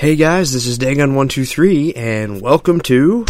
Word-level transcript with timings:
Hey 0.00 0.16
guys, 0.16 0.50
this 0.54 0.64
is 0.64 0.78
Dagon123, 0.78 1.94
and 1.94 2.40
welcome 2.40 2.80
to. 2.80 3.26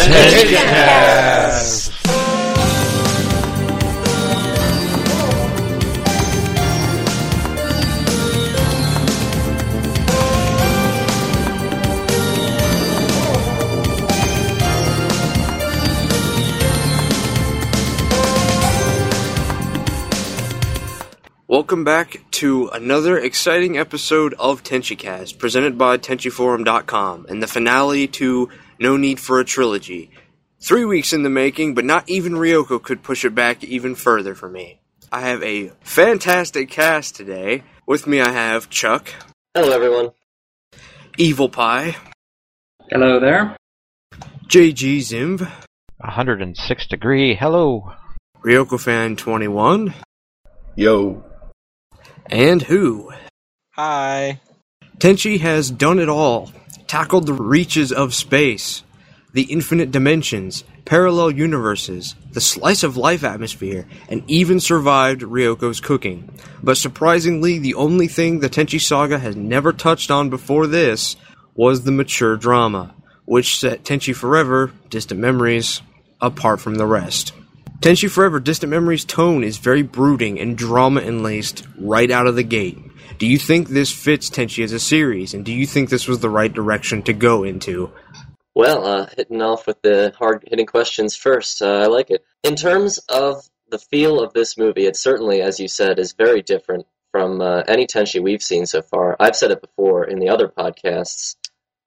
Welcome 21.71 21.85
back 21.85 22.25
to 22.33 22.67
another 22.71 23.17
exciting 23.17 23.79
episode 23.79 24.35
of 24.41 24.65
TenchiCast, 24.65 25.39
presented 25.39 25.79
by 25.79 25.99
TenchiForum.com, 25.99 27.27
and 27.29 27.41
the 27.41 27.47
finale 27.47 28.09
to 28.09 28.49
No 28.81 28.97
Need 28.97 29.21
for 29.21 29.39
a 29.39 29.45
Trilogy. 29.45 30.11
Three 30.59 30.85
weeks 30.85 31.13
in 31.13 31.23
the 31.23 31.31
making, 31.31 31.77
but 31.77 31.85
not 31.85 32.09
even 32.11 32.33
Ryoko 32.33 32.83
could 32.83 33.05
push 33.05 33.25
it 33.25 33.37
back 33.37 33.63
even 33.63 33.95
further 33.95 34.35
for 34.35 34.49
me. 34.49 34.81
I 35.13 35.21
have 35.21 35.45
a 35.45 35.71
fantastic 35.83 36.71
cast 36.71 37.15
today. 37.15 37.63
With 37.87 38.05
me, 38.05 38.21
I 38.21 38.31
have 38.31 38.69
Chuck, 38.69 39.09
Hello, 39.55 39.71
everyone. 39.71 40.11
Evil 41.19 41.49
Pie, 41.49 41.95
Hello 42.91 43.21
there. 43.21 43.57
JG 44.49 44.99
Zimv, 44.99 45.49
106 45.99 46.87
degree. 46.89 47.37
Hello. 47.37 47.93
Ryoko 48.45 48.81
Fan 48.81 49.15
21, 49.15 49.95
Yo. 50.75 51.30
And 52.31 52.63
Who. 52.63 53.13
Hi. 53.73 54.41
Tenchi 54.99 55.41
has 55.41 55.71
done 55.71 55.99
it 55.99 56.09
all, 56.09 56.53
tackled 56.87 57.27
the 57.27 57.33
reaches 57.33 57.93
of 57.93 58.15
space, 58.15 58.83
the 59.33 59.43
infinite 59.45 59.91
dimensions, 59.91 60.65
parallel 60.85 61.31
universes, 61.33 62.15
the 62.33 62.41
slice 62.41 62.83
of 62.83 62.97
life 62.97 63.25
atmosphere, 63.25 63.87
and 64.09 64.23
even 64.29 64.61
survived 64.61 65.23
Ryoko's 65.23 65.81
cooking. 65.81 66.29
But 66.63 66.77
surprisingly, 66.77 67.59
the 67.59 67.75
only 67.75 68.09
thing 68.09 68.41
the 68.41 68.51
Tenchi 68.51 68.81
saga 68.81 69.19
has 69.19 69.37
never 69.37 69.73
touched 69.73 70.11
on 70.11 70.31
before 70.31 70.67
this 70.67 71.17
was 71.55 71.83
the 71.83 71.93
mature 71.93 72.37
drama, 72.37 72.95
which 73.25 73.59
set 73.59 73.85
Tenchi 73.85 74.15
Forever, 74.15 74.73
Distant 74.89 75.21
Memories, 75.21 75.83
apart 76.21 76.61
from 76.61 76.75
the 76.77 76.87
rest. 76.87 77.33
Tenchi 77.81 78.11
Forever 78.11 78.41
Distant 78.41 78.69
Memories' 78.69 79.07
tone 79.07 79.43
is 79.43 79.57
very 79.57 79.81
brooding 79.81 80.39
and 80.39 80.57
drama 80.57 81.01
enlaced 81.01 81.67
right 81.79 82.11
out 82.11 82.27
of 82.27 82.37
the 82.37 82.43
gate. 82.43 82.79
Do 83.17 83.27
you 83.27 83.39
think 83.39 83.69
this 83.69 83.91
fits 83.91 84.29
Tenchi 84.29 84.63
as 84.63 84.73
a 84.73 84.79
series, 84.79 85.33
and 85.33 85.47
do 85.47 85.53
you 85.53 85.67
think 85.67 85.89
this 85.89 86.07
was 86.07 86.21
the 86.21 86.29
right 86.29 86.53
direction 86.53 87.03
to 87.05 87.15
go 87.15 87.43
into? 87.43 87.91
Well, 88.55 88.87
uh, 88.87 89.07
hitting 89.17 89.41
off 89.41 89.67
with 89.67 89.81
the 89.81 90.13
hard 90.19 90.45
hitting 90.47 90.67
questions 90.67 91.17
first. 91.17 91.63
Uh, 91.63 91.79
I 91.79 91.87
like 91.87 92.11
it. 92.11 92.23
In 92.43 92.55
terms 92.55 92.99
of 93.09 93.49
the 93.71 93.79
feel 93.79 94.21
of 94.21 94.35
this 94.35 94.59
movie, 94.59 94.85
it 94.85 94.97
certainly, 94.97 95.41
as 95.41 95.59
you 95.59 95.67
said, 95.67 95.99
is 95.99 96.13
very 96.13 96.43
different 96.43 96.87
from 97.13 97.41
uh, 97.41 97.63
any 97.67 97.87
Tenchi 97.87 98.23
we've 98.23 98.43
seen 98.43 98.67
so 98.67 98.83
far. 98.83 99.17
I've 99.19 99.37
said 99.37 99.53
it 99.53 99.63
before 99.63 100.05
in 100.05 100.19
the 100.19 100.29
other 100.29 100.49
podcasts. 100.49 101.37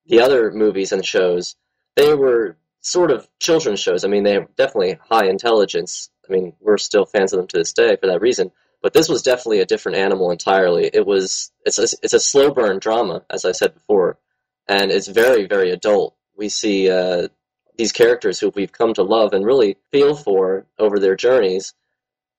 The 0.07 0.21
other 0.21 0.51
movies 0.51 0.91
and 0.91 1.05
shows, 1.05 1.55
they 1.95 2.15
were 2.15 2.57
sort 2.83 3.11
of 3.11 3.27
children's 3.39 3.79
shows. 3.79 4.03
I 4.03 4.09
mean, 4.09 4.23
they're 4.23 4.47
definitely 4.57 4.99
high 5.09 5.25
intelligence. 5.25 6.09
I 6.29 6.33
mean, 6.33 6.53
we're 6.59 6.77
still 6.77 7.05
fans 7.05 7.33
of 7.33 7.37
them 7.37 7.47
to 7.47 7.57
this 7.57 7.73
day 7.73 7.95
for 7.95 8.07
that 8.07 8.21
reason. 8.21 8.51
But 8.81 8.93
this 8.93 9.07
was 9.07 9.23
definitely 9.23 9.61
a 9.61 9.65
different 9.65 9.97
animal 9.97 10.29
entirely. 10.29 10.89
It 10.93 11.05
was 11.05 11.51
it's 11.65 11.79
a, 11.79 11.83
it's 12.03 12.13
a 12.13 12.19
slow 12.19 12.51
burn 12.51 12.79
drama, 12.79 13.23
as 13.29 13.45
I 13.45 13.53
said 13.53 13.73
before, 13.73 14.19
and 14.67 14.91
it's 14.91 15.07
very 15.07 15.47
very 15.47 15.71
adult. 15.71 16.15
We 16.35 16.49
see 16.49 16.91
uh, 16.91 17.29
these 17.77 17.93
characters 17.93 18.39
who 18.39 18.51
we've 18.53 18.73
come 18.73 18.93
to 18.95 19.03
love 19.03 19.31
and 19.31 19.45
really 19.45 19.77
feel 19.91 20.15
for 20.15 20.65
over 20.77 20.99
their 20.99 21.15
journeys, 21.15 21.73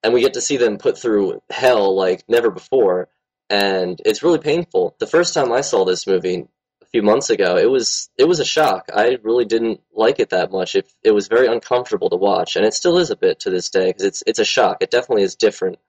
and 0.02 0.12
we 0.12 0.20
get 0.20 0.34
to 0.34 0.42
see 0.42 0.58
them 0.58 0.76
put 0.76 0.98
through 0.98 1.40
hell 1.48 1.96
like 1.96 2.24
never 2.28 2.50
before, 2.50 3.08
and 3.48 3.98
it's 4.04 4.22
really 4.22 4.38
painful. 4.38 4.96
The 4.98 5.06
first 5.06 5.32
time 5.32 5.50
I 5.50 5.62
saw 5.62 5.86
this 5.86 6.06
movie 6.06 6.46
few 6.94 7.02
months 7.02 7.28
ago, 7.28 7.56
it 7.56 7.68
was 7.68 8.08
it 8.16 8.28
was 8.28 8.38
a 8.38 8.44
shock. 8.44 8.88
I 8.94 9.18
really 9.24 9.44
didn't 9.44 9.80
like 9.92 10.20
it 10.20 10.30
that 10.30 10.52
much. 10.52 10.76
It 10.76 10.92
it 11.02 11.10
was 11.10 11.26
very 11.26 11.48
uncomfortable 11.48 12.08
to 12.10 12.16
watch, 12.16 12.54
and 12.54 12.64
it 12.64 12.72
still 12.72 12.98
is 12.98 13.10
a 13.10 13.16
bit 13.16 13.40
to 13.40 13.50
this 13.50 13.68
day 13.68 13.86
because 13.86 14.04
it's 14.04 14.22
it's 14.28 14.38
a 14.38 14.44
shock. 14.44 14.76
It 14.80 14.92
definitely 14.92 15.24
is 15.24 15.34
different 15.34 15.80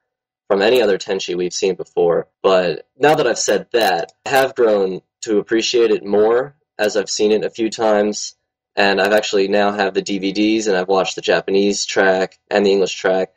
from 0.48 0.64
any 0.64 0.82
other 0.82 0.98
Tenchi 0.98 1.38
we've 1.38 1.54
seen 1.54 1.76
before. 1.76 2.28
But 2.42 2.88
now 2.98 3.14
that 3.14 3.28
I've 3.28 3.38
said 3.38 3.68
that, 3.72 4.14
I 4.26 4.30
have 4.30 4.56
grown 4.56 5.02
to 5.26 5.38
appreciate 5.38 5.92
it 5.92 6.04
more 6.04 6.56
as 6.80 6.98
I've 6.98 7.10
seen 7.12 7.32
it 7.32 7.46
a 7.46 7.52
few 7.52 7.70
times. 7.70 8.36
And 8.76 9.00
I've 9.00 9.14
actually 9.14 9.48
now 9.48 9.74
have 9.74 9.94
the 9.94 10.02
DVDs 10.02 10.68
and 10.68 10.76
I've 10.76 10.88
watched 10.88 11.16
the 11.16 11.22
Japanese 11.22 11.86
track 11.86 12.40
and 12.50 12.66
the 12.66 12.72
English 12.72 12.96
track. 12.96 13.32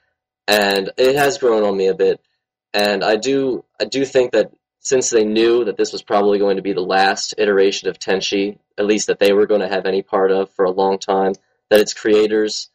And 0.46 0.90
it 0.96 1.16
has 1.16 1.36
grown 1.36 1.64
on 1.64 1.76
me 1.76 1.88
a 1.88 1.94
bit. 1.94 2.20
And 2.72 3.04
I 3.04 3.16
do 3.16 3.64
I 3.78 3.84
do 3.84 4.06
think 4.06 4.32
that 4.32 4.52
since 4.88 5.10
they 5.10 5.24
knew 5.24 5.64
that 5.64 5.76
this 5.76 5.92
was 5.92 6.02
probably 6.02 6.38
going 6.38 6.56
to 6.56 6.62
be 6.62 6.72
the 6.72 6.80
last 6.80 7.34
iteration 7.36 7.88
of 7.88 7.98
Tenchi, 7.98 8.58
at 8.78 8.86
least 8.86 9.08
that 9.08 9.18
they 9.18 9.34
were 9.34 9.46
going 9.46 9.60
to 9.60 9.68
have 9.68 9.84
any 9.84 10.02
part 10.02 10.30
of 10.30 10.50
for 10.52 10.64
a 10.64 10.70
long 10.70 10.98
time, 10.98 11.34
that 11.68 11.80
its 11.80 11.92
creators 11.92 12.70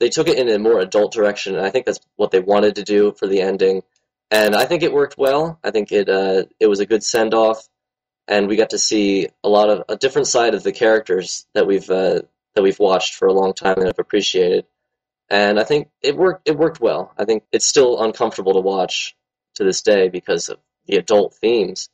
they 0.00 0.08
took 0.08 0.28
it 0.28 0.38
in 0.38 0.48
a 0.48 0.58
more 0.58 0.80
adult 0.80 1.12
direction, 1.12 1.54
and 1.54 1.64
I 1.64 1.70
think 1.70 1.86
that's 1.86 2.00
what 2.16 2.32
they 2.32 2.40
wanted 2.40 2.74
to 2.74 2.82
do 2.82 3.12
for 3.12 3.28
the 3.28 3.40
ending. 3.40 3.82
And 4.30 4.56
I 4.56 4.64
think 4.64 4.82
it 4.82 4.92
worked 4.92 5.16
well. 5.16 5.60
I 5.62 5.70
think 5.70 5.92
it 5.92 6.08
uh, 6.08 6.44
it 6.58 6.66
was 6.66 6.80
a 6.80 6.86
good 6.86 7.04
send 7.04 7.34
off, 7.34 7.68
and 8.26 8.48
we 8.48 8.56
got 8.56 8.70
to 8.70 8.78
see 8.78 9.28
a 9.44 9.48
lot 9.48 9.70
of 9.70 9.84
a 9.88 9.96
different 9.96 10.26
side 10.26 10.54
of 10.54 10.64
the 10.64 10.72
characters 10.72 11.46
that 11.54 11.66
we've 11.68 11.88
uh, 11.88 12.22
that 12.54 12.62
we've 12.62 12.80
watched 12.80 13.14
for 13.14 13.28
a 13.28 13.32
long 13.32 13.54
time 13.54 13.76
and 13.76 13.86
have 13.86 14.00
appreciated. 14.00 14.66
And 15.30 15.60
I 15.60 15.64
think 15.64 15.88
it 16.02 16.16
worked. 16.16 16.48
It 16.48 16.58
worked 16.58 16.80
well. 16.80 17.12
I 17.16 17.24
think 17.24 17.44
it's 17.52 17.66
still 17.66 18.02
uncomfortable 18.02 18.54
to 18.54 18.60
watch 18.60 19.16
to 19.54 19.64
this 19.64 19.82
day 19.82 20.08
because 20.08 20.48
of 20.48 20.58
the 20.86 20.96
adult 20.96 21.34
themes, 21.34 21.88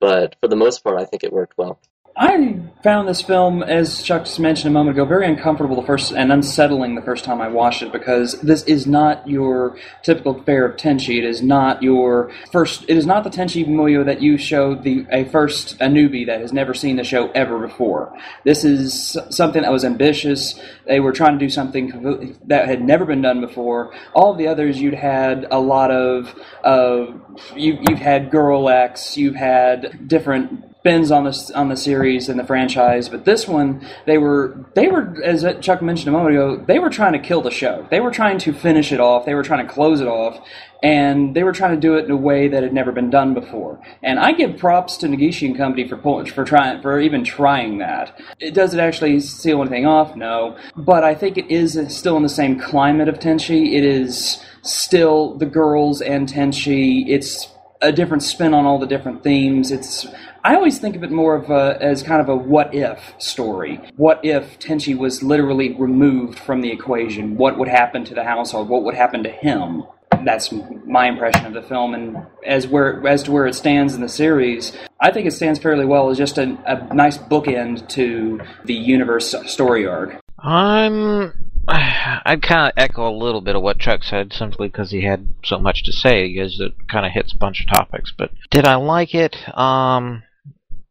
but 0.00 0.36
for 0.40 0.48
the 0.48 0.56
most 0.56 0.84
part, 0.84 1.00
I 1.00 1.04
think 1.04 1.24
it 1.24 1.32
worked 1.32 1.58
well. 1.58 1.80
I 2.18 2.60
found 2.82 3.08
this 3.08 3.22
film, 3.22 3.62
as 3.62 4.02
Chuck 4.02 4.24
just 4.24 4.40
mentioned 4.40 4.68
a 4.68 4.72
moment 4.72 4.96
ago, 4.96 5.04
very 5.04 5.28
uncomfortable 5.28 5.76
the 5.76 5.86
first 5.86 6.12
and 6.12 6.32
unsettling 6.32 6.96
the 6.96 7.02
first 7.02 7.24
time 7.24 7.40
I 7.40 7.46
watched 7.46 7.82
it 7.82 7.92
because 7.92 8.40
this 8.40 8.64
is 8.64 8.88
not 8.88 9.28
your 9.28 9.76
typical 10.02 10.42
fare 10.42 10.64
of 10.64 10.76
Tenchi. 10.76 11.18
It 11.18 11.24
is 11.24 11.42
not 11.42 11.80
your 11.80 12.32
first. 12.50 12.84
It 12.88 12.96
is 12.96 13.06
not 13.06 13.22
the 13.22 13.30
Tenchi 13.30 13.64
Muyo 13.64 14.04
that 14.04 14.20
you 14.20 14.36
show 14.36 14.74
the 14.74 15.06
a 15.12 15.26
first 15.26 15.74
a 15.74 15.86
newbie 15.86 16.26
that 16.26 16.40
has 16.40 16.52
never 16.52 16.74
seen 16.74 16.96
the 16.96 17.04
show 17.04 17.30
ever 17.32 17.58
before. 17.58 18.12
This 18.44 18.64
is 18.64 19.16
something 19.30 19.62
that 19.62 19.70
was 19.70 19.84
ambitious. 19.84 20.60
They 20.86 20.98
were 20.98 21.12
trying 21.12 21.38
to 21.38 21.44
do 21.44 21.50
something 21.50 22.36
that 22.46 22.66
had 22.66 22.82
never 22.82 23.04
been 23.04 23.22
done 23.22 23.40
before. 23.40 23.94
All 24.12 24.32
of 24.32 24.38
the 24.38 24.48
others, 24.48 24.80
you'd 24.80 24.94
had 24.94 25.46
a 25.52 25.60
lot 25.60 25.92
of 25.92 26.34
of 26.64 27.20
you, 27.54 27.78
you've 27.88 28.00
had 28.00 28.32
Girl 28.32 28.68
X, 28.68 29.16
you've 29.16 29.36
had 29.36 30.08
different 30.08 30.67
spins 30.80 31.10
on 31.10 31.24
this 31.24 31.50
on 31.50 31.68
the 31.68 31.76
series 31.76 32.28
and 32.28 32.38
the 32.38 32.44
franchise, 32.44 33.08
but 33.08 33.24
this 33.24 33.48
one 33.48 33.84
they 34.06 34.16
were 34.16 34.64
they 34.74 34.88
were 34.88 35.16
as 35.24 35.44
Chuck 35.60 35.82
mentioned 35.82 36.08
a 36.08 36.12
moment 36.12 36.34
ago, 36.34 36.64
they 36.66 36.78
were 36.78 36.90
trying 36.90 37.12
to 37.14 37.18
kill 37.18 37.42
the 37.42 37.50
show. 37.50 37.86
They 37.90 38.00
were 38.00 38.12
trying 38.12 38.38
to 38.38 38.52
finish 38.52 38.92
it 38.92 39.00
off. 39.00 39.26
They 39.26 39.34
were 39.34 39.42
trying 39.42 39.66
to 39.66 39.72
close 39.72 40.00
it 40.00 40.06
off, 40.06 40.38
and 40.82 41.34
they 41.34 41.42
were 41.42 41.52
trying 41.52 41.74
to 41.74 41.80
do 41.80 41.96
it 41.96 42.04
in 42.04 42.10
a 42.12 42.16
way 42.16 42.46
that 42.48 42.62
had 42.62 42.72
never 42.72 42.92
been 42.92 43.10
done 43.10 43.34
before. 43.34 43.80
And 44.02 44.20
I 44.20 44.32
give 44.32 44.56
props 44.56 44.96
to 44.98 45.08
Negishi 45.08 45.48
and 45.48 45.56
Company 45.56 45.88
for 45.88 45.98
for 46.26 46.44
trying 46.44 46.80
for 46.80 47.00
even 47.00 47.24
trying 47.24 47.78
that. 47.78 48.16
It 48.38 48.54
does 48.54 48.72
it 48.72 48.80
actually 48.80 49.18
seal 49.20 49.60
anything 49.60 49.86
off? 49.86 50.14
No, 50.14 50.56
but 50.76 51.02
I 51.02 51.14
think 51.14 51.36
it 51.36 51.50
is 51.50 51.78
still 51.88 52.16
in 52.16 52.22
the 52.22 52.28
same 52.28 52.58
climate 52.58 53.08
of 53.08 53.18
Tenchi. 53.18 53.74
It 53.74 53.84
is 53.84 54.44
still 54.62 55.34
the 55.34 55.46
girls 55.46 56.00
and 56.00 56.28
Tenchi. 56.28 57.08
It's 57.08 57.48
a 57.80 57.92
different 57.92 58.22
spin 58.22 58.54
on 58.54 58.64
all 58.64 58.78
the 58.78 58.86
different 58.86 59.22
themes. 59.22 59.70
It's 59.70 60.06
I 60.44 60.54
always 60.54 60.78
think 60.78 60.96
of 60.96 61.02
it 61.02 61.10
more 61.10 61.34
of 61.34 61.50
a, 61.50 61.76
as 61.80 62.02
kind 62.02 62.20
of 62.20 62.28
a 62.28 62.36
what 62.36 62.74
if 62.74 63.14
story. 63.18 63.80
What 63.96 64.20
if 64.24 64.58
Tenchi 64.58 64.96
was 64.96 65.22
literally 65.22 65.74
removed 65.74 66.38
from 66.38 66.60
the 66.60 66.70
equation? 66.70 67.36
What 67.36 67.58
would 67.58 67.68
happen 67.68 68.04
to 68.04 68.14
the 68.14 68.24
household? 68.24 68.68
What 68.68 68.84
would 68.84 68.94
happen 68.94 69.22
to 69.24 69.30
him? 69.30 69.84
That's 70.24 70.52
my 70.84 71.08
impression 71.08 71.46
of 71.46 71.52
the 71.52 71.62
film, 71.62 71.94
and 71.94 72.26
as 72.44 72.66
where 72.66 73.06
as 73.06 73.22
to 73.24 73.32
where 73.32 73.46
it 73.46 73.54
stands 73.54 73.94
in 73.94 74.00
the 74.00 74.08
series, 74.08 74.76
I 75.00 75.12
think 75.12 75.26
it 75.26 75.32
stands 75.32 75.60
fairly 75.60 75.84
well 75.84 76.10
as 76.10 76.18
just 76.18 76.38
a, 76.38 76.58
a 76.66 76.92
nice 76.94 77.18
bookend 77.18 77.88
to 77.90 78.40
the 78.64 78.74
universe 78.74 79.34
story 79.46 79.86
arc. 79.86 80.20
I'm. 80.40 81.32
I'd 82.24 82.40
kind 82.40 82.68
of 82.68 82.82
echo 82.82 83.06
a 83.06 83.12
little 83.12 83.42
bit 83.42 83.54
of 83.54 83.62
what 83.62 83.78
Chuck 83.78 84.02
said, 84.02 84.32
simply 84.32 84.68
because 84.68 84.90
he 84.90 85.02
had 85.02 85.34
so 85.44 85.58
much 85.58 85.84
to 85.84 85.92
say, 85.92 86.32
because 86.32 86.58
it 86.60 86.72
kind 86.88 87.04
of 87.04 87.12
hits 87.12 87.34
a 87.34 87.38
bunch 87.38 87.60
of 87.60 87.66
topics. 87.66 88.10
But 88.16 88.30
did 88.50 88.64
I 88.64 88.76
like 88.76 89.14
it? 89.14 89.36
Um, 89.56 90.22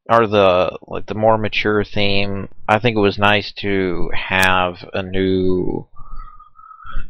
or 0.08 0.28
the 0.28 0.78
like 0.88 1.08
the 1.08 1.16
more 1.16 1.38
mature 1.38 1.84
theme? 1.84 2.50
I 2.70 2.78
think 2.78 2.96
it 2.96 3.02
was 3.02 3.18
nice 3.18 3.52
to 3.54 4.12
have 4.14 4.88
a 4.94 5.02
new. 5.02 5.88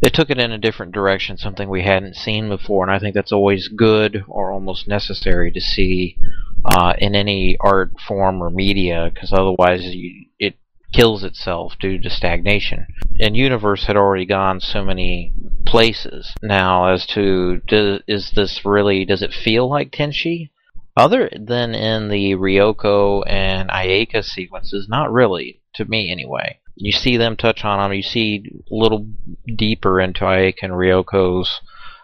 It 0.01 0.13
took 0.13 0.29
it 0.29 0.39
in 0.39 0.51
a 0.51 0.57
different 0.57 0.93
direction, 0.93 1.37
something 1.37 1.67
we 1.67 1.83
hadn't 1.83 2.15
seen 2.15 2.47
before, 2.47 2.85
and 2.85 2.95
I 2.95 2.99
think 2.99 3.15
that's 3.15 3.33
always 3.33 3.67
good 3.67 4.23
or 4.29 4.51
almost 4.51 4.87
necessary 4.87 5.51
to 5.51 5.59
see 5.59 6.17
uh, 6.63 6.93
in 6.97 7.15
any 7.15 7.57
art 7.59 7.91
form 8.07 8.41
or 8.41 8.49
media, 8.49 9.11
because 9.13 9.33
otherwise 9.33 9.83
you, 9.83 10.27
it 10.39 10.55
kills 10.97 11.23
itself 11.23 11.75
due 11.79 11.99
to 11.99 12.09
stagnation. 12.09 12.87
And 13.19 13.37
Universe 13.37 13.85
had 13.85 13.95
already 13.95 14.25
gone 14.25 14.59
so 14.59 14.83
many 14.83 15.31
places 15.63 16.33
now 16.41 16.87
as 16.87 17.05
to 17.07 17.61
do, 17.67 17.99
is 18.07 18.31
this 18.31 18.65
really 18.65 19.05
does 19.05 19.21
it 19.21 19.31
feel 19.31 19.69
like 19.69 19.91
Tenchi? 19.91 20.49
Other 20.95 21.29
than 21.39 21.75
in 21.75 22.09
the 22.09 22.33
Ryoko 22.33 23.23
and 23.27 23.69
Ayeka 23.69 24.23
sequences, 24.23 24.87
not 24.89 25.11
really 25.11 25.61
to 25.75 25.85
me 25.85 26.11
anyway. 26.11 26.59
You 26.75 26.91
see 26.91 27.17
them 27.17 27.37
touch 27.37 27.63
on 27.63 27.77
them. 27.77 27.95
You 27.95 28.01
see 28.01 28.63
a 28.71 28.73
little 28.73 29.07
deeper 29.55 30.01
into 30.01 30.21
Ayeka 30.21 30.63
and 30.63 30.73
Ryoko's 30.73 31.61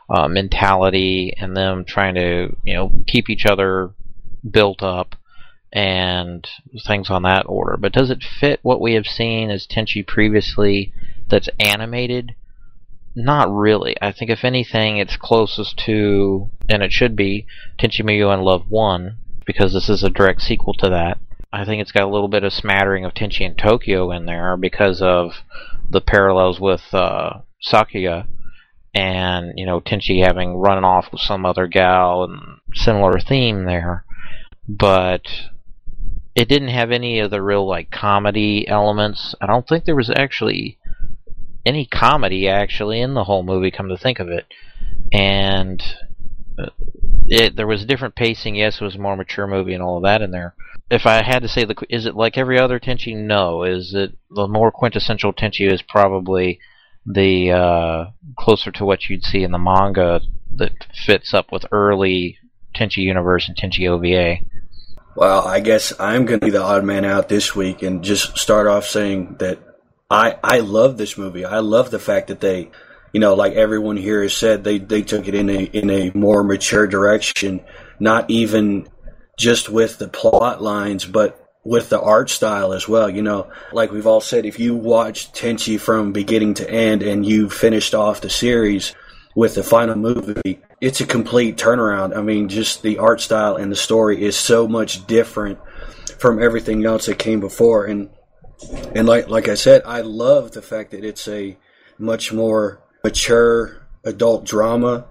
uh, 0.07 0.27
mentality 0.27 1.33
and 1.39 1.57
them 1.57 1.85
trying 1.85 2.13
to 2.15 2.55
you 2.63 2.73
know 2.75 3.03
keep 3.07 3.29
each 3.31 3.47
other 3.47 3.91
built 4.47 4.83
up 4.83 5.15
and 5.73 6.47
things 6.85 7.09
on 7.09 7.23
that 7.23 7.45
order. 7.47 7.75
But 7.77 7.93
does 7.93 8.11
it 8.11 8.23
fit 8.23 8.59
what 8.61 8.79
we 8.79 8.93
have 8.93 9.07
seen 9.07 9.49
as 9.49 9.65
Tenchi 9.65 10.05
previously 10.05 10.93
that's 11.27 11.49
animated? 11.59 12.35
Not 13.15 13.51
really. 13.51 13.95
I 13.99 14.11
think 14.11 14.29
if 14.29 14.43
anything, 14.43 14.97
it's 14.97 15.17
closest 15.17 15.77
to, 15.85 16.49
and 16.69 16.83
it 16.83 16.93
should 16.93 17.15
be, 17.15 17.47
Tenchi 17.79 18.01
Muyo 18.05 18.31
and 18.31 18.43
Love 18.43 18.69
1, 18.69 19.17
because 19.45 19.73
this 19.73 19.89
is 19.89 20.03
a 20.03 20.09
direct 20.09 20.41
sequel 20.41 20.75
to 20.75 20.89
that. 20.89 21.17
I 21.51 21.65
think 21.65 21.81
it's 21.81 21.91
got 21.91 22.03
a 22.03 22.11
little 22.11 22.27
bit 22.27 22.43
of 22.43 22.53
smattering 22.53 23.03
of 23.03 23.13
Tenchi 23.13 23.45
and 23.45 23.57
Tokyo 23.57 24.11
in 24.11 24.25
there 24.25 24.55
because 24.57 25.01
of 25.01 25.31
the 25.89 26.01
parallels 26.01 26.59
with 26.59 26.81
uh, 26.93 27.41
Sakuya 27.63 28.27
and, 28.93 29.53
you 29.55 29.65
know, 29.65 29.79
Tenchi 29.79 30.23
having 30.23 30.55
run 30.55 30.83
off 30.83 31.11
with 31.11 31.21
some 31.21 31.45
other 31.45 31.65
gal 31.65 32.23
and 32.23 32.59
similar 32.75 33.19
theme 33.19 33.65
there. 33.65 34.05
But 34.67 35.23
it 36.35 36.47
didn't 36.47 36.69
have 36.69 36.91
any 36.91 37.19
of 37.19 37.31
the 37.31 37.41
real 37.41 37.67
like 37.67 37.91
comedy 37.91 38.67
elements. 38.67 39.35
I 39.39 39.45
don't 39.45 39.67
think 39.67 39.85
there 39.85 39.95
was 39.95 40.09
actually 40.09 40.79
any 41.65 41.85
comedy 41.85 42.47
actually 42.47 42.99
in 43.01 43.13
the 43.13 43.25
whole 43.25 43.43
movie. 43.43 43.71
Come 43.71 43.89
to 43.89 43.97
think 43.97 44.19
of 44.19 44.29
it, 44.29 44.45
and 45.11 45.81
uh, 46.57 46.69
it 47.27 47.55
there 47.55 47.67
was 47.67 47.85
different 47.85 48.15
pacing. 48.15 48.55
Yes, 48.55 48.81
it 48.81 48.83
was 48.83 48.95
a 48.95 48.99
more 48.99 49.15
mature 49.15 49.47
movie 49.47 49.73
and 49.73 49.83
all 49.83 49.97
of 49.97 50.03
that 50.03 50.21
in 50.21 50.31
there. 50.31 50.55
If 50.89 51.05
I 51.05 51.23
had 51.23 51.41
to 51.41 51.47
say, 51.47 51.65
the 51.65 51.75
is 51.89 52.05
it 52.05 52.15
like 52.15 52.37
every 52.37 52.59
other 52.59 52.79
Tenchi? 52.79 53.15
No. 53.15 53.63
Is 53.63 53.93
it 53.93 54.15
the 54.29 54.47
more 54.47 54.71
quintessential 54.71 55.33
Tenchi? 55.33 55.71
Is 55.71 55.81
probably 55.81 56.59
the 57.05 57.51
uh, 57.51 58.11
closer 58.37 58.71
to 58.71 58.85
what 58.85 59.09
you'd 59.09 59.23
see 59.23 59.43
in 59.43 59.51
the 59.51 59.57
manga 59.57 60.21
that 60.55 60.71
fits 61.05 61.33
up 61.33 61.51
with 61.51 61.65
early 61.71 62.37
Tenchi 62.75 62.97
universe 62.97 63.47
and 63.47 63.57
Tenchi 63.57 63.87
OVA. 63.87 64.43
Well, 65.15 65.47
I 65.47 65.59
guess 65.59 65.93
I'm 65.99 66.25
going 66.25 66.39
to 66.39 66.45
be 66.45 66.51
the 66.51 66.61
odd 66.61 66.83
man 66.83 67.05
out 67.05 67.29
this 67.29 67.55
week 67.55 67.83
and 67.83 68.03
just 68.03 68.37
start 68.37 68.67
off 68.67 68.85
saying 68.85 69.35
that 69.39 69.59
I 70.09 70.37
I 70.43 70.59
love 70.59 70.97
this 70.97 71.17
movie. 71.17 71.45
I 71.45 71.59
love 71.59 71.91
the 71.91 71.99
fact 71.99 72.27
that 72.27 72.39
they, 72.39 72.71
you 73.13 73.19
know, 73.19 73.35
like 73.35 73.53
everyone 73.53 73.97
here 73.97 74.23
has 74.23 74.35
said, 74.35 74.63
they 74.63 74.79
they 74.79 75.03
took 75.03 75.27
it 75.27 75.35
in 75.35 75.49
a 75.49 75.63
in 75.63 75.89
a 75.89 76.11
more 76.15 76.43
mature 76.43 76.87
direction. 76.87 77.61
Not 77.99 78.29
even 78.29 78.87
just 79.37 79.69
with 79.69 79.99
the 79.99 80.07
plot 80.07 80.61
lines, 80.61 81.05
but 81.05 81.39
with 81.63 81.89
the 81.89 82.01
art 82.01 82.29
style 82.29 82.73
as 82.73 82.87
well. 82.87 83.09
You 83.09 83.21
know, 83.21 83.51
like 83.71 83.91
we've 83.91 84.07
all 84.07 84.21
said, 84.21 84.45
if 84.45 84.59
you 84.59 84.75
watch 84.75 85.31
Tenchi 85.31 85.79
from 85.79 86.11
beginning 86.11 86.55
to 86.55 86.69
end 86.69 87.03
and 87.03 87.25
you 87.25 87.49
finished 87.49 87.93
off 87.93 88.21
the 88.21 88.29
series 88.29 88.95
with 89.35 89.55
the 89.55 89.63
final 89.63 89.95
movie, 89.95 90.61
it's 90.83 90.99
a 90.99 91.05
complete 91.05 91.55
turnaround. 91.55 92.13
I 92.13 92.21
mean, 92.21 92.49
just 92.49 92.81
the 92.81 92.97
art 92.97 93.21
style 93.21 93.55
and 93.55 93.71
the 93.71 93.75
story 93.75 94.21
is 94.21 94.35
so 94.35 94.67
much 94.67 95.07
different 95.07 95.57
from 96.19 96.43
everything 96.43 96.85
else 96.85 97.05
that 97.05 97.17
came 97.17 97.39
before. 97.39 97.85
And 97.85 98.09
and 98.93 99.07
like 99.07 99.29
like 99.29 99.47
I 99.47 99.53
said, 99.53 99.83
I 99.85 100.01
love 100.01 100.51
the 100.51 100.61
fact 100.61 100.91
that 100.91 101.05
it's 101.05 101.25
a 101.29 101.57
much 101.97 102.33
more 102.33 102.83
mature 103.01 103.87
adult 104.03 104.43
drama. 104.43 105.05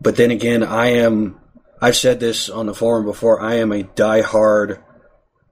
But 0.00 0.14
then 0.14 0.30
again, 0.30 0.62
I 0.62 0.90
am 1.02 1.40
I've 1.82 1.96
said 1.96 2.20
this 2.20 2.48
on 2.48 2.66
the 2.66 2.74
forum 2.74 3.04
before. 3.04 3.40
I 3.40 3.56
am 3.56 3.72
a 3.72 3.82
diehard 3.82 4.80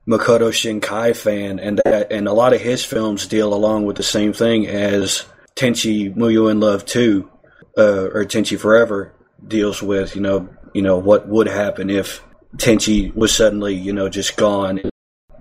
Makoto 0.09 0.53
Shinkai 0.53 1.17
fan, 1.17 1.59
and 1.59 1.81
that 1.85 2.13
and 2.13 2.29
a 2.29 2.33
lot 2.33 2.53
of 2.53 2.61
his 2.61 2.85
films 2.85 3.27
deal 3.27 3.53
along 3.53 3.87
with 3.87 3.97
the 3.97 4.05
same 4.05 4.33
thing 4.33 4.69
as 4.69 5.25
Tenchi 5.57 6.15
Muyo 6.15 6.49
in 6.49 6.61
Love 6.61 6.85
Two, 6.87 7.29
uh, 7.77 8.05
or 8.05 8.25
Tenchi 8.25 8.57
Forever 8.57 9.13
deals 9.47 9.83
with, 9.83 10.15
you 10.15 10.23
know, 10.23 10.49
you 10.75 10.83
know 10.83 10.99
what 10.99 11.29
would 11.29 11.47
happen 11.47 11.91
if 11.91 12.23
Tenchi 12.57 13.15
was 13.15 13.35
suddenly, 13.35 13.75
you 13.75 13.93
know, 13.93 14.09
just 14.09 14.37
gone. 14.37 14.81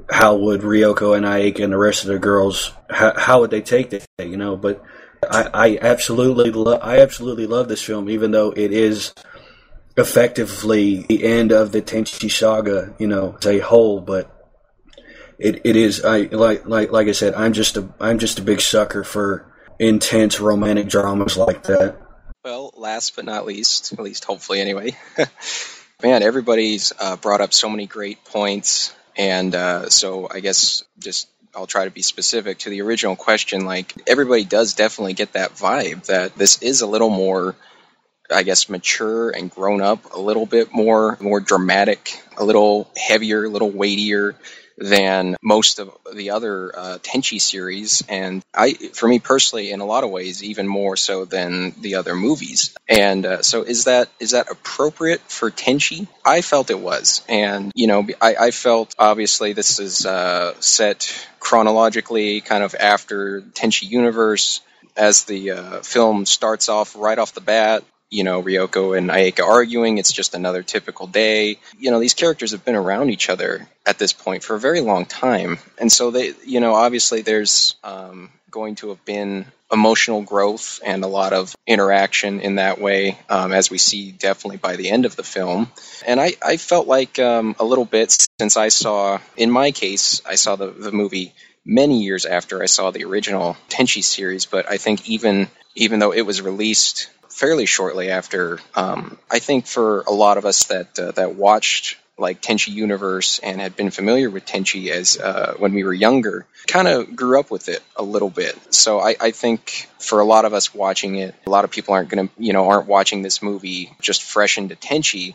How 0.09 0.35
would 0.35 0.61
Ryoko 0.61 1.15
and 1.15 1.25
Ayeka 1.25 1.63
and 1.63 1.71
the 1.71 1.77
rest 1.77 2.03
of 2.03 2.09
the 2.09 2.19
girls? 2.19 2.73
How, 2.89 3.17
how 3.17 3.39
would 3.41 3.51
they 3.51 3.61
take 3.61 3.91
that? 3.91 4.05
You 4.19 4.37
know, 4.37 4.57
but 4.57 4.83
I, 5.29 5.49
I 5.53 5.79
absolutely, 5.81 6.51
I 6.81 6.99
absolutely 6.99 7.47
love 7.47 7.69
this 7.69 7.81
film, 7.81 8.09
even 8.09 8.31
though 8.31 8.51
it 8.51 8.73
is 8.73 9.13
effectively 9.95 11.03
the 11.03 11.23
end 11.23 11.51
of 11.51 11.71
the 11.71 11.81
Tenchi 11.81 12.31
saga, 12.31 12.95
you 12.97 13.07
know, 13.07 13.37
as 13.39 13.45
a 13.45 13.59
whole. 13.59 14.01
But 14.01 14.35
it, 15.37 15.61
it 15.63 15.75
is, 15.75 16.03
I 16.03 16.21
like, 16.23 16.65
like, 16.65 16.91
like 16.91 17.07
I 17.07 17.13
said, 17.13 17.33
I'm 17.35 17.53
just 17.53 17.77
a, 17.77 17.93
I'm 17.99 18.19
just 18.19 18.39
a 18.39 18.43
big 18.43 18.61
sucker 18.61 19.03
for 19.03 19.53
intense 19.79 20.39
romantic 20.39 20.87
dramas 20.87 21.37
like 21.37 21.63
that. 21.63 22.00
Well, 22.43 22.73
last 22.75 23.15
but 23.15 23.25
not 23.25 23.45
least, 23.45 23.93
at 23.93 23.99
least 23.99 24.25
hopefully 24.25 24.61
anyway, 24.61 24.97
man, 26.03 26.23
everybody's 26.23 26.91
uh, 26.99 27.15
brought 27.15 27.39
up 27.39 27.53
so 27.53 27.69
many 27.69 27.85
great 27.85 28.25
points. 28.25 28.95
And 29.15 29.53
uh, 29.53 29.89
so 29.89 30.27
I 30.27 30.39
guess 30.39 30.83
just 30.97 31.27
I'll 31.55 31.67
try 31.67 31.85
to 31.85 31.91
be 31.91 32.01
specific 32.01 32.57
to 32.59 32.71
the 32.71 32.81
original 32.81 33.15
question. 33.15 33.65
Like, 33.65 33.93
everybody 34.07 34.43
does 34.43 34.73
definitely 34.73 35.13
get 35.13 35.33
that 35.33 35.51
vibe 35.51 36.05
that 36.07 36.35
this 36.35 36.63
is 36.63 36.81
a 36.81 36.87
little 36.87 37.11
more, 37.11 37.55
I 38.33 38.41
guess, 38.41 38.69
mature 38.69 39.29
and 39.29 39.51
grown 39.51 39.83
up, 39.83 40.15
a 40.15 40.19
little 40.19 40.47
bit 40.47 40.73
more, 40.73 41.19
more 41.21 41.41
dramatic, 41.41 42.19
a 42.37 42.43
little 42.43 42.89
heavier, 42.97 43.45
a 43.45 43.49
little 43.49 43.69
weightier 43.69 44.35
than 44.81 45.35
most 45.43 45.79
of 45.79 45.95
the 46.11 46.31
other 46.31 46.75
uh, 46.75 46.97
Tenchi 46.97 47.39
series, 47.39 48.03
and 48.09 48.43
I, 48.53 48.73
for 48.73 49.07
me 49.07 49.19
personally, 49.19 49.71
in 49.71 49.79
a 49.79 49.85
lot 49.85 50.03
of 50.03 50.09
ways, 50.09 50.43
even 50.43 50.67
more 50.67 50.97
so 50.97 51.25
than 51.25 51.79
the 51.79 51.95
other 51.95 52.15
movies. 52.15 52.75
And 52.89 53.25
uh, 53.25 53.41
so, 53.43 53.61
is 53.61 53.85
that 53.85 54.09
is 54.19 54.31
that 54.31 54.49
appropriate 54.49 55.21
for 55.21 55.51
Tenchi? 55.51 56.07
I 56.25 56.41
felt 56.41 56.71
it 56.71 56.79
was, 56.79 57.23
and 57.29 57.71
you 57.75 57.87
know, 57.87 58.07
I, 58.19 58.35
I 58.35 58.51
felt 58.51 58.95
obviously 58.97 59.53
this 59.53 59.79
is 59.79 60.05
uh, 60.05 60.59
set 60.59 61.13
chronologically, 61.39 62.41
kind 62.41 62.63
of 62.63 62.75
after 62.75 63.41
Tenchi 63.41 63.89
universe. 63.89 64.61
As 64.97 65.23
the 65.23 65.51
uh, 65.51 65.79
film 65.83 66.25
starts 66.25 66.67
off 66.67 66.97
right 66.97 67.17
off 67.17 67.33
the 67.33 67.39
bat, 67.39 67.85
you 68.11 68.25
know, 68.25 68.43
Ryoko 68.43 68.95
and 68.95 69.09
Ayeka 69.09 69.43
arguing. 69.43 69.97
It's 69.97 70.11
just 70.11 70.35
another 70.35 70.61
typical 70.61 71.07
day. 71.07 71.57
You 71.79 71.91
know, 71.91 71.99
these 71.99 72.13
characters 72.13 72.51
have 72.51 72.65
been 72.65 72.75
around 72.75 73.09
each 73.09 73.29
other 73.29 73.67
at 73.85 73.97
this 73.97 74.13
point 74.13 74.43
for 74.43 74.55
a 74.55 74.59
very 74.59 74.81
long 74.81 75.05
time. 75.05 75.57
And 75.79 75.91
so 75.91 76.11
they, 76.11 76.33
you 76.45 76.59
know, 76.59 76.75
obviously 76.75 77.21
there's 77.21 77.75
um, 77.83 78.29
going 78.51 78.75
to 78.75 78.89
have 78.89 79.03
been 79.05 79.45
emotional 79.71 80.21
growth 80.21 80.81
and 80.85 81.01
a 81.05 81.07
lot 81.07 81.31
of 81.31 81.55
interaction 81.65 82.41
in 82.41 82.55
that 82.55 82.81
way, 82.81 83.17
um, 83.29 83.53
as 83.53 83.71
we 83.71 83.77
see 83.77 84.11
definitely 84.11 84.57
by 84.57 84.75
the 84.75 84.89
end 84.89 85.05
of 85.05 85.15
the 85.15 85.23
film. 85.23 85.71
And 86.05 86.19
I, 86.19 86.33
I 86.45 86.57
felt 86.57 86.87
like 86.87 87.17
um, 87.19 87.55
a 87.57 87.63
little 87.63 87.85
bit 87.85 88.27
since 88.37 88.57
I 88.57 88.67
saw, 88.67 89.19
in 89.37 89.49
my 89.49 89.71
case, 89.71 90.21
I 90.25 90.35
saw 90.35 90.57
the, 90.57 90.67
the 90.67 90.91
movie 90.91 91.33
many 91.65 92.03
years 92.03 92.25
after 92.25 92.61
I 92.61 92.65
saw 92.65 92.91
the 92.91 93.05
original 93.05 93.57
Tenchi 93.69 94.03
series, 94.03 94.45
but 94.45 94.69
I 94.69 94.77
think 94.77 95.09
even 95.09 95.47
even 95.75 95.99
though 95.99 96.11
it 96.11 96.25
was 96.25 96.41
released 96.41 97.09
fairly 97.29 97.65
shortly 97.65 98.11
after. 98.11 98.59
Um, 98.75 99.17
I 99.29 99.39
think 99.39 99.65
for 99.65 100.01
a 100.01 100.11
lot 100.11 100.37
of 100.37 100.45
us 100.45 100.65
that 100.65 100.99
uh, 100.99 101.11
that 101.11 101.35
watched 101.35 101.97
like 102.17 102.41
Tenchi 102.41 102.69
Universe 102.69 103.39
and 103.39 103.59
had 103.59 103.75
been 103.75 103.89
familiar 103.89 104.29
with 104.29 104.45
Tenchi 104.45 104.89
as 104.89 105.17
uh, 105.17 105.55
when 105.57 105.73
we 105.73 105.83
were 105.83 105.93
younger, 105.93 106.45
kind 106.67 106.87
of 106.87 107.15
grew 107.15 107.39
up 107.39 107.49
with 107.49 107.67
it 107.67 107.81
a 107.95 108.03
little 108.03 108.29
bit. 108.29 108.55
So 108.73 108.99
I, 108.99 109.15
I, 109.19 109.31
think 109.31 109.89
for 109.97 110.19
a 110.19 110.25
lot 110.25 110.45
of 110.45 110.53
us 110.53 110.73
watching 110.73 111.15
it, 111.15 111.33
a 111.47 111.49
lot 111.49 111.65
of 111.65 111.71
people 111.71 111.95
aren't 111.95 112.09
going 112.09 112.27
to, 112.27 112.33
you 112.37 112.53
know, 112.53 112.69
aren't 112.69 112.87
watching 112.87 113.23
this 113.23 113.41
movie 113.41 113.91
just 114.01 114.21
fresh 114.21 114.59
into 114.59 114.75
Tenchi. 114.75 115.33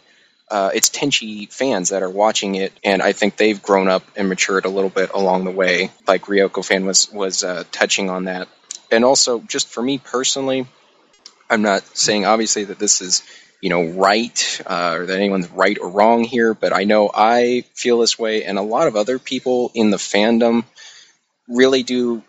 Uh, 0.49 0.71
it's 0.75 0.91
Tenchi 0.91 1.53
fans 1.53 1.88
that 1.88 2.03
are 2.03 2.11
watching 2.11 2.55
it, 2.55 2.73
and 2.85 3.03
I 3.03 3.12
think 3.12 3.37
they've 3.37 3.61
grown 3.61 3.88
up 3.88 4.05
and 4.15 4.29
matured 4.29 4.65
a 4.65 4.69
little 4.69 4.91
bit 4.91 5.11
along 5.12 5.45
the 5.45 5.50
way. 5.50 5.91
Like 6.07 6.23
Ryoko 6.23 6.65
fan 6.65 6.87
was 6.87 7.11
was 7.12 7.43
uh, 7.43 7.65
touching 7.73 8.11
on 8.11 8.25
that, 8.25 8.49
and 8.91 9.05
also 9.05 9.41
just 9.41 9.69
for 9.69 9.83
me 9.83 9.99
personally, 9.99 10.67
I'm 11.50 11.62
not 11.62 11.85
saying 11.97 12.26
obviously 12.26 12.65
that 12.65 12.79
this 12.79 13.00
is 13.00 13.25
you 13.61 13.71
know 13.71 13.87
right 13.88 14.61
uh, 14.65 14.95
or 14.99 15.07
that 15.07 15.17
anyone's 15.17 15.50
right 15.50 15.79
or 15.81 15.88
wrong 15.91 16.23
here, 16.23 16.55
but 16.55 16.73
I 16.73 16.85
know 16.85 17.11
I 17.12 17.65
feel 17.75 17.99
this 17.99 18.17
way, 18.17 18.45
and 18.45 18.57
a 18.57 18.62
lot 18.62 18.87
of 18.87 18.95
other 18.95 19.19
people 19.19 19.73
in 19.75 19.91
the 19.91 19.97
fandom 19.97 20.65
really 21.49 21.83
do 21.83 22.23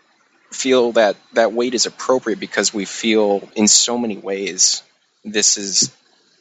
feel 0.50 0.92
that 0.92 1.16
that 1.34 1.52
weight 1.52 1.74
is 1.74 1.86
appropriate 1.86 2.40
because 2.40 2.74
we 2.74 2.84
feel 2.84 3.48
in 3.54 3.68
so 3.68 3.98
many 3.98 4.16
ways 4.16 4.82
this 5.24 5.58
is 5.58 5.94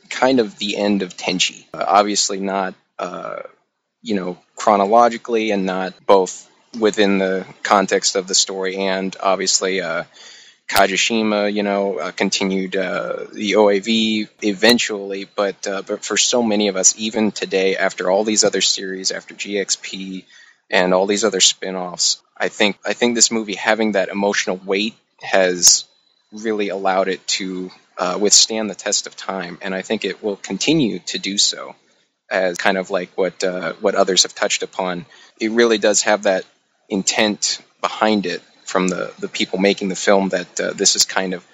kind 0.09 0.39
of 0.39 0.57
the 0.57 0.77
end 0.77 1.01
of 1.01 1.15
Tenchi. 1.15 1.65
Uh, 1.73 1.83
obviously, 1.87 2.39
not 2.39 2.73
uh, 2.99 3.41
you 4.01 4.15
know, 4.15 4.37
chronologically 4.55 5.51
and 5.51 5.65
not 5.65 5.93
both 6.05 6.49
within 6.79 7.17
the 7.17 7.45
context 7.63 8.15
of 8.15 8.27
the 8.27 8.35
story 8.35 8.77
and 8.77 9.15
obviously 9.21 9.81
uh, 9.81 10.03
Kajishima, 10.67 11.53
you 11.53 11.63
know, 11.63 11.97
uh, 11.97 12.11
continued 12.11 12.75
uh, 12.75 13.25
the 13.31 13.53
OAV 13.53 14.27
eventually, 14.41 15.25
but 15.33 15.65
uh, 15.65 15.81
but 15.81 16.03
for 16.03 16.17
so 16.17 16.43
many 16.43 16.67
of 16.67 16.75
us, 16.75 16.93
even 16.97 17.31
today, 17.31 17.77
after 17.77 18.11
all 18.11 18.25
these 18.25 18.43
other 18.43 18.59
series, 18.59 19.11
after 19.11 19.33
GXP 19.33 20.25
and 20.69 20.93
all 20.93 21.05
these 21.05 21.23
other 21.23 21.39
spin-offs, 21.39 22.21
I 22.37 22.49
think 22.49 22.77
I 22.85 22.91
think 22.91 23.15
this 23.15 23.31
movie 23.31 23.55
having 23.55 23.93
that 23.93 24.09
emotional 24.09 24.57
weight 24.57 24.95
has 25.21 25.85
really 26.33 26.67
allowed 26.67 27.07
it 27.07 27.25
to 27.27 27.71
uh, 27.97 28.17
withstand 28.19 28.69
the 28.69 28.75
test 28.75 29.07
of 29.07 29.15
time, 29.15 29.57
and 29.61 29.73
I 29.73 29.81
think 29.81 30.05
it 30.05 30.23
will 30.23 30.35
continue 30.35 30.99
to 31.07 31.19
do 31.19 31.37
so. 31.37 31.75
As 32.29 32.57
kind 32.57 32.77
of 32.77 32.89
like 32.89 33.11
what 33.15 33.43
uh, 33.43 33.73
what 33.79 33.95
others 33.95 34.23
have 34.23 34.35
touched 34.35 34.61
upon, 34.61 35.05
it 35.39 35.51
really 35.51 35.77
does 35.77 36.01
have 36.03 36.23
that 36.23 36.43
intent 36.89 37.61
behind 37.81 38.25
it 38.25 38.41
from 38.65 38.87
the, 38.89 39.13
the 39.19 39.29
people 39.29 39.59
making 39.59 39.87
the 39.87 39.95
film 39.95 40.29
that 40.29 40.59
uh, 40.59 40.73
this 40.73 40.95
is 40.95 41.05
kind 41.05 41.33
of 41.33 41.45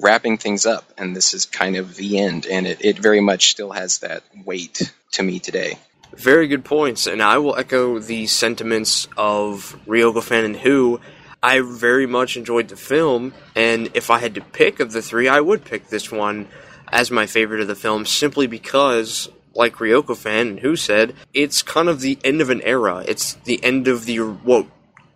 wrapping 0.00 0.36
things 0.38 0.66
up 0.66 0.84
and 0.96 1.16
this 1.16 1.34
is 1.34 1.46
kind 1.46 1.76
of 1.76 1.96
the 1.96 2.18
end. 2.18 2.46
And 2.46 2.66
it, 2.66 2.84
it 2.84 2.98
very 2.98 3.20
much 3.20 3.50
still 3.50 3.72
has 3.72 4.00
that 4.00 4.22
weight 4.44 4.92
to 5.12 5.22
me 5.22 5.38
today. 5.38 5.78
Very 6.14 6.48
good 6.48 6.64
points, 6.64 7.06
and 7.06 7.22
I 7.22 7.38
will 7.38 7.56
echo 7.56 7.98
the 7.98 8.26
sentiments 8.26 9.08
of 9.16 9.78
Ryoko 9.86 10.22
Fan 10.22 10.44
and 10.44 10.56
Who. 10.56 11.00
I 11.42 11.60
very 11.60 12.06
much 12.06 12.36
enjoyed 12.36 12.68
the 12.68 12.76
film, 12.76 13.32
and 13.54 13.90
if 13.94 14.10
I 14.10 14.18
had 14.18 14.34
to 14.34 14.40
pick 14.40 14.80
of 14.80 14.92
the 14.92 15.02
three, 15.02 15.28
I 15.28 15.40
would 15.40 15.64
pick 15.64 15.88
this 15.88 16.10
one 16.10 16.48
as 16.90 17.10
my 17.10 17.26
favorite 17.26 17.60
of 17.60 17.68
the 17.68 17.76
film 17.76 18.06
simply 18.06 18.46
because, 18.46 19.28
like 19.54 19.76
Ryoko 19.76 20.16
Fan 20.16 20.58
Who 20.58 20.74
said, 20.74 21.14
it's 21.32 21.62
kind 21.62 21.88
of 21.88 22.00
the 22.00 22.18
end 22.24 22.40
of 22.40 22.50
an 22.50 22.62
era. 22.62 23.04
It's 23.06 23.34
the 23.34 23.62
end 23.62 23.86
of 23.86 24.04
the 24.04 24.16
what 24.18 24.66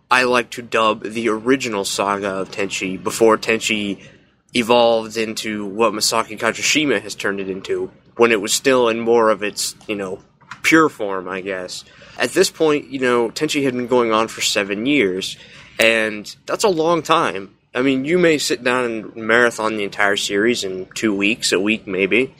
I 0.09 0.23
like 0.23 0.51
to 0.51 0.61
dub 0.61 1.03
the 1.03 1.27
original 1.29 1.83
saga 1.83 2.29
of 2.29 2.51
Tenchi 2.51 3.01
before 3.01 3.37
Tenchi 3.37 4.01
evolved 4.53 5.17
into 5.17 5.65
what 5.65 5.93
Masaki 5.93 6.39
Kajishima 6.39 7.01
has 7.01 7.15
turned 7.15 7.39
it 7.39 7.49
into, 7.49 7.91
when 8.15 8.31
it 8.31 8.39
was 8.39 8.53
still 8.53 8.87
in 8.87 8.99
more 8.99 9.29
of 9.29 9.43
its, 9.43 9.75
you 9.87 9.95
know, 9.95 10.19
pure 10.61 10.87
form, 10.87 11.27
I 11.27 11.41
guess. 11.41 11.83
At 12.17 12.31
this 12.31 12.51
point, 12.51 12.89
you 12.89 12.99
know, 12.99 13.29
Tenchi 13.29 13.63
had 13.63 13.73
been 13.73 13.87
going 13.87 14.13
on 14.13 14.27
for 14.27 14.41
seven 14.41 14.85
years, 14.85 15.37
and 15.79 16.35
that's 16.45 16.63
a 16.63 16.69
long 16.69 17.01
time. 17.01 17.55
I 17.75 17.81
mean, 17.81 18.05
you 18.05 18.19
may 18.19 18.37
sit 18.37 18.63
down 18.63 18.85
and 18.85 19.15
marathon 19.15 19.77
the 19.77 19.83
entire 19.83 20.15
series 20.15 20.63
in 20.63 20.87
two 20.93 21.15
weeks, 21.15 21.51
a 21.51 21.59
week 21.59 21.87
maybe, 21.87 22.35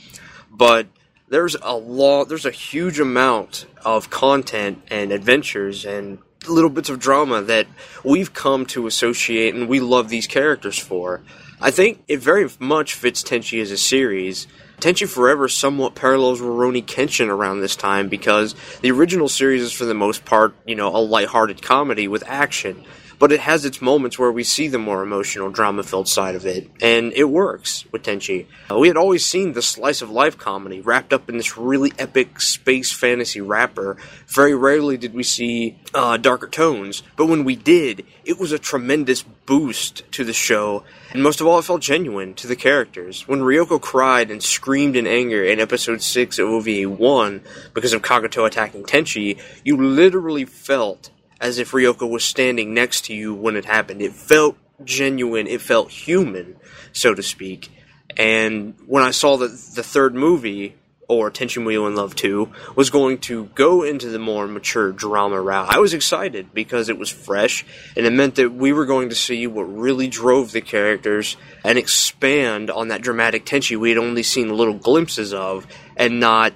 but 0.51 0.87
there's 1.27 1.55
a 1.55 1.75
lot, 1.75 2.29
there's 2.29 2.45
a 2.45 2.51
huge 2.51 2.99
amount 2.99 3.65
of 3.83 4.11
content 4.11 4.83
and 4.91 5.11
adventures 5.11 5.85
and 5.85 6.19
little 6.47 6.69
bits 6.69 6.89
of 6.89 6.99
drama 6.99 7.41
that 7.41 7.65
we've 8.03 8.33
come 8.33 8.65
to 8.67 8.85
associate 8.85 9.55
and 9.55 9.67
we 9.67 9.79
love 9.79 10.09
these 10.09 10.27
characters 10.27 10.77
for. 10.77 11.21
I 11.59 11.71
think 11.71 12.03
it 12.07 12.19
very 12.19 12.49
much 12.59 12.93
fits 12.93 13.23
Tenchi 13.23 13.61
as 13.61 13.71
a 13.71 13.77
series. 13.77 14.47
Tenchi 14.79 15.07
Forever 15.07 15.47
somewhat 15.47 15.95
parallels 15.95 16.41
Rurouni 16.41 16.83
Kenshin 16.83 17.29
around 17.29 17.61
this 17.61 17.75
time 17.75 18.09
because 18.09 18.53
the 18.81 18.91
original 18.91 19.29
series 19.29 19.61
is 19.63 19.71
for 19.71 19.85
the 19.85 19.93
most 19.93 20.25
part, 20.25 20.53
you 20.65 20.75
know, 20.75 20.95
a 20.95 20.99
lighthearted 20.99 21.61
comedy 21.61 22.07
with 22.07 22.23
action 22.27 22.83
but 23.23 23.31
it 23.31 23.39
has 23.39 23.63
its 23.63 23.81
moments 23.81 24.19
where 24.19 24.33
we 24.33 24.43
see 24.43 24.67
the 24.67 24.77
more 24.77 25.01
emotional, 25.01 25.49
drama 25.49 25.81
filled 25.81 26.09
side 26.09 26.35
of 26.35 26.45
it, 26.45 26.69
and 26.81 27.13
it 27.13 27.23
works 27.23 27.85
with 27.89 28.03
Tenchi. 28.03 28.47
Uh, 28.69 28.77
we 28.77 28.89
had 28.89 28.97
always 28.97 29.25
seen 29.25 29.53
the 29.53 29.61
slice 29.61 30.01
of 30.01 30.09
life 30.09 30.37
comedy 30.37 30.81
wrapped 30.81 31.13
up 31.13 31.29
in 31.29 31.37
this 31.37 31.57
really 31.57 31.93
epic 31.97 32.41
space 32.41 32.91
fantasy 32.91 33.39
wrapper. 33.39 33.95
Very 34.27 34.53
rarely 34.53 34.97
did 34.97 35.13
we 35.13 35.23
see 35.23 35.79
uh, 35.93 36.17
darker 36.17 36.49
tones, 36.49 37.01
but 37.15 37.27
when 37.27 37.45
we 37.45 37.55
did, 37.55 38.05
it 38.25 38.37
was 38.37 38.51
a 38.51 38.59
tremendous 38.59 39.23
boost 39.23 40.03
to 40.11 40.25
the 40.25 40.33
show, 40.33 40.83
and 41.13 41.23
most 41.23 41.39
of 41.39 41.47
all, 41.47 41.59
it 41.59 41.63
felt 41.63 41.79
genuine 41.79 42.33
to 42.33 42.47
the 42.47 42.57
characters. 42.57 43.25
When 43.25 43.39
Ryoko 43.39 43.79
cried 43.79 44.31
and 44.31 44.43
screamed 44.43 44.97
in 44.97 45.07
anger 45.07 45.45
in 45.45 45.61
episode 45.61 46.01
6 46.01 46.39
of 46.39 46.49
OVA 46.49 46.89
1 46.89 47.41
because 47.73 47.93
of 47.93 48.01
Kagato 48.01 48.45
attacking 48.45 48.83
Tenchi, 48.83 49.39
you 49.63 49.77
literally 49.77 50.43
felt 50.43 51.09
as 51.43 51.59
if 51.59 51.71
Ryoko 51.71 52.09
was 52.09 52.23
standing 52.23 52.73
next 52.73 53.05
to 53.05 53.13
you 53.13 53.35
when 53.35 53.57
it 53.57 53.65
happened. 53.65 54.01
It 54.01 54.13
felt 54.13 54.57
genuine, 54.85 55.45
it 55.45 55.59
felt 55.61 55.91
human, 55.91 56.55
so 56.93 57.13
to 57.13 57.21
speak. 57.21 57.69
And 58.15 58.75
when 58.87 59.03
I 59.03 59.11
saw 59.11 59.35
that 59.37 59.49
the 59.75 59.83
third 59.83 60.15
movie, 60.15 60.75
or 61.09 61.29
Tenchi 61.29 61.61
Muyo 61.61 61.85
in 61.85 61.97
Love 61.97 62.15
2, 62.15 62.49
was 62.77 62.89
going 62.89 63.17
to 63.19 63.45
go 63.55 63.83
into 63.83 64.07
the 64.07 64.19
more 64.19 64.47
mature 64.47 64.93
drama 64.93 65.41
route, 65.41 65.67
I 65.69 65.79
was 65.79 65.93
excited 65.93 66.53
because 66.53 66.87
it 66.87 66.97
was 66.97 67.09
fresh 67.09 67.65
and 67.97 68.05
it 68.05 68.13
meant 68.13 68.35
that 68.35 68.53
we 68.53 68.71
were 68.71 68.85
going 68.85 69.09
to 69.09 69.15
see 69.15 69.45
what 69.45 69.63
really 69.63 70.07
drove 70.07 70.53
the 70.53 70.61
characters 70.61 71.35
and 71.65 71.77
expand 71.77 72.71
on 72.71 72.87
that 72.87 73.01
dramatic 73.01 73.45
tension 73.45 73.81
we 73.81 73.89
had 73.89 73.97
only 73.97 74.23
seen 74.23 74.55
little 74.55 74.75
glimpses 74.75 75.33
of 75.33 75.67
and 75.97 76.21
not 76.21 76.53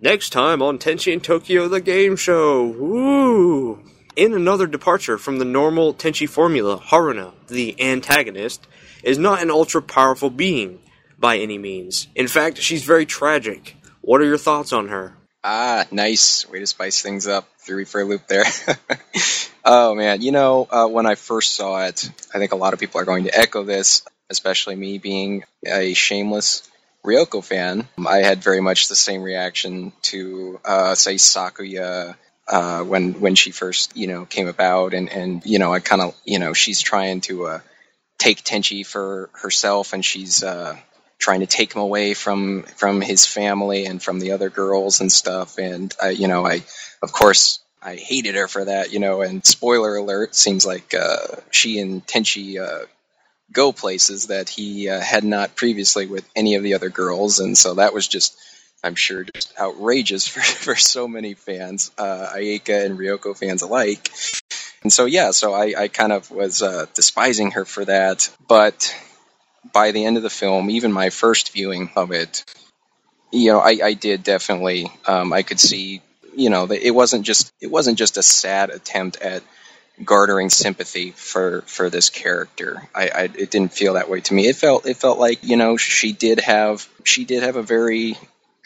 next 0.00 0.30
time 0.30 0.62
on 0.62 0.78
Tenchi 0.78 1.12
in 1.12 1.20
Tokyo 1.20 1.68
the 1.68 1.80
game 1.80 2.16
show. 2.16 2.66
Woo! 2.66 3.84
In 4.16 4.32
another 4.32 4.66
departure 4.66 5.18
from 5.18 5.38
the 5.38 5.44
normal 5.44 5.92
Tenchi 5.92 6.26
formula, 6.26 6.80
Haruna, 6.80 7.34
the 7.48 7.78
antagonist, 7.78 8.66
is 9.02 9.18
not 9.18 9.42
an 9.42 9.50
ultra 9.50 9.82
powerful 9.82 10.30
being 10.30 10.80
by 11.18 11.36
any 11.36 11.58
means. 11.58 12.08
In 12.14 12.26
fact, 12.26 12.56
she's 12.56 12.82
very 12.82 13.04
tragic. 13.04 13.76
What 14.00 14.22
are 14.22 14.24
your 14.24 14.38
thoughts 14.38 14.72
on 14.72 14.88
her? 14.88 15.12
Ah, 15.44 15.84
nice 15.90 16.48
way 16.48 16.60
to 16.60 16.66
spice 16.66 17.02
things 17.02 17.26
up. 17.26 17.46
Threw 17.58 17.76
me 17.76 17.84
for 17.84 18.00
a 18.00 18.04
loop 18.04 18.26
there. 18.26 18.44
oh 19.66 19.94
man, 19.94 20.22
you 20.22 20.32
know, 20.32 20.66
uh, 20.70 20.86
when 20.86 21.04
I 21.04 21.14
first 21.14 21.52
saw 21.54 21.84
it, 21.84 22.10
I 22.34 22.38
think 22.38 22.52
a 22.52 22.56
lot 22.56 22.72
of 22.72 22.80
people 22.80 23.02
are 23.02 23.04
going 23.04 23.24
to 23.24 23.38
echo 23.38 23.64
this, 23.64 24.00
especially 24.30 24.76
me 24.76 24.96
being 24.96 25.44
a 25.66 25.92
shameless 25.92 26.66
Ryoko 27.04 27.44
fan. 27.44 27.86
I 28.04 28.18
had 28.18 28.42
very 28.42 28.62
much 28.62 28.88
the 28.88 28.96
same 28.96 29.22
reaction 29.22 29.92
to, 30.04 30.58
uh, 30.64 30.94
say, 30.94 31.16
Sakuya 31.16 32.16
uh, 32.48 32.82
when 32.84 33.14
when 33.20 33.34
she 33.34 33.50
first 33.52 33.96
you 33.96 34.06
know 34.06 34.26
came 34.26 34.48
about, 34.48 34.94
and 34.94 35.10
and 35.10 35.44
you 35.46 35.58
know 35.58 35.72
I 35.72 35.80
kind 35.80 36.02
of 36.02 36.16
you 36.24 36.38
know 36.38 36.52
she's 36.52 36.80
trying 36.80 37.22
to 37.22 37.46
uh, 37.46 37.60
take 38.18 38.42
Tenchi 38.44 38.86
for 38.86 39.30
herself, 39.34 39.92
and 39.92 40.04
she's 40.04 40.42
uh, 40.44 40.76
trying 41.18 41.40
to 41.40 41.46
take 41.46 41.74
him 41.74 41.82
away 41.82 42.14
from 42.14 42.64
from 42.64 43.00
his 43.00 43.26
family 43.26 43.86
and 43.86 44.02
from 44.02 44.20
the 44.20 44.32
other 44.32 44.50
girls 44.50 45.00
and 45.00 45.12
stuff. 45.12 45.58
And 45.58 45.94
I, 46.02 46.10
you 46.10 46.28
know, 46.28 46.46
I 46.46 46.62
of 47.02 47.12
course 47.12 47.60
I 47.82 47.96
hated 47.96 48.34
her 48.36 48.48
for 48.48 48.64
that, 48.66 48.92
you 48.92 49.00
know. 49.00 49.22
And 49.22 49.44
spoiler 49.44 49.96
alert, 49.96 50.34
seems 50.34 50.66
like 50.66 50.94
uh, 50.94 51.18
she 51.50 51.80
and 51.80 52.06
Tenchi 52.06 52.60
uh, 52.60 52.86
go 53.52 53.72
places 53.72 54.28
that 54.28 54.48
he 54.48 54.88
uh, 54.88 55.00
had 55.00 55.24
not 55.24 55.56
previously 55.56 56.06
with 56.06 56.28
any 56.36 56.56
of 56.56 56.62
the 56.62 56.74
other 56.74 56.90
girls, 56.90 57.40
and 57.40 57.56
so 57.58 57.74
that 57.74 57.94
was 57.94 58.08
just 58.08 58.36
I'm 58.86 58.94
sure 58.94 59.24
just 59.24 59.52
outrageous 59.58 60.26
for, 60.32 60.40
for 60.40 60.76
so 60.76 61.08
many 61.08 61.34
fans, 61.34 61.90
uh, 61.98 62.30
and 62.34 62.98
Ryoko 62.98 63.36
fans 63.36 63.62
alike. 63.62 64.10
And 64.82 64.92
so, 64.92 65.04
yeah, 65.04 65.32
so 65.32 65.52
I, 65.52 65.74
I 65.76 65.88
kind 65.88 66.12
of 66.12 66.30
was 66.30 66.62
uh, 66.62 66.86
despising 66.94 67.52
her 67.52 67.64
for 67.64 67.84
that. 67.84 68.30
But 68.46 68.94
by 69.72 69.90
the 69.90 70.04
end 70.04 70.16
of 70.16 70.22
the 70.22 70.30
film, 70.30 70.70
even 70.70 70.92
my 70.92 71.10
first 71.10 71.52
viewing 71.52 71.90
of 71.96 72.12
it, 72.12 72.44
you 73.32 73.50
know, 73.50 73.58
I, 73.58 73.78
I 73.82 73.92
did 73.94 74.22
definitely, 74.22 74.90
um, 75.06 75.32
I 75.32 75.42
could 75.42 75.58
see, 75.58 76.02
you 76.36 76.50
know, 76.50 76.66
it 76.70 76.94
wasn't 76.94 77.24
just 77.24 77.52
it 77.60 77.70
wasn't 77.70 77.98
just 77.98 78.16
a 78.16 78.22
sad 78.22 78.70
attempt 78.70 79.20
at 79.20 79.42
garnering 80.04 80.50
sympathy 80.50 81.10
for 81.12 81.62
for 81.62 81.90
this 81.90 82.10
character. 82.10 82.82
I, 82.94 83.08
I, 83.08 83.22
it 83.22 83.50
didn't 83.50 83.72
feel 83.72 83.94
that 83.94 84.10
way 84.10 84.20
to 84.20 84.34
me. 84.34 84.46
It 84.46 84.56
felt 84.56 84.86
it 84.86 84.98
felt 84.98 85.18
like 85.18 85.42
you 85.42 85.56
know 85.56 85.76
she 85.76 86.12
did 86.12 86.40
have 86.40 86.86
she 87.04 87.24
did 87.24 87.42
have 87.42 87.56
a 87.56 87.62
very 87.62 88.16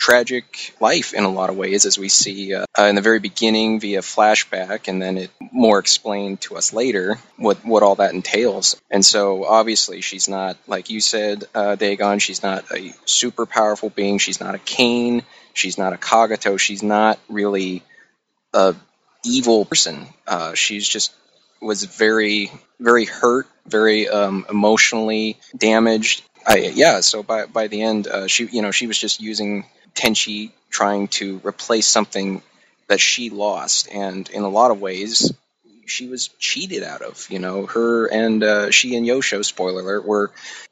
tragic 0.00 0.74
life 0.80 1.12
in 1.12 1.24
a 1.24 1.28
lot 1.30 1.50
of 1.50 1.56
ways, 1.56 1.84
as 1.84 1.98
we 1.98 2.08
see 2.08 2.54
uh, 2.54 2.64
in 2.78 2.94
the 2.94 3.02
very 3.02 3.20
beginning 3.20 3.78
via 3.78 4.00
flashback, 4.00 4.88
and 4.88 5.00
then 5.00 5.18
it 5.18 5.30
more 5.52 5.78
explained 5.78 6.40
to 6.40 6.56
us 6.56 6.72
later 6.72 7.18
what 7.36 7.64
what 7.64 7.82
all 7.82 7.96
that 7.96 8.14
entails. 8.14 8.80
And 8.90 9.04
so, 9.04 9.44
obviously, 9.44 10.00
she's 10.00 10.28
not 10.28 10.56
like 10.66 10.90
you 10.90 11.00
said, 11.00 11.44
uh, 11.54 11.76
Dagon. 11.76 12.18
She's 12.18 12.42
not 12.42 12.64
a 12.72 12.92
super 13.04 13.46
powerful 13.46 13.90
being. 13.90 14.18
She's 14.18 14.40
not 14.40 14.54
a 14.54 14.58
Kain. 14.58 15.22
She's 15.52 15.76
not 15.76 15.92
a 15.92 15.96
Kagato. 15.96 16.58
She's 16.58 16.82
not 16.82 17.18
really 17.28 17.82
a 18.54 18.74
evil 19.24 19.66
person. 19.66 20.06
Uh, 20.26 20.54
she's 20.54 20.88
just 20.88 21.12
was 21.60 21.84
very 21.84 22.50
very 22.80 23.04
hurt, 23.04 23.46
very 23.66 24.08
um, 24.08 24.46
emotionally 24.48 25.38
damaged. 25.54 26.22
I, 26.46 26.72
yeah, 26.74 27.00
so 27.00 27.22
by 27.22 27.44
by 27.44 27.68
the 27.68 27.82
end, 27.82 28.06
uh, 28.06 28.26
she 28.28 28.46
you 28.46 28.62
know 28.62 28.70
she 28.70 28.86
was 28.86 28.98
just 28.98 29.20
using 29.20 29.66
Tenchi 29.94 30.52
trying 30.70 31.08
to 31.08 31.40
replace 31.44 31.86
something 31.86 32.42
that 32.88 33.00
she 33.00 33.30
lost. 33.30 33.88
And 33.92 34.28
in 34.30 34.42
a 34.42 34.48
lot 34.48 34.70
of 34.70 34.80
ways, 34.80 35.32
she 35.90 36.06
was 36.06 36.28
cheated 36.38 36.82
out 36.82 37.02
of. 37.02 37.26
You 37.30 37.38
know, 37.38 37.66
her 37.66 38.06
and 38.06 38.42
uh, 38.42 38.70
she 38.70 38.96
and 38.96 39.06
Yosho, 39.06 39.44
spoiler 39.44 39.80
alert, 39.80 40.06
were 40.06 40.30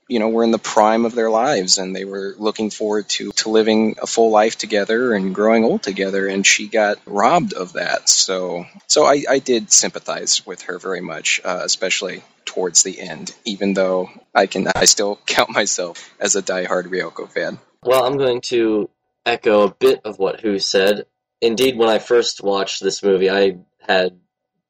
you 0.08 0.18
know 0.18 0.28
were 0.28 0.44
in 0.44 0.50
the 0.50 0.58
prime 0.58 1.04
of 1.04 1.14
their 1.14 1.30
lives, 1.30 1.78
and 1.78 1.94
they 1.94 2.04
were 2.04 2.34
looking 2.38 2.70
forward 2.70 3.08
to 3.10 3.32
to 3.32 3.50
living 3.50 3.96
a 4.00 4.06
full 4.06 4.30
life 4.30 4.56
together 4.56 5.12
and 5.12 5.34
growing 5.34 5.64
old 5.64 5.82
together, 5.82 6.26
and 6.26 6.46
she 6.46 6.68
got 6.68 6.98
robbed 7.06 7.52
of 7.52 7.74
that. 7.74 8.08
So 8.08 8.66
so 8.86 9.04
I, 9.04 9.24
I 9.28 9.38
did 9.38 9.72
sympathize 9.72 10.46
with 10.46 10.62
her 10.62 10.78
very 10.78 11.00
much, 11.00 11.40
uh, 11.44 11.60
especially 11.62 12.22
towards 12.44 12.82
the 12.82 12.98
end, 12.98 13.34
even 13.44 13.74
though 13.74 14.10
I 14.34 14.46
can 14.46 14.68
I 14.74 14.86
still 14.86 15.18
count 15.26 15.50
myself 15.50 16.10
as 16.20 16.36
a 16.36 16.42
diehard 16.42 16.84
Ryoko 16.84 17.28
fan. 17.28 17.58
Well, 17.84 18.04
I'm 18.04 18.16
going 18.16 18.40
to 18.42 18.90
echo 19.26 19.66
a 19.66 19.74
bit 19.74 20.00
of 20.04 20.18
what 20.18 20.40
Who 20.40 20.58
said. 20.58 21.06
Indeed, 21.40 21.76
when 21.76 21.88
I 21.88 21.98
first 21.98 22.42
watched 22.42 22.82
this 22.82 23.02
movie, 23.02 23.30
I 23.30 23.58
had 23.80 24.18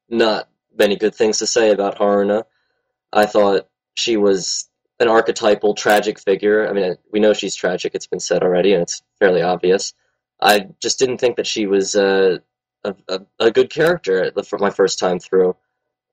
not 0.09 0.49
many 0.77 0.95
good 0.95 1.15
things 1.15 1.39
to 1.39 1.47
say 1.47 1.71
about 1.71 1.97
Haruna. 1.97 2.43
I 3.11 3.25
thought 3.25 3.67
she 3.95 4.17
was 4.17 4.69
an 4.99 5.07
archetypal 5.07 5.73
tragic 5.73 6.19
figure. 6.19 6.67
I 6.67 6.73
mean, 6.73 6.95
we 7.11 7.19
know 7.19 7.33
she's 7.33 7.55
tragic, 7.55 7.95
it's 7.95 8.07
been 8.07 8.19
said 8.19 8.43
already, 8.43 8.73
and 8.73 8.83
it's 8.83 9.01
fairly 9.19 9.41
obvious. 9.41 9.93
I 10.41 10.67
just 10.81 10.99
didn't 10.99 11.17
think 11.17 11.37
that 11.37 11.47
she 11.47 11.67
was 11.67 11.95
uh, 11.95 12.37
a, 12.83 12.95
a, 13.07 13.19
a, 13.39 13.51
good 13.51 13.69
character 13.69 14.31
my 14.59 14.69
first 14.69 14.99
time 14.99 15.19
through. 15.19 15.55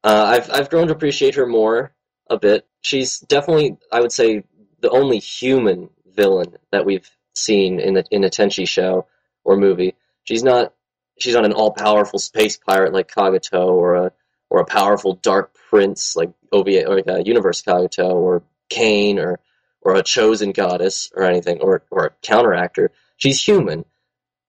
Uh, 0.03 0.25
I've, 0.37 0.51
I've 0.51 0.71
grown 0.71 0.89
to 0.89 0.93
appreciate 0.93 1.37
her 1.37 1.47
more 1.47 1.93
a 2.29 2.39
bit. 2.39 2.67
She's 2.81 3.21
definitely, 3.21 3.77
I 3.93 4.01
would 4.01 4.13
say, 4.13 4.45
the 4.81 4.91
only 4.91 5.19
human 5.19 5.91
villain 6.15 6.57
that 6.73 6.85
we've 6.85 7.09
seen 7.37 7.79
in, 7.81 7.95
the, 7.95 8.05
in 8.11 8.25
a 8.25 8.31
Tenchi 8.31 8.67
show 8.67 9.07
or 9.45 9.57
movie. 9.57 9.95
She's 10.25 10.43
not 10.43 10.73
she's 11.19 11.35
not 11.35 11.45
an 11.45 11.53
all 11.53 11.73
powerful 11.73 12.19
space 12.19 12.57
pirate 12.57 12.93
like 12.93 13.11
Kagato 13.11 13.69
or 13.69 13.95
a 13.95 14.13
or 14.51 14.61
a 14.61 14.67
powerful 14.67 15.15
dark 15.15 15.55
prince 15.71 16.17
like 16.17 16.31
OVA 16.53 16.87
or 16.87 16.97
like 16.97 17.07
a 17.07 17.25
Universe 17.25 17.63
Kagato 17.63 18.15
or 18.15 18.43
Kain 18.69 19.19
or 19.19 19.41
or 19.83 19.95
a 19.95 20.03
chosen 20.03 20.53
goddess 20.53 21.11
or 21.15 21.23
anything 21.23 21.61
or 21.61 21.85
or 21.91 22.07
a 22.07 22.27
counteractor. 22.27 22.89
She's 23.17 23.43
human, 23.43 23.85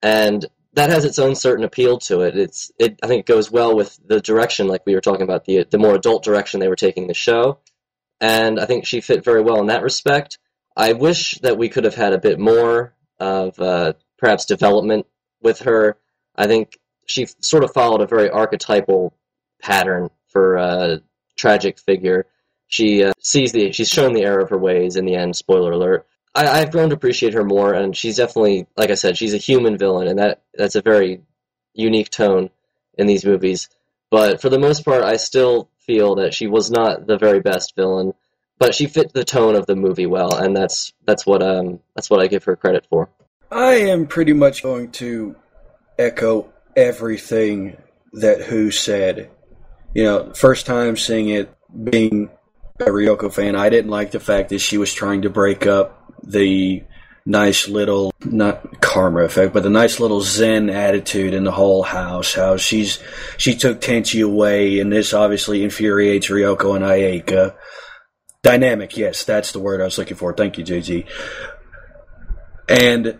and 0.01 0.45
that 0.73 0.89
has 0.89 1.05
its 1.05 1.19
own 1.19 1.35
certain 1.35 1.63
appeal 1.63 1.99
to 1.99 2.21
it. 2.21 2.37
It's 2.37 2.71
it 2.79 2.99
I 3.03 3.07
think 3.07 3.21
it 3.21 3.31
goes 3.31 3.51
well 3.51 3.75
with 3.75 3.99
the 4.05 4.19
direction 4.19 4.67
like 4.67 4.85
we 4.85 4.95
were 4.95 5.01
talking 5.01 5.23
about 5.23 5.45
the 5.45 5.65
the 5.69 5.77
more 5.77 5.95
adult 5.95 6.23
direction 6.23 6.59
they 6.59 6.67
were 6.67 6.75
taking 6.75 7.07
the 7.07 7.13
show, 7.13 7.59
and 8.19 8.59
I 8.59 8.65
think 8.65 8.85
she 8.85 9.01
fit 9.01 9.23
very 9.23 9.41
well 9.41 9.59
in 9.59 9.67
that 9.67 9.83
respect. 9.83 10.39
I 10.77 10.93
wish 10.93 11.39
that 11.41 11.57
we 11.57 11.69
could 11.69 11.85
have 11.85 11.95
had 11.95 12.13
a 12.13 12.19
bit 12.19 12.39
more 12.39 12.93
of 13.19 13.59
uh, 13.59 13.93
perhaps 14.19 14.45
development 14.45 15.07
with 15.41 15.61
her. 15.61 15.97
I 16.35 16.45
think 16.45 16.77
she 17.07 17.25
sort 17.39 17.63
of 17.63 17.73
followed 17.73 18.01
a 18.01 18.07
very 18.07 18.29
archetypal 18.29 19.15
pattern 19.59 20.11
for 20.27 20.57
a 20.57 21.01
tragic 21.35 21.79
figure. 21.79 22.27
She 22.67 23.03
uh, 23.03 23.13
sees 23.19 23.51
the 23.53 23.71
she's 23.71 23.89
shown 23.89 24.13
the 24.13 24.23
error 24.23 24.41
of 24.41 24.51
her 24.51 24.57
ways 24.57 24.97
in 24.97 25.05
the 25.05 25.15
end. 25.15 25.35
Spoiler 25.35 25.71
alert. 25.71 26.05
I, 26.35 26.47
I've 26.47 26.71
grown 26.71 26.89
to 26.89 26.95
appreciate 26.95 27.33
her 27.33 27.43
more, 27.43 27.73
and 27.73 27.97
she's 27.97 28.17
definitely, 28.17 28.67
like 28.75 28.91
I 28.91 28.95
said, 28.95 29.17
she's 29.17 29.33
a 29.33 29.37
human 29.37 29.79
villain, 29.79 30.07
and 30.07 30.19
that 30.19 30.43
that's 30.53 30.75
a 30.75 30.81
very 30.81 31.21
unique 31.73 32.11
tone 32.11 32.51
in 32.99 33.07
these 33.07 33.25
movies. 33.25 33.67
But 34.11 34.41
for 34.41 34.49
the 34.49 34.59
most 34.59 34.85
part, 34.85 35.03
I 35.03 35.17
still 35.17 35.69
feel 35.79 36.15
that 36.15 36.35
she 36.35 36.45
was 36.45 36.69
not 36.69 37.07
the 37.07 37.17
very 37.17 37.39
best 37.39 37.75
villain, 37.75 38.13
but 38.59 38.73
she 38.73 38.87
fit 38.87 39.13
the 39.13 39.23
tone 39.23 39.55
of 39.55 39.65
the 39.65 39.75
movie 39.75 40.05
well, 40.05 40.35
and 40.35 40.55
that's 40.55 40.93
that's 41.05 41.25
what 41.25 41.41
um 41.41 41.79
that's 41.95 42.09
what 42.09 42.19
I 42.19 42.27
give 42.27 42.43
her 42.45 42.55
credit 42.55 42.85
for. 42.89 43.09
I 43.51 43.75
am 43.75 44.07
pretty 44.07 44.33
much 44.33 44.63
going 44.63 44.91
to 44.93 45.35
echo 45.97 46.51
everything 46.75 47.77
that 48.13 48.41
Who 48.41 48.71
said. 48.71 49.29
You 49.93 50.03
know, 50.03 50.33
first 50.33 50.65
time 50.65 50.97
seeing 50.97 51.29
it, 51.29 51.53
being 51.83 52.29
a 52.79 52.85
Ryoko 52.85 53.33
fan, 53.33 53.55
I 53.55 53.69
didn't 53.69 53.89
like 53.89 54.11
the 54.11 54.19
fact 54.19 54.49
that 54.49 54.59
she 54.59 54.77
was 54.77 54.93
trying 54.93 55.23
to 55.23 55.29
break 55.29 55.65
up 55.65 56.13
the 56.23 56.83
nice 57.25 57.67
little 57.67 58.13
not 58.23 58.81
karma 58.81 59.21
effect, 59.21 59.53
but 59.53 59.63
the 59.63 59.69
nice 59.69 59.99
little 59.99 60.21
zen 60.21 60.69
attitude 60.69 61.33
in 61.33 61.43
the 61.43 61.51
whole 61.51 61.83
house. 61.83 62.33
How 62.33 62.57
she's 62.57 62.99
she 63.37 63.55
took 63.55 63.81
Tenchi 63.81 64.23
away, 64.23 64.79
and 64.79 64.91
this 64.91 65.13
obviously 65.13 65.63
infuriates 65.63 66.27
Ryoko 66.27 66.75
and 66.75 66.85
Ayeka. 66.85 67.55
Dynamic, 68.43 68.95
yes, 68.95 69.23
that's 69.23 69.51
the 69.51 69.59
word 69.59 69.81
I 69.81 69.85
was 69.85 69.97
looking 69.97 70.17
for. 70.17 70.33
Thank 70.33 70.57
you, 70.57 70.63
JG. 70.63 71.07
And 72.69 73.19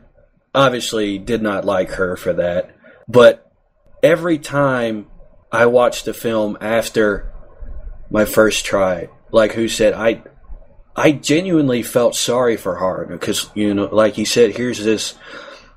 obviously 0.53 1.17
did 1.17 1.41
not 1.41 1.65
like 1.65 1.91
her 1.91 2.15
for 2.17 2.33
that. 2.33 2.75
But 3.07 3.49
every 4.03 4.37
time 4.37 5.07
I 5.51 5.67
watched 5.67 6.05
the 6.05 6.13
film 6.13 6.57
after 6.59 7.31
my 8.09 8.25
first 8.25 8.65
try, 8.65 9.09
like 9.31 9.53
who 9.53 9.67
said, 9.67 9.93
I 9.93 10.23
I 10.95 11.11
genuinely 11.11 11.83
felt 11.83 12.15
sorry 12.15 12.57
for 12.57 12.75
her 12.75 13.05
because 13.05 13.49
you 13.53 13.73
know, 13.73 13.85
like 13.85 14.15
he 14.15 14.25
said, 14.25 14.55
here's 14.55 14.83
this 14.83 15.15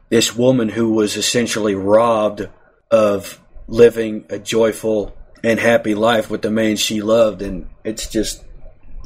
this 0.09 0.35
woman 0.35 0.69
who 0.69 0.91
was 0.95 1.17
essentially 1.17 1.75
robbed 1.75 2.49
of 2.91 3.41
living 3.69 4.25
a 4.31 4.39
joyful 4.39 5.17
and 5.45 5.61
happy 5.61 5.95
life 5.95 6.31
with 6.31 6.43
the 6.43 6.51
man 6.51 6.77
she 6.77 7.03
loved, 7.03 7.43
and 7.43 7.69
it's 7.85 8.09
just 8.09 8.45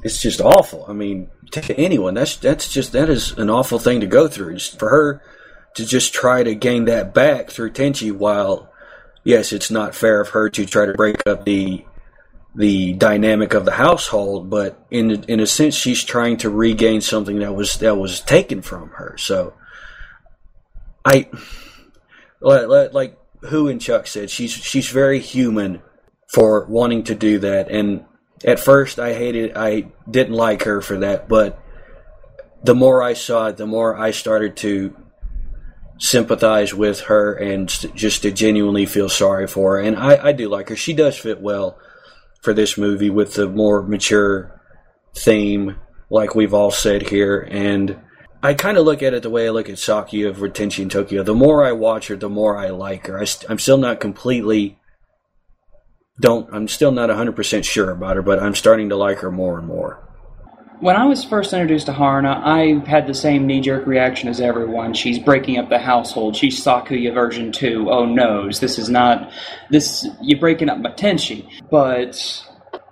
it's 0.04 0.20
just 0.20 0.40
awful. 0.40 0.84
I 0.86 0.92
mean, 0.92 1.30
to 1.52 1.76
anyone, 1.76 2.14
that's 2.14 2.36
that's 2.36 2.72
just 2.72 2.92
that 2.92 3.08
is 3.08 3.32
an 3.32 3.50
awful 3.50 3.78
thing 3.78 4.00
to 4.00 4.06
go 4.06 4.28
through. 4.28 4.54
Just 4.54 4.78
for 4.78 4.90
her 4.90 5.22
to 5.74 5.84
just 5.84 6.12
try 6.12 6.42
to 6.42 6.54
gain 6.54 6.84
that 6.84 7.14
back 7.14 7.50
through 7.50 7.72
Tenchi, 7.72 8.12
while 8.12 8.70
yes, 9.24 9.52
it's 9.52 9.70
not 9.70 9.94
fair 9.94 10.20
of 10.20 10.28
her 10.28 10.50
to 10.50 10.66
try 10.66 10.86
to 10.86 10.92
break 10.92 11.26
up 11.26 11.44
the 11.44 11.84
the 12.54 12.92
dynamic 12.92 13.54
of 13.54 13.64
the 13.64 13.72
household, 13.72 14.50
but 14.50 14.86
in 14.90 15.10
in 15.24 15.40
a 15.40 15.46
sense, 15.46 15.74
she's 15.74 16.04
trying 16.04 16.36
to 16.36 16.50
regain 16.50 17.00
something 17.00 17.38
that 17.38 17.54
was 17.54 17.78
that 17.78 17.96
was 17.96 18.20
taken 18.20 18.60
from 18.60 18.90
her. 18.90 19.16
So, 19.18 19.54
I 21.04 21.28
like 22.40 23.18
who 23.40 23.68
and 23.68 23.80
Chuck 23.80 24.06
said 24.06 24.30
she's 24.30 24.52
she's 24.52 24.88
very 24.88 25.18
human 25.18 25.82
for 26.28 26.66
wanting 26.66 27.04
to 27.04 27.14
do 27.14 27.38
that. 27.38 27.70
And 27.70 28.04
at 28.44 28.60
first, 28.60 28.98
I 28.98 29.14
hated, 29.14 29.56
I 29.56 29.86
didn't 30.08 30.34
like 30.34 30.64
her 30.64 30.80
for 30.80 30.98
that, 30.98 31.28
but 31.28 31.60
the 32.62 32.74
more 32.74 33.02
I 33.02 33.14
saw 33.14 33.48
it, 33.48 33.56
the 33.56 33.66
more 33.66 33.96
I 33.96 34.10
started 34.10 34.56
to 34.58 34.96
sympathize 35.98 36.74
with 36.74 37.00
her 37.00 37.34
and 37.34 37.68
just 37.94 38.22
to 38.22 38.30
genuinely 38.30 38.86
feel 38.86 39.08
sorry 39.08 39.46
for 39.46 39.76
her. 39.76 39.82
And 39.82 39.96
I, 39.96 40.28
I 40.28 40.32
do 40.32 40.48
like 40.48 40.68
her. 40.68 40.76
She 40.76 40.92
does 40.92 41.16
fit 41.16 41.40
well 41.40 41.78
for 42.42 42.52
this 42.52 42.76
movie 42.76 43.10
with 43.10 43.34
the 43.34 43.48
more 43.48 43.82
mature 43.82 44.60
theme, 45.16 45.76
like 46.10 46.34
we've 46.34 46.54
all 46.54 46.70
said 46.70 47.08
here. 47.08 47.46
And 47.50 48.00
I 48.42 48.54
kind 48.54 48.76
of 48.76 48.84
look 48.84 49.02
at 49.02 49.14
it 49.14 49.22
the 49.22 49.30
way 49.30 49.46
I 49.46 49.50
look 49.50 49.70
at 49.70 49.76
Sakuya 49.76 50.78
in 50.78 50.88
Tokyo. 50.88 51.22
The 51.22 51.34
more 51.34 51.64
I 51.64 51.72
watch 51.72 52.08
her, 52.08 52.16
the 52.16 52.28
more 52.28 52.58
I 52.58 52.68
like 52.68 53.06
her. 53.06 53.18
I 53.18 53.26
I'm 53.48 53.58
still 53.58 53.78
not 53.78 54.00
completely 54.00 54.78
don't. 56.20 56.48
I'm 56.52 56.68
still 56.68 56.92
not 56.92 57.08
100 57.08 57.36
percent 57.36 57.64
sure 57.64 57.90
about 57.90 58.16
her, 58.16 58.22
but 58.22 58.42
I'm 58.42 58.54
starting 58.54 58.88
to 58.90 58.96
like 58.96 59.18
her 59.18 59.30
more 59.30 59.58
and 59.58 59.66
more 59.66 60.04
when 60.80 60.96
I 60.96 61.06
was 61.06 61.24
first 61.24 61.54
introduced 61.54 61.86
to 61.86 61.92
Haruna, 61.92 62.42
I 62.44 62.86
had 62.86 63.06
the 63.06 63.14
same 63.14 63.46
knee 63.46 63.62
jerk 63.62 63.86
reaction 63.86 64.28
as 64.28 64.38
everyone. 64.38 64.92
She's 64.92 65.18
breaking 65.18 65.58
up 65.58 65.68
the 65.68 65.78
household. 65.78 66.36
She's 66.36 66.62
Sakuya 66.62 67.14
version 67.14 67.52
2. 67.52 67.88
Oh 67.90 68.04
no, 68.04 68.50
this 68.50 68.78
is 68.78 68.88
not. 68.90 69.32
This. 69.70 70.06
You're 70.20 70.40
breaking 70.40 70.68
up 70.68 70.78
my 70.78 70.90
Tenchi. 70.90 71.48
But 71.70 72.20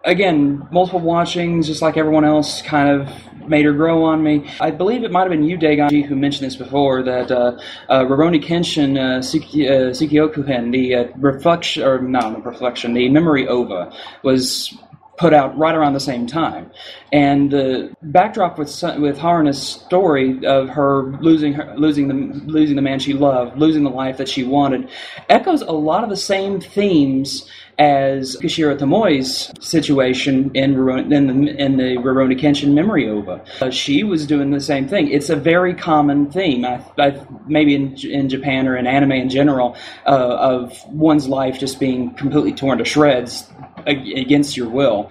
again, 0.05 0.67
multiple 0.71 1.01
watchings, 1.01 1.67
just 1.67 1.83
like 1.83 1.97
everyone 1.97 2.25
else, 2.25 2.63
kind 2.63 2.89
of 2.89 3.09
made 3.49 3.65
her 3.65 3.73
grow 3.73 4.05
on 4.05 4.23
me. 4.23 4.51
I 4.61 4.71
believe 4.71 5.05
it 5.05 5.11
might 5.11 5.23
have 5.23 5.31
been 5.31 5.45
you, 5.45 5.57
Dagon, 5.57 6.03
who 6.03 6.17
mentioned 6.17 6.47
this 6.47 6.57
before 6.57 7.03
that 7.03 7.31
uh, 7.31 7.59
uh, 7.89 8.05
Rurouni 8.05 8.43
Kenshin 8.43 8.99
uh, 8.99 9.21
Suki, 9.21 9.69
uh, 9.69 9.91
Tsukiokuhen, 9.91 10.73
the 10.73 10.95
uh, 10.95 11.05
reflection, 11.17 11.83
or 11.83 12.01
not 12.01 12.35
the 12.35 12.51
reflection, 12.51 12.95
the 12.95 13.09
memory 13.09 13.47
ova, 13.49 13.93
was 14.23 14.77
put 15.19 15.35
out 15.35 15.57
right 15.57 15.75
around 15.75 15.93
the 15.93 16.01
same 16.01 16.27
time. 16.27 16.71
And 17.13 17.51
the 17.51 17.95
backdrop 18.03 18.59
with 18.59 18.69
with 18.99 19.19
Haruna's 19.19 19.63
story 19.63 20.45
of 20.47 20.69
her 20.71 21.03
losing 21.21 21.53
her, 21.55 21.75
losing 21.77 22.09
the 22.09 22.15
losing 22.47 22.77
the 22.77 22.83
man 22.83 22.99
she 22.99 23.13
loved, 23.13 23.59
losing 23.59 23.85
the 23.85 23.91
life 23.91 24.17
that 24.17 24.29
she 24.29 24.43
wanted, 24.45 24.89
echoes 25.29 25.63
a 25.63 25.73
lot 25.73 26.03
of 26.05 26.11
the 26.11 26.17
same 26.17 26.61
themes 26.61 27.49
as 27.79 28.37
Kishiro 28.37 28.79
Tomoe's 28.79 29.51
situation 29.61 30.51
in, 30.55 30.75
in 31.13 31.27
the, 31.27 31.57
in 31.57 31.77
the 31.79 31.97
Rurouni 31.97 32.39
Kenshin 32.39 32.75
Memory 32.75 33.09
Ova. 33.09 33.43
Uh, 33.61 33.71
she 33.71 34.05
was 34.05 34.27
doing 34.27 34.51
the 34.51 34.61
same 34.61 34.87
thing. 34.87 35.11
It's 35.11 35.31
a 35.31 35.37
very 35.37 35.75
common 35.75 36.31
theme, 36.31 36.65
I, 36.65 36.85
I, 36.99 37.27
maybe 37.47 37.75
in, 37.75 37.97
in 37.97 38.29
Japan 38.29 38.69
or 38.69 38.77
in 38.77 38.87
anime 38.87 39.13
in 39.13 39.31
general, 39.31 39.75
uh, 40.07 40.11
of 40.11 40.79
one's 40.89 41.27
life 41.27 41.59
just 41.59 41.81
being 41.81 42.15
completely 42.15 42.53
torn 42.53 42.79
to 42.79 42.85
shreds 42.85 43.51
against 43.87 44.57
your 44.57 44.69
will. 44.69 45.11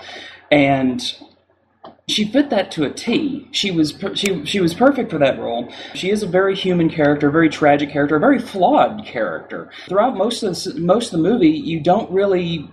And 0.51 1.01
she 2.07 2.25
fit 2.25 2.49
that 2.49 2.71
to 2.71 2.83
a 2.83 2.89
T. 2.89 3.47
She 3.51 3.71
was 3.71 3.93
she 4.15 4.45
she 4.45 4.59
was 4.59 4.73
perfect 4.73 5.09
for 5.09 5.17
that 5.19 5.39
role. 5.39 5.71
She 5.93 6.09
is 6.09 6.23
a 6.23 6.27
very 6.27 6.55
human 6.55 6.89
character, 6.89 7.29
a 7.29 7.31
very 7.31 7.49
tragic 7.49 7.89
character, 7.89 8.17
a 8.17 8.19
very 8.19 8.39
flawed 8.39 9.05
character. 9.05 9.69
Throughout 9.87 10.17
most 10.17 10.43
of 10.43 10.55
the, 10.55 10.79
most 10.79 11.13
of 11.13 11.21
the 11.21 11.29
movie, 11.29 11.49
you 11.49 11.79
don't 11.79 12.11
really 12.11 12.69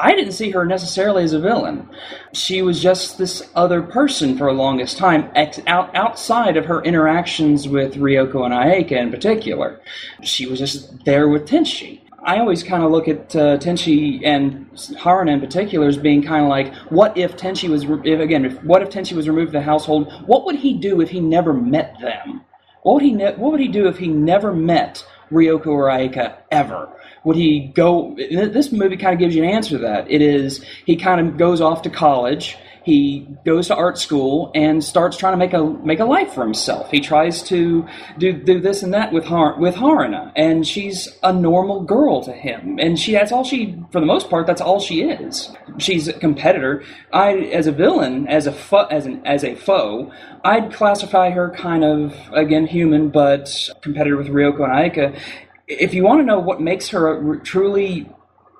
I 0.00 0.14
didn't 0.14 0.32
see 0.32 0.50
her 0.50 0.64
necessarily 0.64 1.24
as 1.24 1.32
a 1.32 1.40
villain. 1.40 1.88
She 2.32 2.62
was 2.62 2.80
just 2.80 3.18
this 3.18 3.50
other 3.56 3.82
person 3.82 4.38
for 4.38 4.46
the 4.46 4.56
longest 4.56 4.96
time, 4.96 5.28
ex- 5.34 5.60
out, 5.66 5.94
outside 5.96 6.56
of 6.56 6.66
her 6.66 6.80
interactions 6.82 7.66
with 7.66 7.96
Ryoko 7.96 8.44
and 8.44 8.54
Ayeka 8.54 8.92
in 8.92 9.10
particular. 9.10 9.80
She 10.22 10.46
was 10.46 10.60
just 10.60 11.04
there 11.04 11.28
with 11.28 11.48
Tenchi. 11.48 12.00
I 12.24 12.38
always 12.38 12.62
kind 12.62 12.82
of 12.82 12.90
look 12.90 13.06
at 13.06 13.34
uh, 13.36 13.58
Tenchi 13.58 14.20
and 14.24 14.70
Haruna 14.72 15.34
in 15.34 15.40
particular 15.40 15.86
as 15.86 15.96
being 15.96 16.22
kind 16.22 16.42
of 16.42 16.48
like, 16.48 16.74
what 16.90 17.16
if 17.16 17.36
Tenchi 17.36 17.68
was, 17.68 17.86
re- 17.86 18.00
if, 18.12 18.20
again, 18.20 18.44
if, 18.44 18.62
what 18.64 18.82
if 18.82 18.90
Tenchi 18.90 19.12
was 19.12 19.28
removed 19.28 19.52
from 19.52 19.60
the 19.60 19.64
household? 19.64 20.12
What 20.26 20.44
would 20.44 20.56
he 20.56 20.74
do 20.78 21.00
if 21.00 21.10
he 21.10 21.20
never 21.20 21.52
met 21.52 21.96
them? 22.00 22.44
What 22.82 22.94
would 22.94 23.02
he, 23.02 23.12
ne- 23.12 23.34
what 23.34 23.52
would 23.52 23.60
he 23.60 23.68
do 23.68 23.86
if 23.86 23.98
he 23.98 24.08
never 24.08 24.52
met 24.52 25.06
Ryoko 25.30 25.68
or 25.68 25.88
Ayeka 25.88 26.38
ever? 26.50 26.88
Would 27.24 27.36
he 27.36 27.72
go? 27.74 28.16
This 28.16 28.72
movie 28.72 28.96
kind 28.96 29.12
of 29.12 29.18
gives 29.18 29.34
you 29.34 29.42
an 29.42 29.50
answer 29.50 29.76
to 29.76 29.78
that. 29.78 30.10
It 30.10 30.22
is 30.22 30.64
he 30.86 30.96
kind 30.96 31.20
of 31.20 31.36
goes 31.36 31.60
off 31.60 31.82
to 31.82 31.90
college. 31.90 32.56
He 32.88 33.28
goes 33.44 33.66
to 33.66 33.76
art 33.76 33.98
school 33.98 34.50
and 34.54 34.82
starts 34.82 35.18
trying 35.18 35.34
to 35.34 35.36
make 35.36 35.52
a 35.52 35.62
make 35.62 36.00
a 36.00 36.06
life 36.06 36.32
for 36.32 36.42
himself. 36.42 36.90
He 36.90 37.00
tries 37.00 37.42
to 37.42 37.86
do 38.16 38.32
do 38.32 38.60
this 38.60 38.82
and 38.82 38.94
that 38.94 39.12
with 39.12 39.26
Har, 39.26 39.58
with 39.58 39.74
Haruna, 39.74 40.32
and 40.34 40.66
she's 40.66 41.06
a 41.22 41.30
normal 41.30 41.82
girl 41.82 42.22
to 42.24 42.32
him. 42.32 42.78
And 42.78 42.98
she 42.98 43.12
that's 43.12 43.30
all 43.30 43.44
she 43.44 43.78
for 43.92 44.00
the 44.00 44.06
most 44.06 44.30
part 44.30 44.46
that's 44.46 44.62
all 44.62 44.80
she 44.80 45.02
is. 45.02 45.54
She's 45.76 46.08
a 46.08 46.14
competitor. 46.14 46.82
I 47.12 47.34
as 47.60 47.66
a 47.66 47.72
villain, 47.72 48.26
as 48.26 48.46
a 48.46 48.52
fo- 48.52 48.86
as 48.86 49.04
an 49.04 49.20
as 49.26 49.44
a 49.44 49.54
foe, 49.54 50.10
I'd 50.42 50.72
classify 50.72 51.28
her 51.28 51.50
kind 51.50 51.84
of 51.84 52.14
again 52.32 52.66
human, 52.66 53.10
but 53.10 53.68
competitor 53.82 54.16
with 54.16 54.28
Ryoko 54.28 54.64
and 54.64 54.72
Ayeka. 54.72 55.20
if 55.66 55.92
you 55.92 56.04
want 56.04 56.20
to 56.20 56.24
know 56.24 56.38
what 56.38 56.62
makes 56.62 56.88
her 56.88 57.34
a, 57.34 57.40
truly 57.40 58.08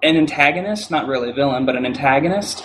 an 0.03 0.17
antagonist, 0.17 0.91
not 0.91 1.07
really 1.07 1.31
a 1.31 1.33
villain, 1.33 1.67
but 1.67 1.77
an 1.77 1.87
antagonist, 1.87 2.63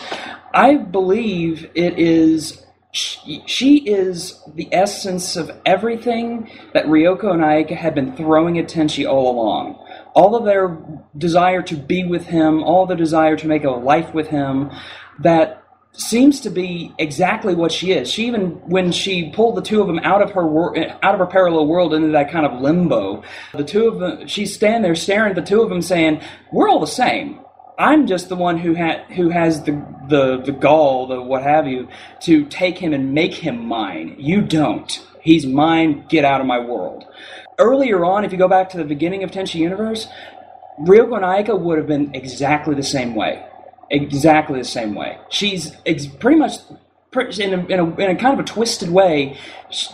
I 0.53 0.75
believe 0.75 1.69
it 1.75 1.97
is. 1.99 2.59
She, 2.95 3.77
is 3.87 4.39
the 4.53 4.69
essence 4.71 5.35
of 5.35 5.49
everything 5.65 6.47
that 6.75 6.85
Ryoko 6.85 7.31
and 7.31 7.41
Ayeka 7.41 7.75
had 7.75 7.95
been 7.95 8.15
throwing 8.15 8.59
at 8.59 8.67
Tenchi 8.67 9.09
all 9.09 9.31
along. 9.31 9.83
All 10.13 10.35
of 10.35 10.45
their 10.45 10.77
desire 11.17 11.63
to 11.63 11.75
be 11.75 12.03
with 12.03 12.27
him, 12.27 12.61
all 12.61 12.85
the 12.85 12.95
desire 12.95 13.35
to 13.35 13.47
make 13.47 13.63
a 13.63 13.71
life 13.71 14.13
with 14.13 14.27
him, 14.27 14.69
that 15.21 15.63
seems 15.93 16.41
to 16.41 16.51
be 16.51 16.93
exactly 16.99 17.55
what 17.55 17.71
she 17.71 17.91
is. 17.91 18.11
She 18.11 18.27
even 18.27 18.51
when 18.69 18.91
she 18.91 19.31
pulled 19.31 19.55
the 19.55 19.61
two 19.61 19.81
of 19.81 19.87
them 19.87 19.99
out 19.99 20.21
of 20.21 20.31
her 20.31 20.45
wor- 20.45 20.77
out 20.77 21.13
of 21.15 21.19
her 21.19 21.25
parallel 21.25 21.67
world 21.67 21.93
into 21.95 22.09
that 22.09 22.31
kind 22.31 22.45
of 22.45 22.61
limbo, 22.61 23.23
the 23.53 23.63
two 23.63 23.87
of 23.87 23.99
them 23.99 24.27
she's 24.27 24.53
standing 24.53 24.81
there 24.83 24.95
staring 24.95 25.31
at 25.31 25.35
the 25.35 25.41
two 25.41 25.61
of 25.61 25.69
them 25.69 25.81
saying, 25.81 26.21
"We're 26.51 26.69
all 26.69 26.79
the 26.79 26.87
same." 26.87 27.39
I'm 27.77 28.07
just 28.07 28.29
the 28.29 28.35
one 28.35 28.57
who 28.57 28.75
ha- 28.75 29.03
who 29.15 29.29
has 29.29 29.63
the, 29.63 29.71
the 30.09 30.41
the 30.45 30.51
gall, 30.51 31.07
the 31.07 31.21
what 31.21 31.43
have 31.43 31.67
you, 31.67 31.87
to 32.21 32.45
take 32.45 32.77
him 32.77 32.93
and 32.93 33.13
make 33.13 33.33
him 33.35 33.65
mine. 33.65 34.15
You 34.17 34.41
don't. 34.41 35.05
He's 35.21 35.45
mine. 35.45 36.05
Get 36.09 36.25
out 36.25 36.41
of 36.41 36.47
my 36.47 36.59
world. 36.59 37.05
Earlier 37.59 38.05
on, 38.05 38.25
if 38.25 38.31
you 38.31 38.37
go 38.37 38.47
back 38.47 38.69
to 38.71 38.77
the 38.77 38.85
beginning 38.85 39.23
of 39.23 39.31
Tenchi 39.31 39.55
Universe, 39.55 40.07
Ryoko 40.81 41.15
and 41.17 41.25
Ayeka 41.25 41.59
would 41.59 41.77
have 41.77 41.87
been 41.87 42.13
exactly 42.15 42.75
the 42.75 42.83
same 42.83 43.15
way 43.15 43.45
exactly 43.89 44.59
the 44.59 44.65
same 44.65 44.95
way. 44.95 45.17
She's 45.29 45.71
ex- 45.85 46.07
pretty 46.07 46.37
much 46.37 46.55
in 47.39 47.53
a, 47.53 47.65
in 47.67 47.79
a, 47.79 47.95
in 47.95 48.09
a 48.09 48.15
kind 48.15 48.33
of 48.33 48.39
a 48.39 48.43
twisted 48.43 48.89
way 48.89 49.37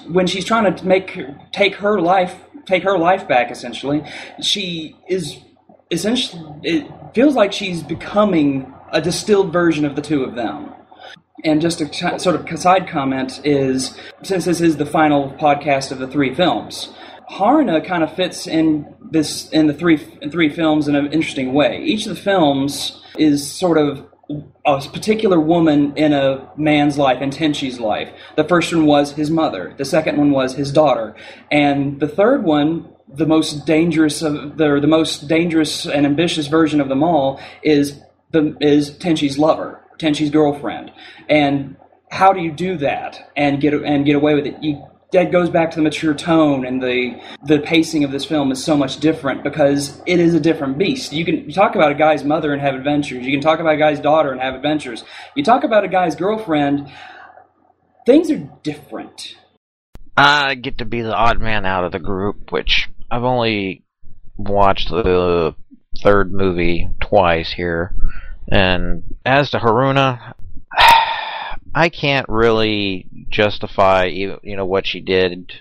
when 0.08 0.26
she's 0.26 0.46
trying 0.46 0.74
to 0.74 0.86
make 0.86 1.20
take 1.52 1.76
her 1.76 2.00
life 2.00 2.36
take 2.66 2.84
her 2.84 2.98
life 2.98 3.28
back 3.28 3.52
essentially 3.52 4.02
she 4.42 4.96
is 5.10 5.40
essentially 5.92 6.88
feels 7.14 7.36
like 7.36 7.54
she's 7.54 7.84
becoming 7.84 8.74
a 8.92 9.02
distilled 9.02 9.54
version 9.54 9.86
of 9.86 9.96
the 9.96 10.02
two 10.02 10.24
of 10.24 10.36
them 10.36 10.74
and 11.46 11.62
just 11.62 11.80
a 11.80 11.88
ch- 11.88 12.20
sort 12.20 12.36
of 12.36 12.60
side 12.60 12.88
comment 12.88 13.40
is 13.46 13.98
since 14.24 14.46
this 14.46 14.62
is 14.62 14.78
the 14.78 14.86
final 14.86 15.32
podcast 15.34 15.92
of 15.92 16.00
the 16.00 16.08
three 16.08 16.34
films 16.34 16.94
Haruna 17.30 17.86
kind 17.86 18.04
of 18.04 18.14
fits 18.16 18.48
in 18.48 18.96
this 19.12 19.50
in 19.50 19.68
the 19.68 19.74
three 19.74 20.00
in 20.22 20.32
three 20.32 20.50
films 20.50 20.88
in 20.88 20.96
an 20.96 21.12
interesting 21.12 21.54
way. 21.54 21.82
Each 21.84 22.08
of 22.08 22.16
the 22.16 22.22
films 22.22 23.04
is 23.18 23.50
sort 23.50 23.78
of 23.78 24.06
a 24.66 24.80
particular 24.92 25.40
woman 25.40 25.96
in 25.96 26.14
a 26.14 26.52
man's 26.56 26.98
life, 26.98 27.22
in 27.22 27.32
Tenchi's 27.32 27.80
life. 27.80 28.10
The 28.36 28.44
first 28.44 28.74
one 28.74 28.86
was 28.86 29.12
his 29.12 29.30
mother. 29.30 29.74
The 29.78 29.86
second 29.86 30.18
one 30.18 30.32
was 30.32 30.54
his 30.54 30.72
daughter, 30.72 31.16
and 31.52 32.00
the 32.00 32.08
third 32.08 32.44
one, 32.44 32.90
the 33.14 33.26
most 33.26 33.66
dangerous 33.66 34.22
of 34.22 34.58
the 34.58 34.80
the 34.80 34.88
most 34.88 35.28
dangerous 35.28 35.86
and 35.86 36.06
ambitious 36.06 36.48
version 36.48 36.80
of 36.80 36.90
them 36.90 37.04
all, 37.04 37.40
is 37.64 38.00
the 38.32 38.56
is 38.62 38.92
Tenchi's 38.92 39.38
lover, 39.38 39.82
Tenchi's 39.98 40.30
girlfriend, 40.30 40.92
and 41.30 41.76
how 42.12 42.34
do 42.34 42.42
you 42.42 42.52
do 42.52 42.78
that 42.78 43.32
and 43.36 43.60
get 43.62 43.74
and 43.74 44.06
get 44.06 44.16
away 44.16 44.36
with 44.36 44.46
it? 44.46 44.62
You 44.62 44.86
that 45.12 45.32
goes 45.32 45.50
back 45.50 45.72
to 45.72 45.78
the 45.78 45.82
mature 45.82 46.14
tone 46.14 46.66
and 46.66 46.82
the 46.82 47.20
the 47.46 47.60
pacing 47.60 48.04
of 48.04 48.12
this 48.12 48.26
film 48.26 48.52
is 48.52 48.64
so 48.64 48.78
much 48.78 49.00
different 49.00 49.44
because 49.44 50.02
it 50.06 50.20
is 50.20 50.34
a 50.34 50.40
different 50.40 50.78
beast. 50.78 51.14
You 51.14 51.26
can 51.26 51.52
talk 51.52 51.76
about 51.76 51.92
a 51.92 51.96
guy's 51.96 52.24
mother 52.24 52.54
and 52.54 52.62
have 52.62 52.76
adventures. 52.76 53.26
You 53.26 53.32
can 53.32 53.42
talk 53.42 53.60
about 53.60 53.74
a 53.74 53.78
guy's 53.78 54.00
daughter 54.00 54.32
and 54.32 54.40
have 54.40 54.54
adventures. 54.54 55.04
You 55.36 55.44
talk 55.44 55.64
about 55.64 55.84
a 55.84 55.88
guy's 55.88 56.16
girlfriend, 56.16 56.92
things 58.06 58.30
are 58.30 58.50
different. 58.62 59.36
I 60.16 60.56
get 60.56 60.80
to 60.80 60.86
be 60.86 61.02
the 61.02 61.16
odd 61.16 61.40
man 61.40 61.66
out 61.66 61.86
of 61.86 61.92
the 61.92 62.00
group, 62.00 62.52
which 62.52 62.90
I've 63.12 63.24
only 63.24 63.84
watched 64.38 64.90
the 64.90 65.56
third 66.02 66.32
movie 66.32 66.90
twice 67.02 67.54
here. 67.54 67.94
And 68.48 69.16
as 69.26 69.52
to 69.52 69.60
Haruna, 69.60 70.34
I 71.76 71.90
can't 71.90 72.28
really 72.30 73.08
justify 73.30 74.06
you 74.06 74.40
know 74.44 74.66
what 74.66 74.88
she 74.88 75.02
did 75.02 75.54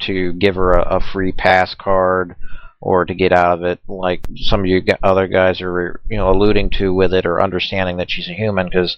to 0.00 0.32
give 0.32 0.56
her 0.56 0.72
a, 0.72 0.96
a 0.96 1.00
free 1.00 1.32
pass 1.32 1.74
card 1.74 2.36
or 2.82 3.04
to 3.04 3.14
get 3.14 3.32
out 3.32 3.58
of 3.58 3.64
it, 3.64 3.78
like 3.86 4.26
some 4.34 4.60
of 4.60 4.66
you 4.66 4.82
other 5.04 5.28
guys 5.28 5.60
are 5.60 6.00
you 6.10 6.16
know 6.16 6.30
alluding 6.30 6.68
to 6.70 6.92
with 6.92 7.14
it, 7.14 7.24
or 7.24 7.40
understanding 7.40 7.96
that 7.98 8.10
she's 8.10 8.28
a 8.28 8.34
human. 8.34 8.66
Because 8.66 8.96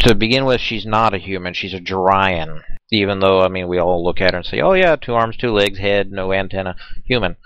to 0.00 0.14
begin 0.14 0.44
with, 0.44 0.60
she's 0.60 0.84
not 0.84 1.14
a 1.14 1.18
human; 1.18 1.54
she's 1.54 1.72
a 1.72 1.80
Juraian. 1.80 2.60
Even 2.92 3.20
though 3.20 3.40
I 3.40 3.48
mean, 3.48 3.68
we 3.68 3.78
all 3.78 4.04
look 4.04 4.20
at 4.20 4.34
her 4.34 4.38
and 4.38 4.46
say, 4.46 4.60
"Oh 4.60 4.74
yeah, 4.74 4.96
two 4.96 5.14
arms, 5.14 5.36
two 5.36 5.50
legs, 5.50 5.78
head, 5.78 6.12
no 6.12 6.32
antenna, 6.32 6.76
human." 7.04 7.36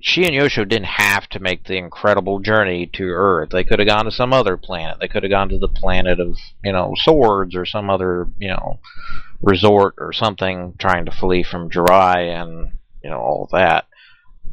she 0.00 0.24
and 0.24 0.32
Yosho 0.32 0.68
didn't 0.68 0.86
have 0.86 1.28
to 1.30 1.40
make 1.40 1.64
the 1.64 1.76
incredible 1.76 2.38
journey 2.38 2.86
to 2.86 3.04
Earth. 3.04 3.50
They 3.50 3.64
could 3.64 3.80
have 3.80 3.88
gone 3.88 4.04
to 4.04 4.12
some 4.12 4.32
other 4.32 4.56
planet. 4.56 4.98
They 5.00 5.08
could 5.08 5.24
have 5.24 5.30
gone 5.30 5.48
to 5.48 5.58
the 5.58 5.68
planet 5.68 6.20
of, 6.20 6.36
you 6.62 6.72
know, 6.72 6.94
swords 6.96 7.56
or 7.56 7.66
some 7.66 7.90
other, 7.90 8.28
you 8.38 8.48
know, 8.48 8.78
resort 9.42 9.94
or 9.98 10.12
something 10.12 10.74
trying 10.78 11.04
to 11.06 11.10
flee 11.10 11.42
from 11.42 11.70
Jurai 11.70 12.28
and, 12.28 12.78
you 13.02 13.10
know, 13.10 13.18
all 13.18 13.48
that. 13.52 13.86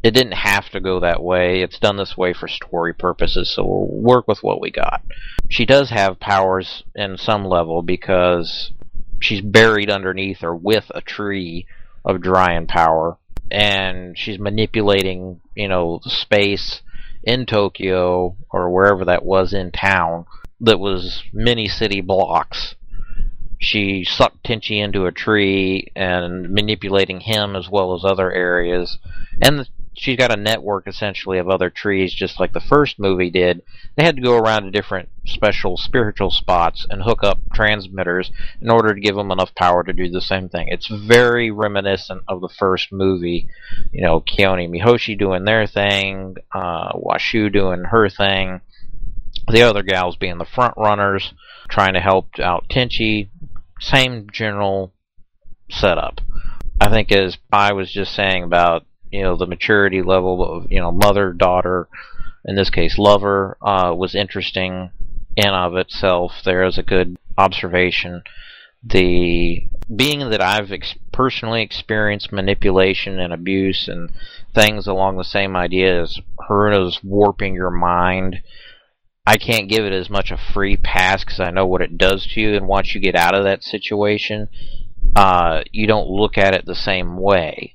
It 0.02 0.10
didn't 0.12 0.32
have 0.32 0.68
to 0.70 0.80
go 0.80 1.00
that 1.00 1.22
way. 1.22 1.62
It's 1.62 1.78
done 1.78 1.96
this 1.96 2.16
way 2.16 2.32
for 2.32 2.48
story 2.48 2.92
purposes, 2.92 3.50
so 3.54 3.64
we'll 3.64 3.86
work 3.86 4.28
with 4.28 4.42
what 4.42 4.60
we 4.60 4.70
got. 4.70 5.02
She 5.48 5.64
does 5.64 5.90
have 5.90 6.20
powers 6.20 6.82
in 6.94 7.16
some 7.18 7.44
level 7.44 7.82
because 7.82 8.72
she's 9.20 9.40
buried 9.40 9.90
underneath 9.90 10.42
or 10.42 10.54
with 10.54 10.90
a 10.94 11.00
tree 11.00 11.66
of 12.04 12.16
Juraian 12.16 12.68
power 12.68 13.18
and 13.50 14.18
she's 14.18 14.38
manipulating, 14.38 15.40
you 15.54 15.68
know, 15.68 16.00
space 16.04 16.82
in 17.22 17.46
Tokyo 17.46 18.36
or 18.50 18.70
wherever 18.70 19.04
that 19.04 19.24
was 19.24 19.52
in 19.52 19.70
town 19.72 20.26
that 20.60 20.80
was 20.80 21.22
mini 21.32 21.68
city 21.68 22.00
blocks. 22.00 22.74
She 23.58 24.04
sucked 24.04 24.44
Tenchi 24.44 24.82
into 24.82 25.06
a 25.06 25.12
tree 25.12 25.88
and 25.96 26.50
manipulating 26.50 27.20
him 27.20 27.56
as 27.56 27.68
well 27.68 27.94
as 27.94 28.04
other 28.04 28.30
areas. 28.32 28.98
And 29.40 29.68
she's 29.96 30.16
got 30.16 30.32
a 30.32 30.40
network 30.40 30.86
essentially 30.86 31.38
of 31.38 31.48
other 31.48 31.70
trees, 31.70 32.12
just 32.12 32.38
like 32.38 32.52
the 32.52 32.60
first 32.60 32.98
movie 32.98 33.30
did. 33.30 33.62
They 33.96 34.04
had 34.04 34.16
to 34.16 34.22
go 34.22 34.36
around 34.36 34.64
to 34.64 34.70
different 34.70 35.08
special 35.24 35.76
spiritual 35.76 36.30
spots 36.30 36.86
and 36.88 37.02
hook 37.02 37.24
up 37.24 37.40
transmitters 37.52 38.30
in 38.60 38.70
order 38.70 38.94
to 38.94 39.00
give 39.00 39.16
them 39.16 39.30
enough 39.30 39.54
power 39.54 39.82
to 39.82 39.92
do 39.92 40.10
the 40.10 40.20
same 40.20 40.48
thing. 40.48 40.68
It's 40.68 40.86
very 40.86 41.50
reminiscent 41.50 42.22
of 42.28 42.40
the 42.40 42.48
first 42.48 42.92
movie. 42.92 43.48
You 43.90 44.02
know, 44.02 44.20
Kiyone 44.20 44.70
Mihoshi 44.70 45.18
doing 45.18 45.44
their 45.44 45.66
thing, 45.66 46.36
uh, 46.52 46.92
Washu 46.92 47.52
doing 47.52 47.84
her 47.84 48.08
thing, 48.10 48.60
the 49.48 49.62
other 49.62 49.82
gals 49.82 50.16
being 50.16 50.38
the 50.38 50.44
front 50.44 50.74
runners, 50.76 51.32
trying 51.68 51.94
to 51.94 52.00
help 52.00 52.38
out 52.38 52.68
Tenchi. 52.68 53.30
Same 53.80 54.26
general 54.32 54.92
setup. 55.70 56.20
I 56.80 56.90
think 56.90 57.10
as 57.12 57.38
I 57.50 57.72
was 57.72 57.90
just 57.90 58.14
saying 58.14 58.42
about 58.42 58.84
you 59.16 59.22
know 59.22 59.36
the 59.36 59.46
maturity 59.46 60.02
level 60.02 60.44
of 60.44 60.70
you 60.70 60.80
know 60.80 60.92
mother 60.92 61.32
daughter 61.32 61.88
in 62.44 62.54
this 62.54 62.70
case 62.70 62.98
lover 62.98 63.56
uh, 63.62 63.92
was 63.96 64.14
interesting 64.14 64.90
in 65.36 65.48
of 65.48 65.76
itself. 65.76 66.32
There 66.44 66.64
is 66.64 66.78
a 66.78 66.82
good 66.82 67.16
observation. 67.36 68.22
The 68.84 69.68
being 69.94 70.30
that 70.30 70.40
I've 70.40 70.70
ex- 70.70 70.94
personally 71.12 71.62
experienced 71.62 72.32
manipulation 72.32 73.18
and 73.18 73.32
abuse 73.32 73.88
and 73.88 74.10
things 74.54 74.86
along 74.86 75.16
the 75.16 75.24
same 75.24 75.56
idea 75.56 76.02
as 76.02 76.18
Haruna's 76.48 77.00
warping 77.02 77.54
your 77.54 77.70
mind 77.70 78.42
I 79.26 79.38
can't 79.38 79.68
give 79.68 79.84
it 79.84 79.92
as 79.92 80.08
much 80.08 80.30
a 80.30 80.38
free 80.38 80.76
pass 80.76 81.24
because 81.24 81.40
I 81.40 81.50
know 81.50 81.66
what 81.66 81.82
it 81.82 81.98
does 81.98 82.26
to 82.28 82.40
you, 82.40 82.54
and 82.54 82.68
once 82.68 82.94
you 82.94 83.00
get 83.00 83.16
out 83.16 83.34
of 83.34 83.42
that 83.42 83.64
situation, 83.64 84.48
uh, 85.16 85.62
you 85.72 85.88
don't 85.88 86.08
look 86.08 86.38
at 86.38 86.54
it 86.54 86.64
the 86.64 86.76
same 86.76 87.16
way. 87.16 87.74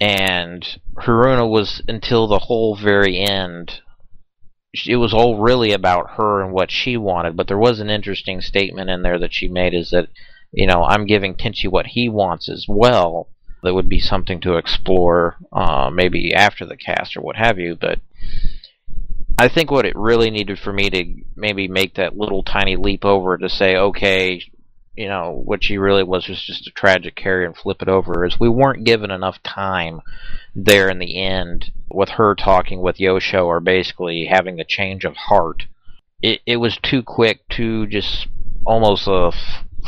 And 0.00 0.66
Haruna 0.96 1.48
was 1.48 1.82
until 1.88 2.26
the 2.26 2.40
whole 2.40 2.76
very 2.76 3.18
end. 3.18 3.80
It 4.86 4.96
was 4.96 5.14
all 5.14 5.40
really 5.40 5.72
about 5.72 6.12
her 6.16 6.42
and 6.42 6.52
what 6.52 6.70
she 6.70 6.96
wanted, 6.96 7.36
but 7.36 7.46
there 7.46 7.58
was 7.58 7.78
an 7.78 7.90
interesting 7.90 8.40
statement 8.40 8.90
in 8.90 9.02
there 9.02 9.18
that 9.20 9.32
she 9.32 9.46
made 9.46 9.72
is 9.72 9.90
that, 9.90 10.08
you 10.52 10.66
know, 10.66 10.84
I'm 10.84 11.06
giving 11.06 11.34
Tenchi 11.34 11.70
what 11.70 11.86
he 11.86 12.08
wants 12.08 12.48
as 12.48 12.66
well. 12.68 13.28
That 13.62 13.74
would 13.74 13.88
be 13.88 14.00
something 14.00 14.40
to 14.40 14.56
explore, 14.56 15.36
uh, 15.52 15.90
maybe 15.90 16.34
after 16.34 16.66
the 16.66 16.76
cast 16.76 17.16
or 17.16 17.22
what 17.22 17.36
have 17.36 17.58
you, 17.58 17.76
but 17.80 18.00
I 19.38 19.48
think 19.48 19.70
what 19.70 19.86
it 19.86 19.96
really 19.96 20.30
needed 20.30 20.58
for 20.58 20.72
me 20.72 20.90
to 20.90 21.14
maybe 21.34 21.66
make 21.66 21.94
that 21.94 22.16
little 22.16 22.42
tiny 22.42 22.76
leap 22.76 23.04
over 23.04 23.36
to 23.36 23.48
say, 23.48 23.76
okay, 23.76 24.42
you 24.96 25.08
know, 25.08 25.42
what 25.44 25.64
she 25.64 25.78
really 25.78 26.04
was 26.04 26.28
was 26.28 26.40
just 26.40 26.66
a 26.66 26.70
tragic 26.70 27.16
carry 27.16 27.44
and 27.44 27.56
flip 27.56 27.82
it 27.82 27.88
over 27.88 28.24
is 28.24 28.38
we 28.38 28.48
weren't 28.48 28.84
given 28.84 29.10
enough 29.10 29.42
time 29.42 30.00
there 30.54 30.88
in 30.88 30.98
the 30.98 31.20
end 31.20 31.72
with 31.90 32.10
her 32.10 32.34
talking 32.34 32.80
with 32.80 32.98
Yosho 32.98 33.44
or 33.44 33.60
basically 33.60 34.26
having 34.26 34.60
a 34.60 34.64
change 34.64 35.04
of 35.04 35.16
heart. 35.16 35.64
It, 36.22 36.40
it 36.46 36.56
was 36.56 36.78
too 36.82 37.02
quick, 37.02 37.46
too 37.48 37.86
just 37.86 38.28
almost 38.64 39.08
a 39.08 39.32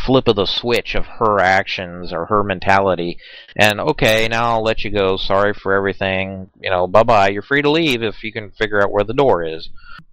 flip 0.04 0.28
of 0.28 0.36
the 0.36 0.46
switch 0.46 0.94
of 0.94 1.06
her 1.06 1.40
actions 1.40 2.12
or 2.12 2.26
her 2.26 2.42
mentality. 2.42 3.18
And 3.56 3.80
okay, 3.80 4.28
now 4.28 4.52
I'll 4.52 4.62
let 4.62 4.84
you 4.84 4.90
go. 4.90 5.16
Sorry 5.16 5.54
for 5.54 5.72
everything. 5.74 6.50
You 6.60 6.70
know, 6.70 6.86
bye 6.86 7.02
bye. 7.02 7.28
You're 7.28 7.42
free 7.42 7.62
to 7.62 7.70
leave 7.70 8.02
if 8.02 8.22
you 8.22 8.32
can 8.32 8.50
figure 8.50 8.82
out 8.82 8.92
where 8.92 9.04
the 9.04 9.14
door 9.14 9.44
is. 9.44 9.68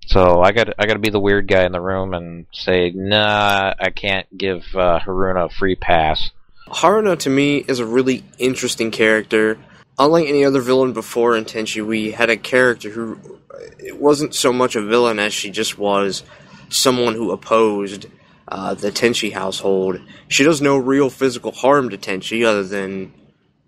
So 0.07 0.41
I 0.41 0.51
got 0.51 0.69
I 0.79 0.85
got 0.85 0.93
to 0.93 0.99
be 0.99 1.09
the 1.09 1.19
weird 1.19 1.47
guy 1.47 1.65
in 1.65 1.71
the 1.71 1.81
room 1.81 2.13
and 2.13 2.45
say, 2.51 2.91
nah, 2.91 3.73
I 3.79 3.89
can't 3.89 4.27
give 4.37 4.63
uh, 4.75 4.99
Haruna 4.99 5.45
a 5.45 5.49
free 5.49 5.75
pass. 5.75 6.31
Haruna 6.67 7.17
to 7.19 7.29
me 7.29 7.57
is 7.57 7.79
a 7.79 7.85
really 7.85 8.23
interesting 8.37 8.91
character. 8.91 9.57
Unlike 9.99 10.27
any 10.27 10.43
other 10.43 10.59
villain 10.59 10.93
before 10.93 11.37
in 11.37 11.45
Tenchi, 11.45 11.85
we 11.85 12.11
had 12.11 12.29
a 12.29 12.37
character 12.37 12.89
who 12.89 13.39
it 13.77 13.99
wasn't 13.99 14.33
so 14.33 14.51
much 14.51 14.75
a 14.75 14.81
villain 14.81 15.19
as 15.19 15.33
she 15.33 15.51
just 15.51 15.77
was 15.77 16.23
someone 16.69 17.13
who 17.13 17.31
opposed 17.31 18.07
uh, 18.47 18.73
the 18.73 18.91
Tenchi 18.91 19.31
household. 19.31 19.99
She 20.27 20.43
does 20.43 20.61
no 20.61 20.77
real 20.77 21.09
physical 21.09 21.51
harm 21.51 21.89
to 21.89 21.97
Tenchi 21.97 22.45
other 22.45 22.63
than, 22.63 23.13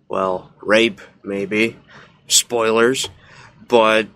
well, 0.08 0.52
rape 0.62 1.02
maybe. 1.24 1.78
Spoilers, 2.28 3.08
but 3.68 4.08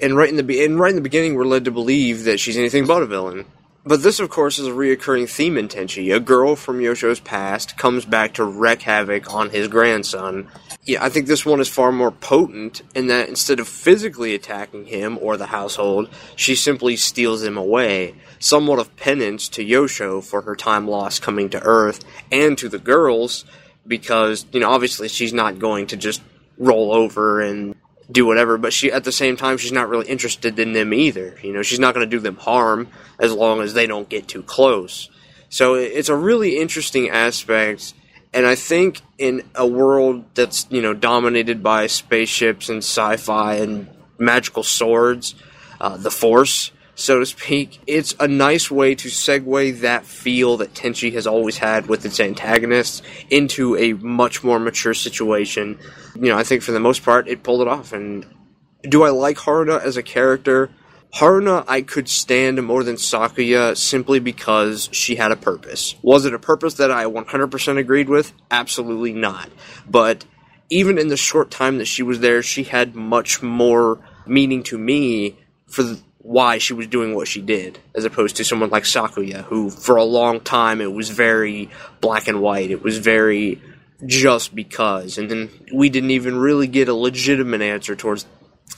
and 0.00 0.16
right 0.16 0.28
in 0.28 0.36
the 0.36 0.42
be- 0.42 0.64
and 0.64 0.78
right 0.78 0.90
in 0.90 0.96
the 0.96 1.02
beginning, 1.02 1.34
we're 1.34 1.44
led 1.44 1.64
to 1.64 1.70
believe 1.72 2.24
that 2.24 2.38
she's 2.38 2.56
anything 2.56 2.86
but 2.86 3.02
a 3.02 3.06
villain. 3.06 3.44
But 3.84 4.04
this, 4.04 4.20
of 4.20 4.30
course, 4.30 4.60
is 4.60 4.68
a 4.68 4.72
reoccurring 4.72 5.28
theme 5.28 5.58
in 5.58 5.66
Tenchi. 5.66 6.14
A 6.14 6.20
girl 6.20 6.54
from 6.54 6.78
Yosho's 6.78 7.18
past 7.18 7.76
comes 7.76 8.04
back 8.04 8.34
to 8.34 8.44
wreak 8.44 8.82
havoc 8.82 9.34
on 9.34 9.50
his 9.50 9.66
grandson. 9.66 10.46
Yeah, 10.84 11.04
I 11.04 11.08
think 11.08 11.26
this 11.26 11.44
one 11.44 11.60
is 11.60 11.68
far 11.68 11.90
more 11.90 12.12
potent 12.12 12.82
in 12.94 13.08
that 13.08 13.28
instead 13.28 13.58
of 13.58 13.66
physically 13.66 14.36
attacking 14.36 14.86
him 14.86 15.18
or 15.20 15.36
the 15.36 15.46
household, 15.46 16.08
she 16.36 16.54
simply 16.54 16.94
steals 16.94 17.42
him 17.42 17.56
away, 17.56 18.14
somewhat 18.42 18.80
of 18.80 18.94
penance 18.96 19.48
to 19.48 19.64
Yosho 19.64 20.22
for 20.22 20.42
her 20.42 20.56
time 20.56 20.88
lost 20.88 21.22
coming 21.22 21.48
to 21.50 21.62
Earth, 21.62 22.04
and 22.30 22.58
to 22.58 22.68
the 22.68 22.78
girls, 22.78 23.44
because, 23.86 24.46
you 24.52 24.60
know, 24.60 24.70
obviously 24.70 25.08
she's 25.08 25.32
not 25.32 25.58
going 25.58 25.86
to 25.86 25.96
just 25.96 26.20
roll 26.58 26.92
over 26.92 27.40
and 27.40 27.76
do 28.10 28.26
whatever, 28.26 28.58
but 28.58 28.72
she 28.72 28.90
at 28.90 29.04
the 29.04 29.12
same 29.12 29.36
time 29.36 29.56
she's 29.56 29.72
not 29.72 29.88
really 29.88 30.08
interested 30.08 30.58
in 30.58 30.72
them 30.72 30.92
either. 30.92 31.38
You 31.42 31.52
know, 31.52 31.62
she's 31.62 31.78
not 31.78 31.94
going 31.94 32.08
to 32.08 32.16
do 32.16 32.20
them 32.20 32.36
harm 32.36 32.88
as 33.18 33.32
long 33.32 33.60
as 33.60 33.74
they 33.74 33.86
don't 33.86 34.08
get 34.08 34.28
too 34.28 34.42
close. 34.42 35.08
So 35.48 35.74
it's 35.74 36.08
a 36.08 36.16
really 36.16 36.58
interesting 36.58 37.10
aspect, 37.10 37.94
and 38.32 38.46
I 38.46 38.54
think 38.54 39.02
in 39.18 39.42
a 39.54 39.66
world 39.66 40.24
that's 40.34 40.66
you 40.70 40.82
know 40.82 40.94
dominated 40.94 41.62
by 41.62 41.86
spaceships 41.86 42.68
and 42.68 42.78
sci-fi 42.78 43.56
and 43.56 43.88
magical 44.18 44.62
swords, 44.62 45.34
uh, 45.80 45.96
the 45.96 46.10
Force, 46.10 46.70
so 47.02 47.18
to 47.18 47.26
speak, 47.26 47.80
it's 47.88 48.14
a 48.20 48.28
nice 48.28 48.70
way 48.70 48.94
to 48.94 49.08
segue 49.08 49.80
that 49.80 50.06
feel 50.06 50.58
that 50.58 50.72
Tenchi 50.72 51.12
has 51.14 51.26
always 51.26 51.58
had 51.58 51.88
with 51.88 52.06
its 52.06 52.20
antagonists 52.20 53.02
into 53.28 53.76
a 53.76 53.94
much 53.94 54.44
more 54.44 54.60
mature 54.60 54.94
situation. 54.94 55.80
You 56.14 56.28
know, 56.28 56.38
I 56.38 56.44
think 56.44 56.62
for 56.62 56.70
the 56.70 56.78
most 56.78 57.02
part, 57.02 57.26
it 57.26 57.42
pulled 57.42 57.60
it 57.60 57.66
off. 57.66 57.92
And 57.92 58.24
do 58.82 59.02
I 59.02 59.10
like 59.10 59.38
Haruna 59.38 59.82
as 59.82 59.96
a 59.96 60.02
character? 60.04 60.70
Haruna, 61.12 61.64
I 61.66 61.82
could 61.82 62.08
stand 62.08 62.62
more 62.62 62.84
than 62.84 62.94
Sakuya 62.94 63.76
simply 63.76 64.20
because 64.20 64.88
she 64.92 65.16
had 65.16 65.32
a 65.32 65.36
purpose. 65.36 65.96
Was 66.02 66.24
it 66.24 66.34
a 66.34 66.38
purpose 66.38 66.74
that 66.74 66.92
I 66.92 67.06
100% 67.06 67.78
agreed 67.78 68.08
with? 68.08 68.32
Absolutely 68.48 69.12
not. 69.12 69.50
But 69.90 70.24
even 70.70 70.98
in 70.98 71.08
the 71.08 71.16
short 71.16 71.50
time 71.50 71.78
that 71.78 71.86
she 71.86 72.04
was 72.04 72.20
there, 72.20 72.44
she 72.44 72.62
had 72.62 72.94
much 72.94 73.42
more 73.42 73.98
meaning 74.24 74.62
to 74.62 74.78
me 74.78 75.36
for 75.66 75.82
the, 75.82 76.00
why 76.22 76.58
she 76.58 76.72
was 76.72 76.86
doing 76.86 77.14
what 77.14 77.26
she 77.26 77.42
did, 77.42 77.78
as 77.94 78.04
opposed 78.04 78.36
to 78.36 78.44
someone 78.44 78.70
like 78.70 78.84
Sakuya, 78.84 79.42
who 79.42 79.70
for 79.70 79.96
a 79.96 80.04
long 80.04 80.40
time 80.40 80.80
it 80.80 80.92
was 80.92 81.10
very 81.10 81.68
black 82.00 82.28
and 82.28 82.40
white. 82.40 82.70
It 82.70 82.82
was 82.82 82.98
very 82.98 83.60
just 84.06 84.54
because, 84.54 85.18
and 85.18 85.30
then 85.30 85.50
we 85.72 85.88
didn't 85.88 86.12
even 86.12 86.36
really 86.36 86.68
get 86.68 86.88
a 86.88 86.94
legitimate 86.94 87.60
answer 87.60 87.96
towards 87.96 88.24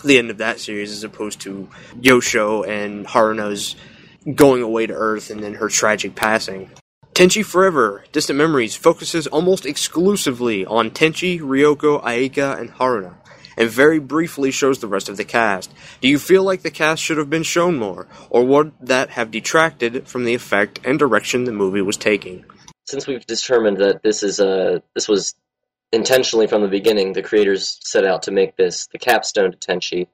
the 0.03 0.19
end 0.19 0.31
of 0.31 0.39
that 0.39 0.59
series, 0.59 0.91
as 0.91 1.05
opposed 1.05 1.41
to 1.43 1.69
Yosho 2.01 2.67
and 2.67 3.07
Haruna's 3.07 3.77
going 4.35 4.63
away 4.63 4.87
to 4.87 4.95
Earth 4.95 5.31
and 5.31 5.43
then 5.43 5.55
her 5.55 5.69
tragic 5.69 6.15
passing. 6.15 6.71
Tenchi 7.13 7.45
Forever 7.45 8.05
Distant 8.11 8.39
Memories 8.39 8.75
focuses 8.75 9.27
almost 9.27 9.67
exclusively 9.67 10.65
on 10.67 10.91
Tenchi, 10.91 11.39
Ryoko, 11.41 12.03
Ayeka, 12.03 12.59
and 12.59 12.73
Haruna 12.73 13.15
and 13.57 13.69
very 13.71 13.99
briefly 13.99 14.51
shows 14.51 14.79
the 14.79 14.87
rest 14.87 15.09
of 15.09 15.17
the 15.17 15.25
cast. 15.25 15.73
Do 16.01 16.09
you 16.09 16.19
feel 16.19 16.43
like 16.43 16.63
the 16.63 16.71
cast 16.71 17.03
should 17.03 17.19
have 17.19 17.31
been 17.31 17.43
shown 17.43 17.77
more, 17.77 18.07
or 18.31 18.45
would 18.45 18.73
that 18.81 19.11
have 19.11 19.31
detracted 19.31 20.07
from 20.09 20.25
the 20.25 20.35
effect 20.35 20.81
and 20.85 20.99
direction 20.99 21.45
the 21.45 21.53
movie 21.53 21.83
was 21.83 21.97
taking? 21.97 22.45
Since 22.87 23.07
we've 23.07 23.27
determined 23.27 23.79
that 23.79 24.03
this 24.03 24.23
is 24.23 24.41
a 24.41 24.83
this 24.95 25.09
was 25.09 25.35
intentionally 25.93 26.47
from 26.47 26.63
the 26.63 26.69
beginning, 26.69 27.13
the 27.13 27.23
creators 27.23 27.79
set 27.83 28.05
out 28.05 28.25
to 28.25 28.31
make 28.31 28.57
this 28.57 28.89
the 28.89 28.99
capstone 28.99 29.53
to 29.53 29.59
Tenchi. 29.59 30.09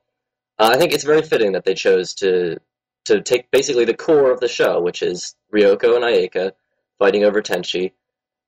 Uh, 0.59 0.71
I 0.75 0.79
think 0.79 0.93
it's 0.93 1.05
very 1.05 1.23
fitting 1.23 1.53
that 1.53 1.65
they 1.65 1.75
chose 1.75 2.15
to 2.15 2.59
to 3.07 3.21
take 3.23 3.51
basically 3.51 3.85
the 3.85 3.95
core 3.95 4.31
of 4.31 4.41
the 4.41 4.49
show, 4.49 4.81
which 4.81 5.03
is 5.03 5.35
Ryoko 5.53 5.97
and 5.97 6.05
Ayeka 6.05 6.53
fighting 6.99 7.25
over 7.25 7.43
Tenchi, 7.43 7.93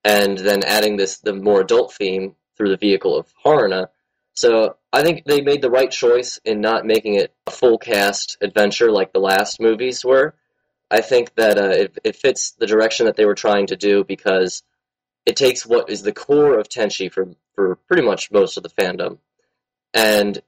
and 0.03 0.37
then 0.37 0.63
adding 0.63 0.95
this 0.95 1.17
the 1.17 1.33
more 1.33 1.61
adult 1.61 1.93
theme 1.93 2.35
through 2.55 2.69
the 2.69 2.77
vehicle 2.77 3.17
of 3.17 3.33
Haruna. 3.43 3.87
So 4.33 4.77
I 4.93 5.01
think 5.01 5.25
they 5.25 5.41
made 5.41 5.63
the 5.63 5.71
right 5.71 5.89
choice 5.89 6.39
in 6.45 6.61
not 6.61 6.85
making 6.85 7.15
it 7.15 7.33
a 7.47 7.51
full 7.51 7.79
cast 7.79 8.37
adventure 8.41 8.91
like 8.91 9.11
the 9.11 9.19
last 9.19 9.59
movies 9.59 10.05
were. 10.05 10.35
I 10.91 11.01
think 11.01 11.33
that 11.33 11.57
uh, 11.57 11.69
it, 11.69 11.97
it 12.03 12.15
fits 12.15 12.51
the 12.51 12.67
direction 12.67 13.07
that 13.07 13.15
they 13.15 13.25
were 13.25 13.33
trying 13.33 13.65
to 13.67 13.75
do 13.75 14.03
because 14.03 14.61
it 15.25 15.35
takes 15.35 15.65
what 15.65 15.89
is 15.89 16.03
the 16.03 16.13
core 16.13 16.59
of 16.59 16.69
Tenchi 16.69 17.11
for 17.11 17.29
for 17.55 17.75
pretty 17.87 18.03
much 18.03 18.31
most 18.31 18.55
of 18.55 18.61
the 18.61 18.69
fandom, 18.69 19.17
and 19.95 20.39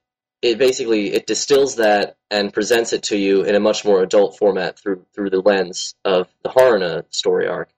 it 0.42 0.58
basically 0.58 1.12
it 1.12 1.26
distills 1.26 1.76
that 1.76 2.16
and 2.30 2.52
presents 2.52 2.92
it 2.92 3.02
to 3.04 3.16
you 3.16 3.42
in 3.42 3.56
a 3.56 3.60
much 3.60 3.84
more 3.84 4.02
adult 4.02 4.38
format 4.38 4.78
through 4.78 5.04
through 5.12 5.30
the 5.30 5.40
lens 5.40 5.96
of 6.04 6.28
the 6.44 6.50
Haruna 6.50 7.04
story 7.10 7.48
arc, 7.48 7.70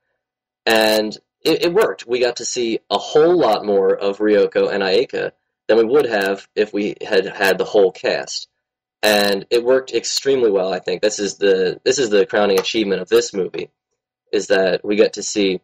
and 0.66 1.16
it, 1.42 1.64
it 1.64 1.72
worked. 1.72 2.06
We 2.06 2.20
got 2.20 2.36
to 2.36 2.44
see 2.44 2.80
a 2.90 2.98
whole 2.98 3.38
lot 3.38 3.64
more 3.64 3.96
of 3.96 4.18
Ryoko 4.18 4.70
and 4.70 4.82
Ayeka 4.82 5.32
than 5.68 5.78
we 5.78 5.84
would 5.84 6.06
have 6.06 6.48
if 6.56 6.72
we 6.72 6.96
had 7.06 7.26
had 7.26 7.58
the 7.58 7.64
whole 7.64 7.92
cast. 7.92 8.48
And 9.02 9.46
it 9.50 9.62
worked 9.62 9.94
extremely 9.94 10.50
well, 10.50 10.72
I 10.72 10.80
think. 10.80 11.02
This 11.02 11.20
is 11.20 11.36
the 11.36 11.80
this 11.84 11.98
is 11.98 12.10
the 12.10 12.26
crowning 12.26 12.58
achievement 12.58 13.00
of 13.00 13.08
this 13.08 13.32
movie, 13.32 13.70
is 14.32 14.48
that 14.48 14.84
we 14.84 14.96
get 14.96 15.12
to 15.12 15.22
see 15.22 15.60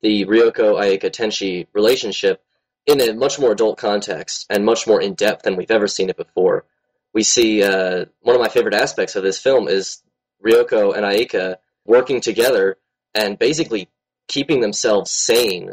the 0.00 0.24
Ryoko 0.24 0.80
Ayeka 0.80 1.10
Tenchi 1.10 1.66
relationship 1.74 2.42
in 2.86 3.02
a 3.02 3.12
much 3.12 3.38
more 3.38 3.52
adult 3.52 3.76
context 3.76 4.46
and 4.48 4.64
much 4.64 4.86
more 4.86 5.02
in 5.02 5.12
depth 5.12 5.42
than 5.42 5.56
we've 5.56 5.70
ever 5.70 5.86
seen 5.86 6.08
it 6.08 6.16
before. 6.16 6.64
We 7.12 7.22
see 7.22 7.62
uh, 7.62 8.06
one 8.22 8.34
of 8.34 8.40
my 8.40 8.48
favorite 8.48 8.74
aspects 8.74 9.14
of 9.14 9.22
this 9.22 9.38
film 9.38 9.68
is 9.68 10.02
Ryoko 10.42 10.96
and 10.96 11.04
Ayeka 11.04 11.56
working 11.84 12.22
together 12.22 12.78
and 13.14 13.38
basically 13.38 13.90
keeping 14.26 14.60
themselves 14.60 15.10
sane 15.10 15.72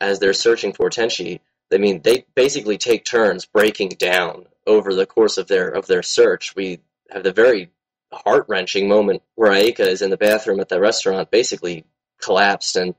as 0.00 0.20
they're 0.20 0.32
searching 0.32 0.72
for 0.72 0.88
Tenchi 0.88 1.40
I 1.74 1.78
mean, 1.78 2.02
they 2.02 2.24
basically 2.34 2.78
take 2.78 3.04
turns 3.04 3.46
breaking 3.46 3.90
down 3.98 4.46
over 4.66 4.94
the 4.94 5.06
course 5.06 5.38
of 5.38 5.48
their 5.48 5.68
of 5.68 5.86
their 5.86 6.02
search. 6.02 6.54
We 6.56 6.80
have 7.10 7.22
the 7.22 7.32
very 7.32 7.70
heart 8.12 8.46
wrenching 8.48 8.88
moment 8.88 9.22
where 9.34 9.52
Ayeka 9.52 9.80
is 9.80 10.02
in 10.02 10.10
the 10.10 10.16
bathroom 10.16 10.60
at 10.60 10.68
the 10.68 10.80
restaurant, 10.80 11.30
basically 11.30 11.84
collapsed 12.20 12.76
and 12.76 12.94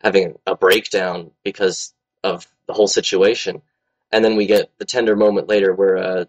having 0.00 0.38
a 0.46 0.54
breakdown 0.54 1.32
because 1.44 1.92
of 2.22 2.46
the 2.66 2.72
whole 2.72 2.88
situation. 2.88 3.62
And 4.10 4.24
then 4.24 4.36
we 4.36 4.46
get 4.46 4.70
the 4.78 4.84
tender 4.84 5.16
moment 5.16 5.48
later 5.48 5.74
where 5.74 5.96
uh, 5.96 6.24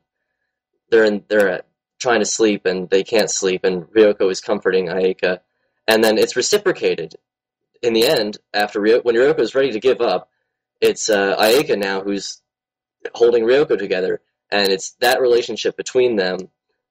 they're 0.89 1.05
in 1.05 1.23
they're 1.27 1.63
trying 1.99 2.19
to 2.19 2.25
sleep 2.25 2.65
and 2.65 2.89
they 2.89 3.03
can't 3.03 3.31
sleep, 3.31 3.63
and 3.63 3.83
Ryoko 3.85 4.29
is 4.29 4.41
comforting 4.41 4.87
Ayeka, 4.87 5.39
and 5.87 6.03
then 6.03 6.17
it's 6.17 6.35
reciprocated. 6.35 7.15
In 7.81 7.93
the 7.93 8.07
end, 8.07 8.37
after 8.53 8.81
when 8.81 9.15
Ryoko 9.15 9.39
is 9.39 9.55
ready 9.55 9.71
to 9.71 9.79
give 9.79 10.01
up, 10.01 10.29
it's 10.83 11.09
uh, 11.09 11.37
Ayeka 11.37 11.79
now 11.79 12.01
who's 12.01 12.41
holding 13.15 13.45
Ryoko 13.45 13.79
together, 13.79 14.21
and 14.51 14.69
it's 14.69 14.91
that 14.99 15.21
relationship 15.21 15.77
between 15.77 16.17
them 16.17 16.49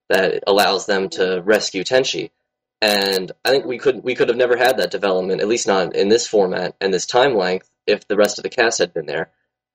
that 0.08 0.42
allows 0.46 0.86
them 0.86 1.10
to 1.10 1.42
rescue 1.44 1.84
Tenchi. 1.84 2.30
And 2.80 3.30
I 3.44 3.50
think 3.50 3.66
we 3.66 3.78
could 3.78 4.02
we 4.02 4.14
could 4.14 4.28
have 4.28 4.38
never 4.38 4.56
had 4.56 4.78
that 4.78 4.90
development, 4.90 5.42
at 5.42 5.46
least 5.46 5.66
not 5.66 5.94
in 5.94 6.08
this 6.08 6.26
format 6.26 6.74
and 6.80 6.92
this 6.92 7.06
time 7.06 7.36
length, 7.36 7.70
if 7.86 8.08
the 8.08 8.16
rest 8.16 8.38
of 8.38 8.42
the 8.42 8.48
cast 8.48 8.78
had 8.78 8.94
been 8.94 9.06
there. 9.06 9.30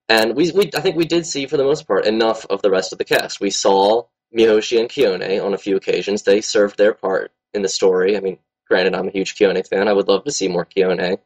And 0.10 0.36
we, 0.36 0.52
we 0.52 0.72
I 0.76 0.82
think 0.82 0.96
we 0.96 1.06
did 1.06 1.26
see 1.28 1.46
for 1.46 1.58
the 1.58 1.64
most 1.64 1.88
part 1.88 2.06
enough 2.06 2.46
of 2.50 2.64
the 2.64 2.72
rest 2.72 2.92
of 2.92 2.98
the 2.98 3.06
cast. 3.06 3.40
We 3.40 3.52
saw 3.52 4.08
Mihoshi 4.36 4.80
and 4.80 4.90
Kiyone 4.90 5.44
on 5.46 5.54
a 5.54 5.60
few 5.60 5.76
occasions. 5.76 6.24
They 6.24 6.42
served 6.42 6.78
their 6.78 6.94
part 6.94 7.32
in 7.54 7.62
the 7.62 7.70
story. 7.70 8.18
I 8.18 8.20
mean, 8.20 8.40
granted, 8.68 8.96
I'm 8.96 9.08
a 9.08 9.12
huge 9.12 9.36
Kiyone 9.36 9.66
fan. 9.66 9.88
I 9.88 9.94
would 9.94 10.08
love 10.08 10.24
to 10.24 10.32
see 10.32 10.48
more 10.48 10.66
Kiyone, 10.66 11.20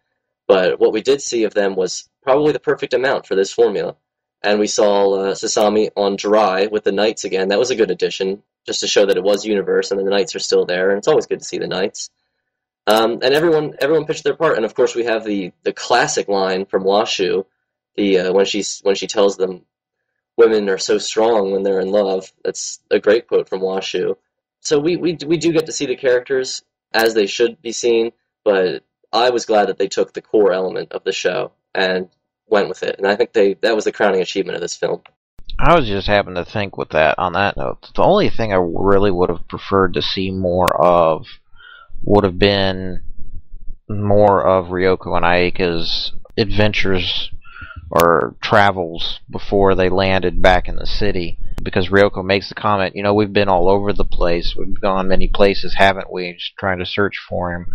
but 0.46 0.80
what 0.80 0.92
we 0.92 1.02
did 1.02 1.22
see 1.22 1.46
of 1.46 1.54
them 1.54 1.76
was 1.76 2.10
probably 2.24 2.54
the 2.54 2.60
perfect 2.60 2.94
amount 2.94 3.26
for 3.26 3.36
this 3.36 3.54
formula. 3.54 3.96
And 4.44 4.60
we 4.60 4.68
saw 4.68 5.14
uh, 5.14 5.36
Sasami 5.36 5.90
on 5.96 6.18
Jurai 6.18 6.72
with 6.72 6.84
the 6.84 6.92
Knights 6.92 7.24
again. 7.24 7.50
That 7.50 7.60
was 7.60 7.70
a 7.70 7.76
good 7.76 7.92
addition, 7.92 8.42
just 8.66 8.80
to 8.80 8.88
show 8.88 9.06
that 9.06 9.18
it 9.18 9.24
was 9.24 9.46
universe 9.46 9.92
and 9.92 10.00
the 10.00 10.10
Knights 10.10 10.36
are 10.36 10.40
still 10.40 10.66
there. 10.66 10.90
And 10.90 10.98
it's 10.98 11.08
always 11.08 11.28
good 11.28 11.40
to 11.40 11.46
see 11.46 11.60
the 11.60 11.68
Knights. 11.68 12.10
Um, 12.88 13.20
and 13.22 13.34
everyone 13.36 13.76
everyone 13.80 14.06
pitched 14.06 14.24
their 14.24 14.36
part. 14.36 14.56
And 14.56 14.66
of 14.66 14.74
course, 14.74 14.96
we 14.96 15.06
have 15.06 15.24
the 15.24 15.52
the 15.64 15.74
classic 15.74 16.28
line 16.28 16.66
from 16.66 16.84
Washu, 16.84 17.46
the 17.96 18.20
uh, 18.20 18.34
when 18.34 18.46
she's 18.46 18.80
when 18.82 18.96
she 18.96 19.06
tells 19.06 19.38
them 19.38 19.66
women 20.38 20.70
are 20.70 20.80
so 20.80 20.98
strong 20.98 21.52
when 21.52 21.62
they're 21.62 21.80
in 21.80 21.92
love. 21.92 22.32
That's 22.44 22.80
a 22.90 23.00
great 23.00 23.28
quote 23.28 23.48
from 23.48 23.62
Washu. 23.62 24.16
So 24.62 24.80
we, 24.80 24.96
we 24.98 25.18
we 25.26 25.38
do 25.38 25.52
get 25.52 25.68
to 25.68 25.72
see 25.72 25.86
the 25.86 25.96
characters 25.96 26.64
as 26.92 27.14
they 27.14 27.28
should 27.28 27.62
be 27.62 27.72
seen, 27.72 28.12
but 28.44 28.84
I 29.14 29.30
was 29.30 29.46
glad 29.46 29.68
that 29.68 29.78
they 29.78 29.88
took 29.88 30.14
the 30.14 30.22
core 30.22 30.52
element 30.52 30.92
of 30.92 31.04
the 31.04 31.12
show 31.12 31.52
and 31.74 32.10
went 32.48 32.70
with 32.70 32.84
it. 32.84 32.98
And 32.98 33.08
I 33.08 33.16
think 33.16 33.34
they 33.34 33.56
that 33.56 33.76
was 33.76 33.86
the 33.86 33.92
crowning 33.92 34.22
achievement 34.22 34.56
of 34.56 34.62
this 34.62 34.76
film. 34.76 35.02
I 35.60 35.76
was 35.76 35.88
just 35.88 36.08
having 36.08 36.36
to 36.36 36.46
think 36.46 36.78
with 36.78 36.90
that 36.90 37.20
on 37.20 37.34
that 37.34 37.58
note. 37.58 37.90
The 37.96 38.04
only 38.04 38.30
thing 38.30 38.52
I 38.52 38.58
really 38.58 39.12
would 39.12 39.30
have 39.30 39.48
preferred 39.48 39.94
to 39.94 40.02
see 40.02 40.32
more 40.32 40.76
of 40.76 41.26
would 42.04 42.24
have 42.24 42.40
been 42.40 43.02
more 43.88 44.46
of 44.46 44.68
Ryoko 44.68 45.16
and 45.16 45.26
Ayeka's 45.26 46.14
adventures 46.38 47.30
or 47.92 48.36
travels 48.42 49.20
before 49.30 49.76
they 49.76 49.90
landed 49.90 50.42
back 50.42 50.68
in 50.68 50.78
the 50.78 50.88
city. 50.88 51.38
Because 51.62 51.90
Ryoko 51.90 52.24
makes 52.24 52.50
the 52.50 52.56
comment, 52.56 52.96
you 52.96 53.04
know, 53.04 53.14
we've 53.14 53.34
been 53.34 53.50
all 53.50 53.70
over 53.70 53.94
the 53.94 54.06
place. 54.06 54.56
We've 54.56 54.80
gone 54.80 55.10
many 55.10 55.28
places, 55.28 55.76
haven't 55.78 56.12
we? 56.12 56.34
Just 56.34 56.58
trying 56.58 56.80
to 56.80 56.86
search 56.86 57.20
for 57.30 57.54
him. 57.54 57.68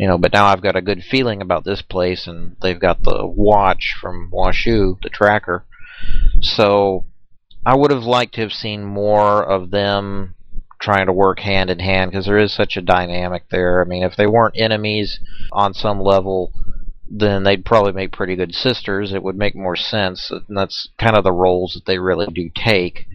You 0.00 0.06
know, 0.06 0.16
but 0.16 0.32
now 0.32 0.46
I've 0.46 0.62
got 0.62 0.76
a 0.76 0.80
good 0.80 1.02
feeling 1.02 1.42
about 1.42 1.64
this 1.64 1.82
place, 1.82 2.26
and 2.26 2.56
they've 2.62 2.80
got 2.80 3.02
the 3.02 3.26
watch 3.26 3.94
from 4.00 4.30
Washu, 4.32 4.98
the 5.02 5.10
tracker. 5.10 5.66
So 6.40 7.04
I 7.66 7.76
would 7.76 7.90
have 7.90 8.04
liked 8.04 8.36
to 8.36 8.40
have 8.40 8.52
seen 8.52 8.82
more 8.82 9.44
of 9.44 9.70
them 9.70 10.36
trying 10.80 11.04
to 11.04 11.12
work 11.12 11.40
hand 11.40 11.68
in 11.68 11.80
hand 11.80 12.10
because 12.10 12.24
there 12.24 12.38
is 12.38 12.50
such 12.50 12.78
a 12.78 12.80
dynamic 12.80 13.50
there. 13.50 13.82
I 13.82 13.84
mean, 13.86 14.02
if 14.02 14.16
they 14.16 14.26
weren't 14.26 14.58
enemies 14.58 15.20
on 15.52 15.74
some 15.74 16.00
level, 16.00 16.50
then 17.10 17.44
they'd 17.44 17.66
probably 17.66 17.92
make 17.92 18.10
pretty 18.10 18.36
good 18.36 18.54
sisters. 18.54 19.12
It 19.12 19.22
would 19.22 19.36
make 19.36 19.54
more 19.54 19.76
sense. 19.76 20.30
And 20.30 20.56
that's 20.56 20.88
kind 20.98 21.14
of 21.14 21.24
the 21.24 21.32
roles 21.32 21.74
that 21.74 21.84
they 21.84 21.98
really 21.98 22.26
do 22.32 22.50
take. 22.54 23.06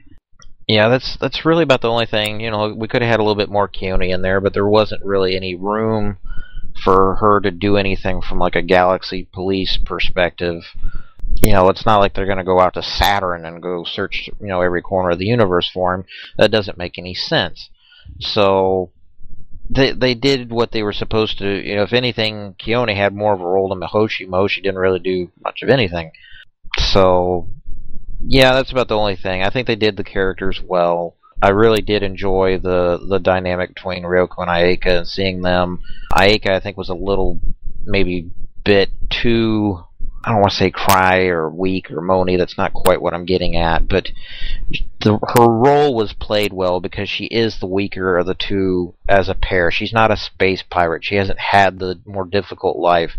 Yeah, 0.67 0.89
that's 0.89 1.17
that's 1.19 1.45
really 1.45 1.63
about 1.63 1.81
the 1.81 1.89
only 1.89 2.05
thing. 2.05 2.41
You 2.41 2.51
know, 2.51 2.75
we 2.75 2.87
could 2.87 3.01
have 3.01 3.09
had 3.09 3.19
a 3.19 3.23
little 3.23 3.35
bit 3.35 3.49
more 3.49 3.67
Kiyone 3.67 4.13
in 4.13 4.21
there, 4.21 4.39
but 4.39 4.53
there 4.53 4.67
wasn't 4.67 5.03
really 5.03 5.35
any 5.35 5.55
room 5.55 6.19
for 6.83 7.15
her 7.15 7.39
to 7.39 7.51
do 7.51 7.77
anything 7.77 8.21
from 8.21 8.39
like 8.39 8.55
a 8.55 8.61
galaxy 8.61 9.27
police 9.33 9.77
perspective. 9.77 10.63
You 11.35 11.53
know, 11.53 11.69
it's 11.69 11.85
not 11.85 11.99
like 11.99 12.13
they're 12.13 12.25
going 12.25 12.37
to 12.37 12.43
go 12.43 12.59
out 12.59 12.75
to 12.75 12.83
Saturn 12.83 13.45
and 13.45 13.61
go 13.61 13.83
search, 13.83 14.29
you 14.39 14.47
know, 14.47 14.61
every 14.61 14.81
corner 14.81 15.11
of 15.11 15.19
the 15.19 15.25
universe 15.25 15.69
for 15.73 15.93
him. 15.93 16.05
That 16.37 16.51
doesn't 16.51 16.77
make 16.77 16.97
any 16.97 17.13
sense. 17.13 17.69
So 18.19 18.91
they 19.69 19.91
they 19.91 20.13
did 20.13 20.51
what 20.51 20.71
they 20.71 20.83
were 20.83 20.93
supposed 20.93 21.39
to. 21.39 21.47
You 21.47 21.75
know, 21.75 21.83
if 21.83 21.93
anything, 21.93 22.55
Kiyone 22.59 22.95
had 22.95 23.15
more 23.15 23.33
of 23.33 23.41
a 23.41 23.45
role 23.45 23.69
than 23.69 23.79
Mihoshi. 23.79 24.27
Mihoshi 24.27 24.61
didn't 24.61 24.77
really 24.77 24.99
do 24.99 25.31
much 25.43 25.63
of 25.63 25.69
anything. 25.69 26.11
So, 26.77 27.47
yeah, 28.21 28.53
that's 28.53 28.71
about 28.71 28.87
the 28.87 28.97
only 28.97 29.15
thing. 29.15 29.41
I 29.41 29.49
think 29.49 29.67
they 29.67 29.75
did 29.75 29.97
the 29.97 30.03
characters 30.03 30.61
well. 30.61 31.15
I 31.45 31.49
really 31.49 31.81
did 31.81 32.01
enjoy 32.01 32.57
the 32.57 32.99
the 33.07 33.19
dynamic 33.19 33.75
between 33.75 34.01
Ryoko 34.01 34.39
and 34.39 34.49
Ayeka 34.49 34.97
and 34.97 35.07
seeing 35.07 35.43
them. 35.43 35.79
Ayeka, 36.11 36.49
I 36.49 36.59
think, 36.59 36.75
was 36.75 36.89
a 36.89 36.95
little 36.95 37.39
maybe 37.85 38.31
bit 38.63 38.89
too 39.11 39.83
I 40.23 40.31
don't 40.31 40.41
want 40.41 40.53
to 40.53 40.57
say 40.57 40.71
cry 40.71 41.25
or 41.25 41.47
weak 41.47 41.91
or 41.91 42.01
moany. 42.01 42.35
That's 42.35 42.57
not 42.57 42.73
quite 42.73 42.99
what 42.99 43.13
I'm 43.13 43.25
getting 43.25 43.55
at. 43.55 43.87
But 43.87 44.09
the, 45.01 45.19
her 45.21 45.47
role 45.47 45.93
was 45.93 46.13
played 46.13 46.51
well 46.51 46.79
because 46.79 47.07
she 47.07 47.25
is 47.25 47.59
the 47.59 47.67
weaker 47.67 48.17
of 48.17 48.25
the 48.25 48.33
two 48.33 48.95
as 49.07 49.29
a 49.29 49.35
pair. 49.35 49.69
She's 49.69 49.93
not 49.93 50.09
a 50.09 50.17
space 50.17 50.63
pirate. 50.67 51.05
She 51.05 51.17
hasn't 51.17 51.37
had 51.37 51.77
the 51.77 51.99
more 52.07 52.25
difficult 52.25 52.77
life. 52.77 53.11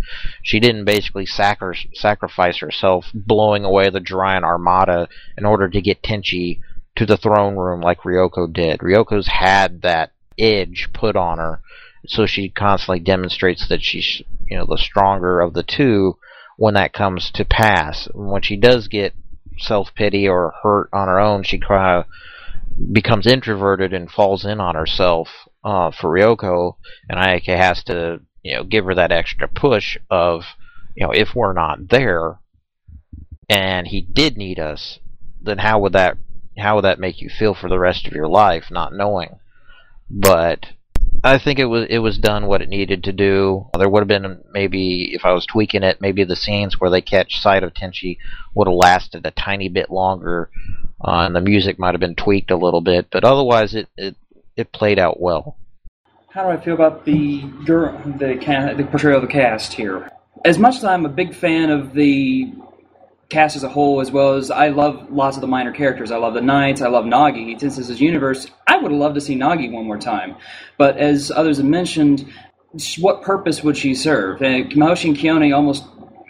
She 0.43 0.59
didn't 0.59 0.85
basically 0.85 1.27
sacri- 1.27 1.91
sacrifice 1.95 2.59
herself, 2.59 3.07
blowing 3.15 3.65
away 3.65 3.89
the 3.89 4.01
Juraian 4.01 4.43
Armada 4.43 5.09
in 5.39 5.45
order 5.45 5.69
to 5.69 5.81
get 5.81 6.03
Tenchi 6.03 6.59
to 6.97 7.07
the 7.07 7.17
throne 7.17 7.57
room 7.57 7.81
like 7.81 8.01
Ryoko 8.03 8.53
did. 8.53 8.81
Ryoko's 8.81 9.29
had 9.29 9.83
that 9.83 10.13
edge 10.39 10.89
put 10.93 11.17
on 11.17 11.39
her, 11.39 11.61
so 12.07 12.27
she 12.27 12.49
constantly 12.49 13.01
demonstrates 13.01 13.69
that 13.69 13.83
she's 13.83 14.23
you 14.49 14.57
know 14.57 14.67
the 14.67 14.79
stronger 14.79 15.41
of 15.41 15.55
the 15.55 15.63
two 15.63 16.17
when 16.57 16.75
that 16.75 16.93
comes 16.93 17.31
to 17.33 17.45
pass. 17.45 18.09
When 18.15 18.43
she 18.43 18.57
does 18.57 18.89
get 18.89 19.15
self 19.59 19.95
pity 19.95 20.29
or 20.29 20.55
hurt 20.63 20.89
on 20.93 21.09
her 21.09 21.21
own, 21.21 21.43
she 21.43 21.59
kind 21.59 22.05
of 22.05 22.93
becomes 22.93 23.27
introverted 23.27 23.93
and 23.93 24.11
falls 24.11 24.45
in 24.45 24.61
on 24.61 24.75
herself 24.75 25.29
uh, 25.65 25.91
for 25.91 26.11
Ryoko, 26.11 26.77
and 27.09 27.19
Ayeka 27.19 27.57
has 27.57 27.83
to 27.85 28.21
you 28.43 28.57
know 28.57 28.65
give 28.65 28.85
her 28.87 28.95
that 28.95 29.13
extra 29.13 29.49
push 29.49 29.99
of 30.11 30.45
you 30.95 31.07
know 31.07 31.13
if 31.13 31.35
we're 31.35 31.53
not 31.53 31.89
there 31.89 32.39
and 33.49 33.87
he 33.87 34.01
did 34.01 34.37
need 34.37 34.59
us, 34.59 34.99
then 35.41 35.59
how 35.59 35.79
would 35.79 35.93
that 35.93 36.17
how 36.59 36.77
would 36.77 36.85
that 36.85 37.01
make 37.01 37.21
you 37.21 37.29
feel 37.29 37.55
for 37.55 37.69
the 37.69 37.79
rest 37.79 38.07
of 38.07 38.13
your 38.13 38.29
life, 38.29 38.71
not 38.71 38.95
knowing? 38.95 39.39
But 40.11 40.67
I 41.25 41.39
think 41.39 41.59
it 41.59 41.65
was 41.65 41.87
it 41.91 41.99
was 41.99 42.19
done 42.19 42.47
what 42.47 42.63
it 42.63 42.69
needed 42.69 43.05
to 43.05 43.13
do. 43.13 43.67
There 43.77 43.89
would 43.89 44.01
have 44.01 44.09
been 44.09 44.43
maybe 44.53 45.15
if 45.15 45.25
I 45.25 45.33
was 45.33 45.47
tweaking 45.47 45.83
it, 45.83 46.01
maybe 46.01 46.25
the 46.25 46.37
scenes 46.37 46.81
where 46.81 46.91
they 46.91 47.01
catch 47.01 47.41
sight 47.41 47.63
of 47.63 47.75
Tenchi 47.75 48.19
would 48.55 48.69
have 48.69 48.77
lasted 48.77 49.27
a 49.27 49.31
tiny 49.33 49.69
bit 49.69 49.91
longer, 49.91 50.51
uh, 51.01 51.27
and 51.27 51.35
the 51.35 51.41
music 51.41 51.79
might 51.79 51.95
have 51.95 52.01
been 52.01 52.15
tweaked 52.15 52.51
a 52.51 52.57
little 52.57 52.81
bit. 52.81 53.09
But 53.11 53.25
otherwise, 53.25 53.75
it 53.75 53.89
it, 53.97 54.17
it 54.57 54.73
played 54.73 54.99
out 54.99 55.21
well. 55.21 55.57
How 56.29 56.43
do 56.43 56.51
I 56.51 56.63
feel 56.63 56.75
about 56.75 57.05
the 57.05 57.41
the 57.67 58.75
the 58.77 58.85
portrayal 58.91 59.17
of 59.17 59.23
the 59.23 59.33
cast 59.33 59.73
here? 59.73 60.11
As 60.45 60.59
much 60.59 60.77
as 60.77 60.85
I'm 60.85 61.07
a 61.07 61.09
big 61.11 61.35
fan 61.35 61.71
of 61.71 61.93
the 61.93 62.53
cast 63.29 63.57
as 63.57 63.65
a 63.65 63.69
whole, 63.69 64.01
as 64.01 64.11
well 64.11 64.35
as 64.35 64.51
I 64.51 64.69
love 64.69 65.11
lots 65.11 65.37
of 65.37 65.41
the 65.41 65.47
minor 65.47 65.73
characters. 65.73 66.11
I 66.11 66.17
love 66.17 66.35
the 66.35 66.41
Knights. 66.41 66.81
I 66.81 66.89
love 66.89 67.05
Nagi. 67.05 67.59
Since 67.59 67.77
this 67.77 67.91
is 67.91 68.01
universe, 68.01 68.47
I 68.67 68.77
would 68.77 68.93
love 68.93 69.15
to 69.15 69.21
see 69.21 69.37
Nagi 69.37 69.71
one 69.71 69.87
more 69.87 69.99
time. 69.99 70.37
But 70.79 70.97
as 70.99 71.31
others 71.31 71.57
have 71.57 71.67
mentioned, 71.67 72.31
what 72.99 73.23
purpose 73.23 73.65
would 73.65 73.77
she 73.77 73.95
serve? 73.95 74.43
And 74.43 74.71
Mihoshi 74.71 75.09
and 75.09 75.17
Kiyone 75.17 75.55
almost 75.55 75.85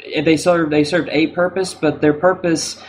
eh, 0.05 0.23
they 0.23 0.37
served 0.37 0.73
they 0.73 0.85
served 0.85 1.09
a 1.13 1.29
purpose, 1.29 1.75
but 1.75 2.01
their 2.01 2.15
purpose 2.15 2.81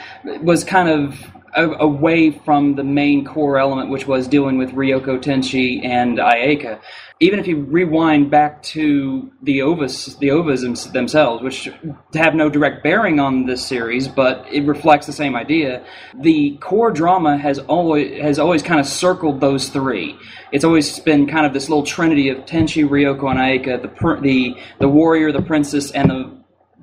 was 0.42 0.64
kind 0.64 0.90
of 0.90 1.20
away 1.56 2.32
from 2.32 2.76
the 2.76 2.84
main 2.84 3.26
core 3.26 3.58
element, 3.58 3.90
which 3.90 4.06
was 4.06 4.28
dealing 4.28 4.58
with 4.58 4.72
Ryoko 4.72 5.20
Tenchi 5.20 5.84
and 5.84 6.20
Ayeka 6.20 6.80
even 7.20 7.40
if 7.40 7.48
you 7.48 7.64
rewind 7.64 8.30
back 8.30 8.62
to 8.62 9.32
the 9.42 9.60
ovas, 9.60 10.18
the 10.20 10.28
ovas 10.28 10.92
themselves, 10.92 11.42
which 11.42 11.70
have 12.14 12.36
no 12.36 12.48
direct 12.50 12.84
bearing 12.84 13.20
on 13.20 13.46
this 13.46 13.66
series, 13.66 14.08
but 14.08 14.46
it 14.52 14.66
reflects 14.66 15.08
the 15.08 15.14
same 15.14 15.36
idea. 15.36 15.84
The 16.22 16.58
core 16.62 16.92
drama 16.92 17.38
has 17.38 17.58
always 17.60 18.22
has 18.22 18.38
always 18.38 18.62
kind 18.62 18.80
of 18.80 18.86
circled 18.86 19.42
those 19.42 19.70
three. 19.70 20.16
It's 20.52 20.64
always 20.64 21.00
been 21.00 21.26
kind 21.28 21.46
of 21.46 21.54
this 21.54 21.70
little 21.70 21.86
trinity 21.86 22.30
of 22.30 22.40
Tenchi, 22.46 22.88
Ryoko, 22.88 23.32
and 23.32 23.40
Ayeka, 23.40 23.82
the 23.82 24.22
the 24.22 24.56
the 24.80 24.88
warrior, 24.88 25.32
the 25.32 25.42
princess, 25.42 25.92
and 25.92 26.12
the 26.12 26.38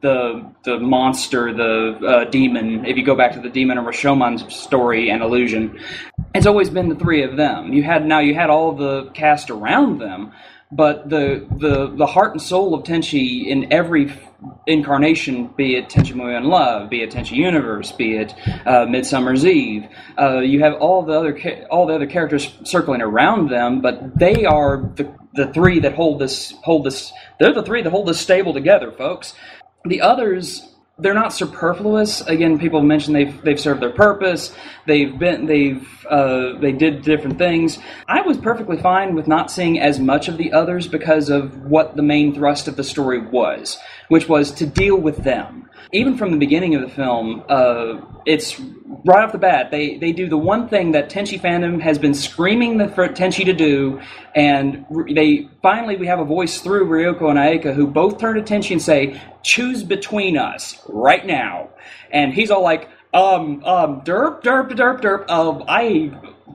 the 0.05 0.53
the 0.65 0.79
monster, 0.81 1.53
the 1.53 1.99
uh, 2.07 2.25
demon. 2.25 2.85
If 2.85 2.97
you 2.97 3.05
go 3.05 3.15
back 3.15 3.33
to 3.33 3.41
the 3.41 3.49
demon 3.49 3.79
of 3.79 3.87
Rashomon 3.87 4.51
story 4.51 5.11
and 5.11 5.23
illusion, 5.23 5.81
it's 6.35 6.47
always 6.47 6.71
been 6.71 6.89
the 6.89 6.97
three 6.97 7.23
of 7.23 7.37
them. 7.37 7.73
You 7.73 7.83
had 7.83 8.07
now 8.07 8.19
you 8.21 8.35
had 8.35 8.51
all 8.51 8.75
the 8.75 9.11
cast 9.11 9.51
around 9.51 10.01
them, 10.01 10.33
but 10.73 11.09
the 11.09 11.47
the 11.59 11.95
the 11.97 12.07
heart 12.07 12.33
and 12.33 12.43
soul 12.43 12.75
of 12.75 12.85
Tenchi 12.85 13.47
in 13.47 13.73
every 13.73 14.13
incarnation, 14.67 15.49
be 15.57 15.77
it 15.77 15.89
Tenchi 15.89 16.13
Muyo 16.13 16.37
in 16.37 16.45
Love, 16.45 16.91
be 16.91 17.03
it 17.03 17.11
Tenchi 17.13 17.33
Universe, 17.33 17.93
be 17.93 18.17
it 18.17 18.35
uh, 18.67 18.85
Midsummer's 18.87 19.47
Eve, 19.47 19.87
uh, 20.19 20.41
you 20.41 20.61
have 20.61 20.75
all 20.75 21.03
the 21.03 21.13
other 21.13 21.33
ca- 21.39 21.65
all 21.71 21.87
the 21.87 21.95
other 21.95 22.07
characters 22.07 22.53
circling 22.65 23.01
around 23.03 23.49
them, 23.51 23.81
but 23.81 24.19
they 24.19 24.45
are 24.45 24.91
the 24.97 25.11
the 25.35 25.53
three 25.53 25.81
that 25.81 25.95
hold 25.95 26.21
this 26.21 26.53
hold 26.65 26.85
this. 26.85 27.13
They're 27.39 27.55
the 27.55 27.63
three 27.63 27.83
that 27.83 27.91
hold 27.91 28.09
this 28.09 28.21
stable 28.21 28.53
together, 28.53 28.91
folks. 28.93 29.35
The 29.85 30.01
others 30.01 30.74
they're 30.97 31.15
not 31.15 31.33
superfluous. 31.33 32.21
Again, 32.23 32.59
people 32.59 32.81
mentioned 32.81 33.17
they've 33.17 33.43
they've 33.43 33.59
served 33.59 33.83
their 33.83 33.91
purpose. 33.91 34.55
They've 34.87 35.19
been 35.19 35.47
they've 35.47 36.07
uh, 36.09 36.57
they 36.61 36.71
did 36.71 37.03
different 37.03 37.37
things. 37.37 37.79
I 38.07 38.21
was 38.21 38.37
perfectly 38.39 38.77
fine 38.77 39.15
with 39.15 39.27
not 39.27 39.51
seeing 39.51 39.81
as 39.81 39.99
much 39.99 40.29
of 40.29 40.37
the 40.37 40.53
others 40.53 40.87
because 40.87 41.31
of 41.31 41.65
what 41.65 41.97
the 41.97 42.03
main 42.03 42.33
thrust 42.33 42.69
of 42.69 42.77
the 42.77 42.85
story 42.85 43.19
was, 43.19 43.77
which 44.09 44.29
was 44.29 44.53
to 44.53 44.67
deal 44.67 44.97
with 44.97 45.19
them. 45.19 45.69
Even 45.93 46.17
from 46.17 46.31
the 46.33 46.37
beginning 46.37 46.75
of 46.75 46.81
the 46.81 46.89
film, 46.89 47.45
uh, 47.49 48.01
it's 48.27 48.61
right 49.05 49.23
off 49.23 49.33
the 49.33 49.39
bat 49.39 49.71
they 49.71 49.97
they 49.99 50.13
do 50.13 50.29
the 50.29 50.37
one 50.37 50.69
thing 50.69 50.93
that 50.93 51.09
Tenchi 51.09 51.41
fandom 51.41 51.81
has 51.81 51.99
been 51.99 52.15
screaming 52.15 52.79
the, 52.79 52.89
for 52.89 53.07
Tenchi 53.09 53.45
to 53.45 53.53
do, 53.53 54.01
and 54.35 54.85
they 55.15 55.49
finally 55.63 55.97
we 55.97 56.07
have 56.07 56.21
a 56.21 56.25
voice 56.25 56.61
through 56.61 56.87
Ryoko 56.89 57.31
and 57.31 57.39
Ayeka 57.39 57.75
who 57.75 57.87
both 57.87 58.19
turn 58.19 58.37
to 58.37 58.43
Tenchi 58.43 58.73
and 58.73 58.83
say, 58.83 59.21
"Choose 59.43 59.85
between 59.85 60.37
us 60.37 60.81
right 60.89 61.25
now," 61.25 61.71
and 62.11 62.33
he's 62.33 62.51
all 62.51 62.63
like, 62.63 62.89
"Um, 63.13 63.63
um, 63.65 64.01
derp, 64.03 64.43
derp, 64.43 64.71
derp, 64.73 65.01
derp. 65.01 65.31
Um, 65.31 65.65
I, 65.69 66.11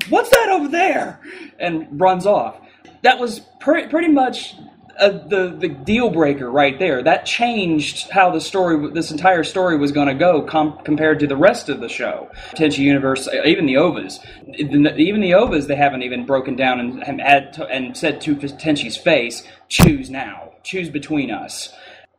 what's 0.09 0.29
that 0.31 0.49
over 0.49 0.67
there?" 0.67 1.19
and 1.59 1.87
runs 1.99 2.25
off. 2.25 2.59
That 3.03 3.19
was 3.19 3.41
pre- 3.59 3.87
pretty 3.87 4.09
much 4.09 4.55
uh, 4.99 5.09
the 5.27 5.55
the 5.57 5.69
deal 5.69 6.09
breaker 6.09 6.51
right 6.51 6.77
there. 6.77 7.01
That 7.01 7.25
changed 7.25 8.09
how 8.09 8.31
the 8.31 8.41
story, 8.41 8.91
this 8.91 9.11
entire 9.11 9.43
story, 9.43 9.77
was 9.77 9.91
going 9.91 10.07
to 10.07 10.13
go 10.13 10.41
com- 10.41 10.77
compared 10.83 11.19
to 11.19 11.27
the 11.27 11.37
rest 11.37 11.69
of 11.69 11.79
the 11.79 11.89
show. 11.89 12.29
Tenchi 12.51 12.79
Universe, 12.79 13.27
uh, 13.27 13.41
even 13.45 13.65
the 13.65 13.75
ovas, 13.75 14.19
even 14.57 14.83
the 15.21 15.31
ovas, 15.31 15.67
they 15.67 15.75
haven't 15.75 16.03
even 16.03 16.25
broken 16.25 16.55
down 16.55 16.79
and 16.79 17.21
and, 17.21 17.53
to, 17.53 17.65
and 17.67 17.95
said 17.95 18.21
to 18.21 18.35
Tenchi's 18.35 18.97
face, 18.97 19.43
"Choose 19.69 20.09
now. 20.09 20.51
Choose 20.63 20.89
between 20.89 21.31
us." 21.31 21.73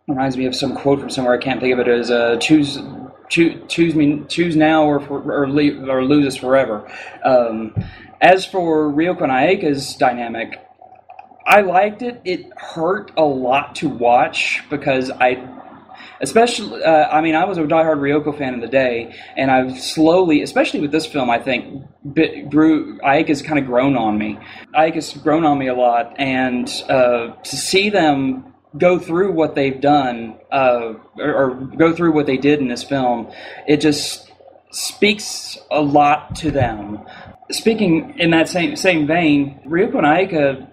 Reminds 0.08 0.36
me 0.36 0.46
of 0.46 0.56
some 0.56 0.74
quote 0.74 1.00
from 1.00 1.10
somewhere. 1.10 1.34
I 1.34 1.38
can't 1.38 1.60
think 1.60 1.72
of 1.72 1.78
it 1.80 1.88
as 1.88 2.10
uh, 2.10 2.36
"Choose." 2.36 2.78
Choose, 3.28 3.62
choose 3.68 3.94
me, 3.94 4.24
choose 4.26 4.56
now, 4.56 4.82
or 4.82 4.98
or, 5.06 5.48
leave, 5.48 5.88
or 5.88 6.04
lose 6.04 6.26
us 6.26 6.36
forever. 6.36 6.90
Um, 7.24 7.72
as 8.20 8.44
for 8.44 8.90
Ryoko 8.90 9.22
and 9.22 9.30
Ayeka's 9.30 9.94
dynamic, 9.94 10.58
I 11.50 11.62
liked 11.62 12.02
it. 12.02 12.20
It 12.24 12.56
hurt 12.56 13.10
a 13.16 13.24
lot 13.24 13.74
to 13.76 13.88
watch 13.88 14.62
because 14.70 15.10
I, 15.10 15.48
especially, 16.20 16.80
uh, 16.84 17.08
I 17.08 17.20
mean, 17.22 17.34
I 17.34 17.44
was 17.44 17.58
a 17.58 17.62
diehard 17.62 17.98
Ryoko 17.98 18.38
fan 18.38 18.54
in 18.54 18.60
the 18.60 18.68
day, 18.68 19.16
and 19.36 19.50
I've 19.50 19.76
slowly, 19.76 20.42
especially 20.42 20.78
with 20.78 20.92
this 20.92 21.06
film, 21.06 21.28
I 21.28 21.40
think, 21.40 21.82
bit, 22.12 22.50
grew. 22.50 23.00
Ike 23.02 23.26
has 23.28 23.42
kind 23.42 23.58
of 23.58 23.66
grown 23.66 23.96
on 23.96 24.16
me. 24.16 24.38
Ike 24.74 24.94
has 24.94 25.12
grown 25.12 25.44
on 25.44 25.58
me 25.58 25.66
a 25.66 25.74
lot, 25.74 26.14
and 26.20 26.70
uh, 26.88 27.32
to 27.34 27.56
see 27.56 27.90
them 27.90 28.54
go 28.78 29.00
through 29.00 29.32
what 29.32 29.56
they've 29.56 29.80
done, 29.80 30.38
uh, 30.52 30.92
or, 31.18 31.34
or 31.34 31.54
go 31.76 31.92
through 31.92 32.12
what 32.12 32.26
they 32.26 32.36
did 32.36 32.60
in 32.60 32.68
this 32.68 32.84
film, 32.84 33.28
it 33.66 33.80
just 33.80 34.30
speaks 34.70 35.58
a 35.72 35.80
lot 35.80 36.36
to 36.36 36.52
them. 36.52 37.00
Speaking 37.50 38.14
in 38.20 38.30
that 38.30 38.48
same 38.48 38.76
same 38.76 39.08
vein, 39.08 39.58
Ryoko 39.66 39.96
and 39.96 40.06
Ayeka 40.06 40.70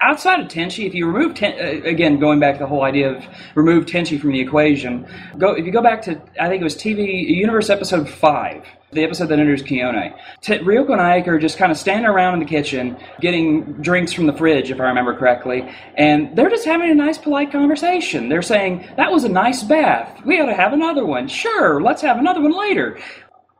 outside 0.00 0.40
of 0.40 0.48
Tenchi, 0.48 0.86
if 0.86 0.94
you 0.94 1.06
remove 1.06 1.34
ten, 1.34 1.54
uh, 1.58 1.88
again 1.88 2.18
going 2.18 2.38
back 2.40 2.54
to 2.54 2.60
the 2.60 2.66
whole 2.66 2.82
idea 2.82 3.10
of 3.10 3.24
remove 3.54 3.86
Tenchi 3.86 4.20
from 4.20 4.32
the 4.32 4.40
equation, 4.40 5.06
go 5.38 5.52
if 5.52 5.66
you 5.66 5.72
go 5.72 5.82
back 5.82 6.02
to 6.02 6.20
I 6.40 6.48
think 6.48 6.60
it 6.60 6.64
was 6.64 6.76
TV 6.76 7.26
Universe 7.28 7.70
episode 7.70 8.08
five, 8.08 8.64
the 8.92 9.02
episode 9.02 9.26
that 9.26 9.38
enters 9.38 9.62
Kiyone. 9.62 10.16
T- 10.40 10.58
Ryoko 10.58 10.92
and 10.92 11.00
Ayeka 11.00 11.28
are 11.28 11.38
just 11.38 11.58
kind 11.58 11.72
of 11.72 11.78
standing 11.78 12.06
around 12.06 12.34
in 12.34 12.40
the 12.40 12.46
kitchen 12.46 12.96
getting 13.20 13.72
drinks 13.82 14.12
from 14.12 14.26
the 14.26 14.32
fridge, 14.32 14.70
if 14.70 14.80
I 14.80 14.84
remember 14.84 15.16
correctly, 15.16 15.68
and 15.96 16.34
they're 16.36 16.50
just 16.50 16.64
having 16.64 16.90
a 16.90 16.94
nice, 16.94 17.18
polite 17.18 17.50
conversation. 17.50 18.28
They're 18.28 18.42
saying 18.42 18.88
that 18.96 19.10
was 19.10 19.24
a 19.24 19.28
nice 19.28 19.62
bath. 19.62 20.24
We 20.24 20.40
ought 20.40 20.46
to 20.46 20.54
have 20.54 20.72
another 20.72 21.04
one. 21.04 21.28
Sure, 21.28 21.82
let's 21.82 22.02
have 22.02 22.18
another 22.18 22.40
one 22.40 22.56
later. 22.56 22.98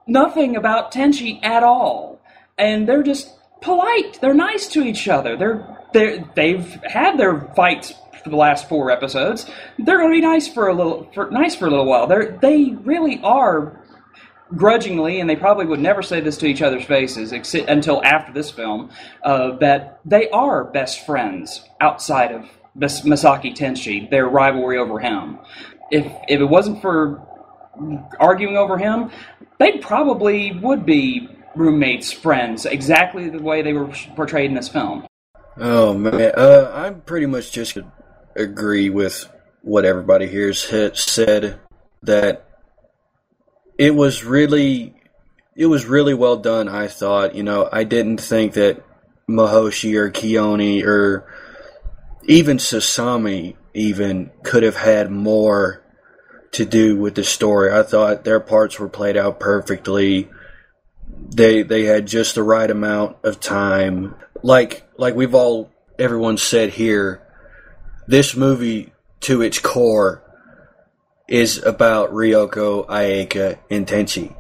Nothing 0.06 0.56
about 0.56 0.92
Tenchi 0.92 1.44
at 1.44 1.62
all, 1.62 2.20
and 2.56 2.88
they're 2.88 3.02
just 3.02 3.34
polite. 3.60 4.18
They're 4.20 4.34
nice 4.34 4.68
to 4.68 4.82
each 4.84 5.08
other. 5.08 5.36
They're 5.36 5.77
they've 5.92 6.66
had 6.84 7.18
their 7.18 7.40
fights 7.54 7.94
for 8.22 8.30
the 8.30 8.36
last 8.36 8.68
four 8.68 8.90
episodes. 8.90 9.46
They're 9.78 9.98
going 9.98 10.10
to 10.10 10.16
be 10.16 10.20
nice 10.20 10.48
for 10.48 10.68
a 10.68 10.74
little, 10.74 11.10
for, 11.14 11.30
nice 11.30 11.54
for 11.54 11.66
a 11.66 11.70
little 11.70 11.86
while. 11.86 12.06
They 12.06 12.26
they 12.40 12.74
really 12.84 13.20
are 13.22 13.80
grudgingly, 14.56 15.20
and 15.20 15.28
they 15.28 15.36
probably 15.36 15.66
would 15.66 15.80
never 15.80 16.02
say 16.02 16.20
this 16.20 16.36
to 16.38 16.46
each 16.46 16.62
other's 16.62 16.84
faces 16.84 17.32
except, 17.32 17.68
until 17.68 18.02
after 18.04 18.32
this 18.32 18.50
film, 18.50 18.90
uh, 19.22 19.56
that 19.56 20.00
they 20.04 20.28
are 20.30 20.64
best 20.64 21.04
friends 21.04 21.62
outside 21.80 22.32
of 22.32 22.46
Masaki 22.76 23.54
Tenchi, 23.56 24.08
their 24.10 24.26
rivalry 24.26 24.78
over 24.78 24.98
him. 24.98 25.38
If 25.90 26.06
if 26.28 26.40
it 26.40 26.44
wasn't 26.44 26.82
for 26.82 27.22
arguing 28.18 28.56
over 28.56 28.78
him, 28.78 29.10
they 29.58 29.78
probably 29.78 30.52
would 30.52 30.84
be 30.84 31.28
roommates, 31.54 32.12
friends, 32.12 32.66
exactly 32.66 33.28
the 33.28 33.42
way 33.42 33.62
they 33.62 33.72
were 33.72 33.88
portrayed 34.14 34.50
in 34.50 34.54
this 34.54 34.68
film. 34.68 35.07
Oh 35.60 35.92
man, 35.94 36.32
uh, 36.36 36.70
I 36.72 36.90
pretty 36.90 37.26
much 37.26 37.50
just 37.50 37.78
agree 38.36 38.90
with 38.90 39.28
what 39.62 39.84
everybody 39.84 40.28
here 40.28 40.48
has 40.48 41.00
said. 41.00 41.58
That 42.02 42.48
it 43.76 43.94
was 43.94 44.24
really, 44.24 44.94
it 45.56 45.66
was 45.66 45.84
really 45.84 46.14
well 46.14 46.36
done. 46.36 46.68
I 46.68 46.86
thought, 46.86 47.34
you 47.34 47.42
know, 47.42 47.68
I 47.72 47.82
didn't 47.82 48.20
think 48.20 48.52
that 48.52 48.84
Mihoshi 49.28 49.94
or 49.94 50.10
Kiyone 50.10 50.84
or 50.84 51.26
even 52.24 52.58
Sasami 52.58 53.56
even 53.74 54.30
could 54.44 54.62
have 54.62 54.76
had 54.76 55.10
more 55.10 55.82
to 56.52 56.64
do 56.64 56.96
with 56.96 57.14
the 57.16 57.24
story. 57.24 57.72
I 57.72 57.82
thought 57.82 58.24
their 58.24 58.40
parts 58.40 58.78
were 58.78 58.88
played 58.88 59.16
out 59.16 59.40
perfectly. 59.40 60.30
They 61.34 61.62
they 61.62 61.84
had 61.84 62.06
just 62.06 62.36
the 62.36 62.42
right 62.42 62.70
amount 62.70 63.16
of 63.24 63.40
time 63.40 64.14
like 64.42 64.88
like 64.96 65.14
we've 65.14 65.34
all 65.34 65.70
everyone 65.98 66.38
said 66.38 66.70
here, 66.70 67.22
this 68.06 68.36
movie 68.36 68.92
to 69.20 69.42
its 69.42 69.58
core 69.58 70.22
is 71.28 71.62
about 71.62 72.12
Ryoko, 72.12 72.86
Ayeka, 72.86 73.58
and 73.70 73.86
Tenchi. 73.86 74.34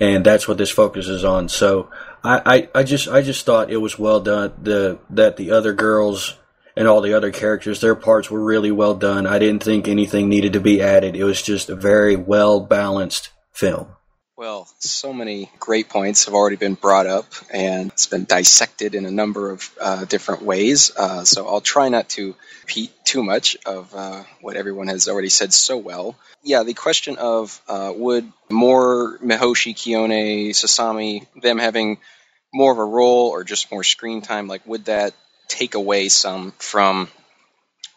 And 0.00 0.24
that's 0.24 0.46
what 0.46 0.58
this 0.58 0.70
focuses 0.70 1.24
on. 1.24 1.48
So 1.48 1.90
I, 2.22 2.68
I, 2.74 2.80
I 2.80 2.82
just 2.82 3.08
I 3.08 3.22
just 3.22 3.44
thought 3.44 3.70
it 3.70 3.78
was 3.78 3.98
well 3.98 4.20
done. 4.20 4.52
The 4.62 4.98
that 5.10 5.36
the 5.36 5.52
other 5.52 5.72
girls 5.72 6.36
and 6.76 6.86
all 6.86 7.00
the 7.00 7.14
other 7.14 7.32
characters, 7.32 7.80
their 7.80 7.96
parts 7.96 8.30
were 8.30 8.42
really 8.42 8.70
well 8.70 8.94
done. 8.94 9.26
I 9.26 9.40
didn't 9.40 9.64
think 9.64 9.88
anything 9.88 10.28
needed 10.28 10.52
to 10.52 10.60
be 10.60 10.80
added. 10.80 11.16
It 11.16 11.24
was 11.24 11.42
just 11.42 11.68
a 11.68 11.76
very 11.76 12.14
well 12.14 12.60
balanced 12.60 13.30
film. 13.52 13.88
Well, 14.38 14.68
so 14.78 15.12
many 15.12 15.50
great 15.58 15.88
points 15.88 16.26
have 16.26 16.34
already 16.34 16.54
been 16.54 16.74
brought 16.74 17.08
up, 17.08 17.26
and 17.52 17.90
it's 17.90 18.06
been 18.06 18.22
dissected 18.22 18.94
in 18.94 19.04
a 19.04 19.10
number 19.10 19.50
of 19.50 19.68
uh, 19.80 20.04
different 20.04 20.42
ways. 20.42 20.92
Uh, 20.96 21.24
so 21.24 21.48
I'll 21.48 21.60
try 21.60 21.88
not 21.88 22.10
to 22.10 22.36
repeat 22.62 22.92
too 23.04 23.24
much 23.24 23.56
of 23.66 23.92
uh, 23.92 24.22
what 24.40 24.54
everyone 24.54 24.86
has 24.86 25.08
already 25.08 25.28
said 25.28 25.52
so 25.52 25.76
well. 25.76 26.16
Yeah, 26.44 26.62
the 26.62 26.74
question 26.74 27.16
of 27.16 27.60
uh, 27.66 27.92
would 27.96 28.32
more 28.48 29.18
Mihoshi, 29.18 29.74
Kiyone, 29.74 30.50
Sasami, 30.50 31.26
them 31.42 31.58
having 31.58 31.98
more 32.54 32.70
of 32.70 32.78
a 32.78 32.84
role 32.84 33.30
or 33.30 33.42
just 33.42 33.72
more 33.72 33.82
screen 33.82 34.22
time, 34.22 34.46
like 34.46 34.64
would 34.68 34.84
that 34.84 35.14
take 35.48 35.74
away 35.74 36.10
some 36.10 36.52
from 36.58 37.08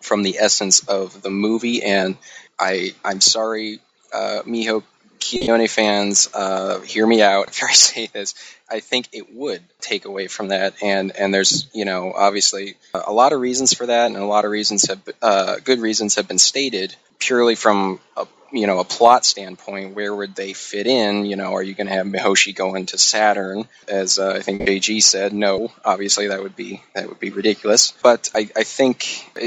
from 0.02 0.24
the 0.24 0.40
essence 0.40 0.88
of 0.88 1.22
the 1.22 1.30
movie? 1.30 1.84
And 1.84 2.18
I, 2.58 2.96
I'm 3.06 3.22
sorry, 3.22 3.80
uh, 4.12 4.42
Miho 4.48 4.82
Kiyone 5.22 5.70
fans, 5.70 6.30
uh, 6.34 6.82
hear 6.82 7.06
me 7.06 7.22
out 7.22 7.48
if 7.50 7.64
I 7.64 7.72
say 7.72 8.08
this. 8.08 8.34
I 8.70 8.80
think 8.80 9.10
it 9.14 9.34
would 9.34 9.62
take 9.80 10.06
away 10.06 10.28
from 10.28 10.50
that, 10.50 10.76
and 10.82 11.16
and 11.16 11.34
there's 11.34 11.70
you 11.74 11.86
know 11.86 12.14
obviously 12.14 12.76
a 12.94 13.14
lot 13.14 13.34
of 13.34 13.40
reasons 13.40 13.74
for 13.74 13.86
that, 13.86 14.08
and 14.08 14.18
a 14.18 14.26
lot 14.26 14.46
of 14.46 14.52
reasons 14.52 14.88
have 14.88 15.02
uh, 15.22 15.58
good 15.64 15.80
reasons 15.80 16.16
have 16.16 16.28
been 16.28 16.40
stated 16.40 16.96
purely 17.20 17.56
from 17.56 18.00
a 18.18 18.28
you 18.52 18.68
know 18.68 18.80
a 18.80 18.84
plot 18.84 19.26
standpoint. 19.26 19.96
Where 19.96 20.14
would 20.14 20.36
they 20.36 20.54
fit 20.54 20.88
in? 20.88 21.26
You 21.26 21.36
know, 21.36 21.54
are 21.54 21.64
you 21.64 21.74
going 21.74 21.88
to 21.88 21.94
have 21.94 22.06
Mihoshi 22.06 22.56
going 22.56 22.88
to 22.88 22.98
Saturn, 22.98 23.68
as 23.88 24.20
uh, 24.20 24.34
I 24.38 24.40
think 24.42 24.62
JG 24.62 25.02
said? 25.04 25.34
No, 25.34 25.72
obviously 25.84 26.28
that 26.28 26.42
would 26.42 26.56
be 26.56 26.82
that 26.94 27.08
would 27.08 27.20
be 27.20 27.30
ridiculous. 27.30 27.94
But 28.04 28.30
I, 28.34 28.50
I 28.56 28.64
think 28.64 29.06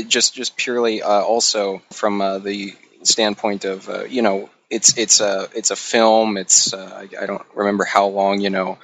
just 0.08 0.34
just 0.34 0.56
purely 0.56 1.02
uh, 1.02 1.22
also 1.22 1.82
from 1.92 2.20
uh, 2.20 2.38
the 2.38 2.74
standpoint 3.02 3.64
of 3.64 3.88
uh, 3.88 4.04
you 4.04 4.22
know 4.22 4.48
it's 4.74 4.98
it's 4.98 5.20
a 5.20 5.48
it's 5.54 5.70
a 5.70 5.76
film. 5.76 6.36
It's 6.36 6.74
uh, 6.74 7.06
I, 7.20 7.26
don't 7.26 7.46
remember 7.54 7.84
how 7.84 8.08
long 8.08 8.40
you 8.40 8.50
know 8.50 8.78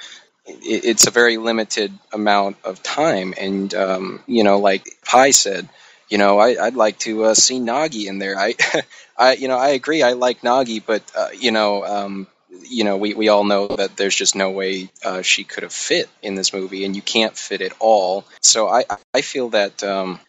it, 0.46 0.84
it's 0.84 1.06
a 1.06 1.10
very 1.10 1.36
limited 1.36 1.92
amount 2.12 2.56
of 2.64 2.82
time, 2.82 3.34
and 3.38 3.74
um, 3.74 4.22
you 4.26 4.44
know, 4.44 4.58
like 4.58 4.86
Pi 5.04 5.32
said, 5.32 5.68
you 6.08 6.18
know, 6.18 6.38
I, 6.38 6.54
would 6.64 6.76
like 6.76 6.98
to 7.00 7.24
uh, 7.24 7.34
see 7.34 7.58
Nagi 7.58 8.06
in 8.06 8.18
there. 8.18 8.38
I, 8.38 8.54
I, 9.18 9.34
you 9.34 9.48
know, 9.48 9.58
I 9.58 9.70
agree. 9.70 10.02
I 10.02 10.12
like 10.12 10.42
Nagi, 10.42 10.82
but 10.84 11.02
uh, 11.16 11.28
you 11.36 11.50
know, 11.50 11.84
um, 11.84 12.26
you 12.68 12.84
know, 12.84 12.96
we, 12.96 13.14
we 13.14 13.28
all 13.28 13.44
know 13.44 13.68
that 13.68 13.96
there's 13.96 14.16
just 14.16 14.34
no 14.34 14.50
way 14.50 14.90
uh, 15.04 15.22
she 15.22 15.44
could 15.44 15.64
have 15.64 15.72
fit 15.72 16.08
in 16.22 16.36
this 16.36 16.52
movie, 16.52 16.84
and 16.84 16.94
you 16.94 17.02
can't 17.02 17.36
fit 17.36 17.60
it 17.60 17.72
all. 17.80 18.24
So 18.40 18.68
I, 18.68 18.84
I 19.12 19.22
feel 19.22 19.50
that 19.50 19.82
um, 19.82 20.20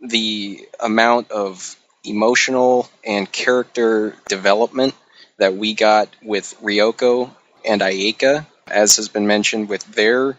the 0.00 0.66
amount 0.80 1.30
of 1.30 1.76
emotional 2.04 2.88
and 3.04 3.30
character 3.30 4.14
development 4.28 4.94
that 5.38 5.54
we 5.54 5.74
got 5.74 6.08
with 6.22 6.56
Ryoko 6.62 7.30
and 7.64 7.80
Ayeka, 7.80 8.46
as 8.66 8.96
has 8.96 9.08
been 9.08 9.26
mentioned, 9.26 9.68
with 9.68 9.84
their 9.94 10.36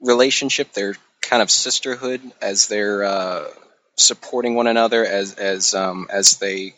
relationship, 0.00 0.72
their 0.72 0.96
kind 1.20 1.42
of 1.42 1.50
sisterhood, 1.50 2.20
as 2.40 2.68
they're 2.68 3.04
uh, 3.04 3.44
supporting 3.96 4.54
one 4.54 4.66
another, 4.66 5.04
as 5.04 5.34
as 5.34 5.74
um, 5.74 6.06
as 6.10 6.38
they 6.38 6.74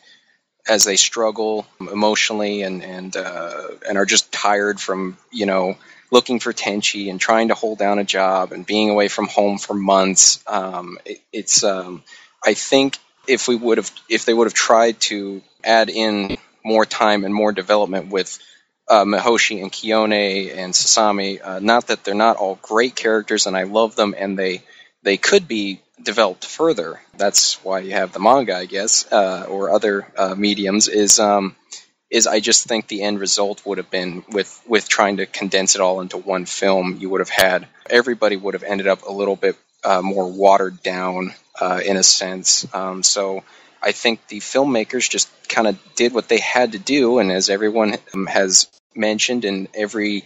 as 0.69 0.85
they 0.85 0.97
struggle 0.97 1.67
emotionally 1.81 2.63
and 2.63 2.83
and 2.83 3.17
uh, 3.17 3.69
and 3.89 3.99
are 3.99 4.07
just 4.07 4.33
tired 4.33 4.81
from 4.81 5.17
you 5.31 5.47
know 5.47 5.77
looking 6.11 6.39
for 6.39 6.53
Tenchi 6.53 7.11
and 7.11 7.21
trying 7.21 7.49
to 7.49 7.55
hold 7.55 7.79
down 7.79 7.99
a 7.99 8.05
job 8.05 8.53
and 8.53 8.65
being 8.65 8.91
away 8.91 9.09
from 9.09 9.27
home 9.27 9.59
for 9.59 9.75
months. 9.75 10.43
Um, 10.47 10.99
it, 11.05 11.21
it's 11.33 11.65
um, 11.65 12.03
I 12.45 12.55
think 12.55 12.99
if 13.27 13.49
we 13.49 13.57
would 13.57 13.79
have 13.79 13.91
if 14.09 14.25
they 14.25 14.35
would 14.35 14.47
have 14.47 14.55
tried 14.55 15.01
to 15.01 15.43
add 15.65 15.91
in 15.91 16.37
more 16.65 16.85
time 16.85 17.25
and 17.25 17.35
more 17.35 17.53
development 17.53 18.09
with 18.09 18.39
uh, 18.89 19.05
Mihoshi 19.05 19.63
and 19.63 19.73
Kiyone 19.73 20.57
and 20.57 20.73
Sasami, 20.73 21.45
uh, 21.45 21.59
not 21.59 21.89
that 21.89 22.05
they're 22.05 22.15
not 22.15 22.37
all 22.37 22.59
great 22.63 22.95
characters 22.95 23.47
and 23.47 23.57
I 23.57 23.65
love 23.65 23.97
them 23.97 24.15
and 24.17 24.39
they 24.39 24.63
they 25.03 25.17
could 25.17 25.47
be 25.47 25.81
developed 26.03 26.45
further. 26.45 27.01
That's 27.17 27.63
why 27.65 27.81
you 27.81 27.93
have 27.93 28.13
the 28.13 28.21
manga, 28.21 28.57
I 28.57 28.67
guess, 28.67 29.11
uh, 29.11 29.47
or 29.49 29.71
other 29.71 30.07
uh, 30.17 30.35
mediums. 30.35 30.89
Is 30.89 31.19
um, 31.19 31.57
is 32.11 32.27
I 32.27 32.41
just 32.41 32.67
think 32.67 32.87
the 32.87 33.03
end 33.03 33.21
result 33.21 33.65
would 33.67 33.79
have 33.79 33.91
been 33.91 34.25
with 34.31 34.61
with 34.67 34.89
trying 34.89 35.19
to 35.19 35.27
condense 35.27 35.75
it 35.75 35.81
all 35.81 36.01
into 36.01 36.17
one 36.19 36.47
film. 36.47 36.97
You 37.01 37.11
would 37.11 37.21
have 37.21 37.31
had 37.31 37.67
everybody 37.89 38.37
would 38.37 38.55
have 38.55 38.63
ended 38.63 38.87
up 38.87 39.03
a 39.03 39.13
little 39.13 39.37
bit 39.37 39.57
uh, 39.87 40.03
more 40.03 40.31
watered 40.31 40.83
down 40.83 41.33
uh, 41.61 41.81
in 41.83 41.97
a 41.97 42.03
sense. 42.03 42.67
Um, 42.75 43.03
so 43.05 43.45
I 43.81 43.93
think 43.93 44.27
the 44.27 44.41
filmmakers 44.41 45.09
just 45.09 45.31
kind 45.49 45.69
of 45.69 45.79
did 45.95 46.13
what 46.13 46.29
they 46.29 46.41
had 46.41 46.73
to 46.73 46.79
do, 46.79 47.21
and 47.21 47.31
as 47.31 47.49
everyone 47.49 47.95
um, 48.13 48.27
has 48.27 48.67
mentioned, 48.97 49.45
and 49.45 49.69
every 49.75 50.25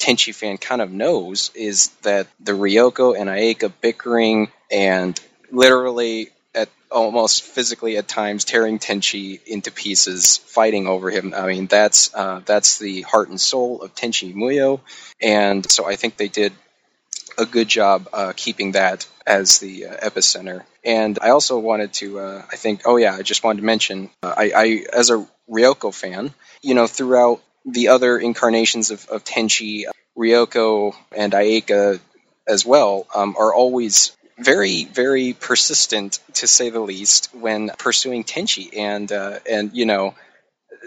Tenchi 0.00 0.34
fan 0.34 0.58
kind 0.58 0.82
of 0.82 0.90
knows, 0.90 1.52
is 1.54 1.88
that 2.02 2.26
the 2.40 2.52
Ryoko 2.52 3.18
and 3.18 3.30
Ayeka 3.30 3.72
bickering 3.80 4.50
and 4.72 5.18
literally 5.52 6.30
at 6.52 6.68
almost 6.90 7.44
physically 7.44 7.96
at 7.98 8.08
times 8.08 8.44
tearing 8.44 8.80
Tenchi 8.80 9.40
into 9.46 9.70
pieces, 9.70 10.38
fighting 10.38 10.88
over 10.88 11.10
him. 11.10 11.32
I 11.32 11.46
mean, 11.46 11.66
that's 11.66 12.12
uh, 12.12 12.40
that's 12.44 12.78
the 12.80 13.02
heart 13.02 13.28
and 13.28 13.40
soul 13.40 13.82
of 13.82 13.94
Tenchi 13.94 14.34
Muyo, 14.34 14.80
and 15.22 15.70
so 15.70 15.86
I 15.86 15.94
think 15.94 16.16
they 16.16 16.28
did 16.28 16.52
a 17.38 17.46
good 17.46 17.68
job 17.68 18.08
uh, 18.12 18.32
keeping 18.36 18.72
that 18.72 19.06
as 19.26 19.58
the 19.58 19.86
uh, 19.86 19.96
epicenter. 19.96 20.64
And 20.84 21.18
I 21.20 21.30
also 21.30 21.58
wanted 21.58 21.92
to, 21.94 22.20
uh, 22.20 22.42
I 22.50 22.56
think, 22.56 22.82
oh 22.84 22.96
yeah, 22.96 23.14
I 23.14 23.22
just 23.22 23.42
wanted 23.42 23.60
to 23.60 23.66
mention, 23.66 24.10
uh, 24.22 24.34
I, 24.36 24.52
I, 24.54 24.84
as 24.92 25.10
a 25.10 25.26
Ryoko 25.48 25.94
fan, 25.94 26.32
you 26.62 26.74
know, 26.74 26.86
throughout 26.86 27.42
the 27.64 27.88
other 27.88 28.18
incarnations 28.18 28.90
of, 28.90 29.06
of 29.08 29.24
Tenchi, 29.24 29.84
Ryoko 30.16 30.94
and 31.14 31.32
Ayeka 31.32 32.00
as 32.48 32.64
well 32.64 33.06
um, 33.14 33.34
are 33.38 33.52
always 33.52 34.16
very, 34.38 34.84
very 34.84 35.32
persistent, 35.32 36.20
to 36.34 36.46
say 36.46 36.70
the 36.70 36.80
least, 36.80 37.30
when 37.34 37.70
pursuing 37.78 38.22
Tenchi. 38.22 38.76
And 38.76 39.10
uh, 39.10 39.38
and 39.50 39.72
you 39.74 39.86
know, 39.86 40.14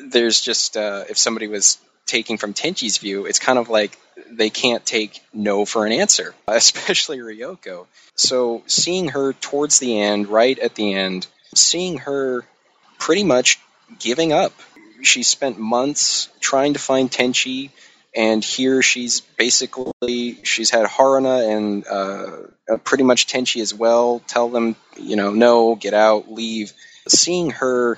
there's 0.08 0.40
just 0.42 0.78
uh, 0.78 1.04
if 1.10 1.18
somebody 1.18 1.48
was 1.48 1.78
taking 2.10 2.38
from 2.38 2.54
Tenchi's 2.54 2.98
view, 2.98 3.26
it's 3.26 3.40
kind 3.40 3.60
of 3.60 3.70
like 3.70 3.98
they 4.30 4.50
can't 4.50 4.86
take 4.86 5.22
no 5.32 5.66
for 5.66 5.86
an 5.86 5.92
answer, 5.92 6.34
especially 6.48 7.20
Ryoko. 7.20 7.86
So 8.16 8.64
seeing 8.68 9.10
her 9.10 9.34
towards 9.34 9.80
the 9.80 10.02
end, 10.02 10.28
right 10.28 10.58
at 10.58 10.76
the 10.76 10.94
end, 10.94 11.28
seeing 11.56 12.00
her 12.00 12.44
pretty 12.98 13.24
much 13.24 13.60
giving 14.00 14.34
up. 14.34 14.54
She 15.02 15.24
spent 15.24 15.58
months 15.58 16.28
trying 16.42 16.74
to 16.74 16.80
find 16.80 17.10
Tenchi, 17.10 17.70
and 18.14 18.44
here 18.44 18.82
she's 18.82 19.22
basically 19.22 20.40
she's 20.44 20.70
had 20.70 20.86
Haruna 20.88 21.56
and 21.56 21.88
uh, 21.88 22.78
pretty 22.84 23.04
much 23.04 23.28
Tenchi 23.28 23.62
as 23.62 23.74
well 23.74 24.22
tell 24.28 24.50
them, 24.50 24.76
you 24.98 25.16
know, 25.16 25.32
no, 25.32 25.76
get 25.76 25.94
out, 25.94 26.32
leave. 26.32 26.74
Seeing 27.08 27.52
her 27.52 27.98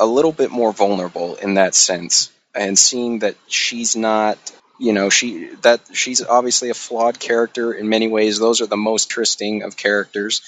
a 0.00 0.06
little 0.06 0.32
bit 0.32 0.50
more 0.50 0.72
vulnerable 0.72 1.36
in 1.36 1.54
that 1.54 1.74
sense, 1.74 2.32
and 2.54 2.78
seeing 2.78 3.20
that 3.20 3.36
she's 3.46 3.96
not 3.96 4.38
you 4.78 4.92
know 4.92 5.10
she 5.10 5.48
that 5.62 5.80
she's 5.92 6.24
obviously 6.24 6.70
a 6.70 6.74
flawed 6.74 7.18
character 7.18 7.72
in 7.72 7.88
many 7.88 8.08
ways. 8.08 8.38
Those 8.38 8.60
are 8.60 8.66
the 8.66 8.76
most 8.76 9.10
tristing 9.10 9.62
of 9.62 9.76
characters. 9.76 10.42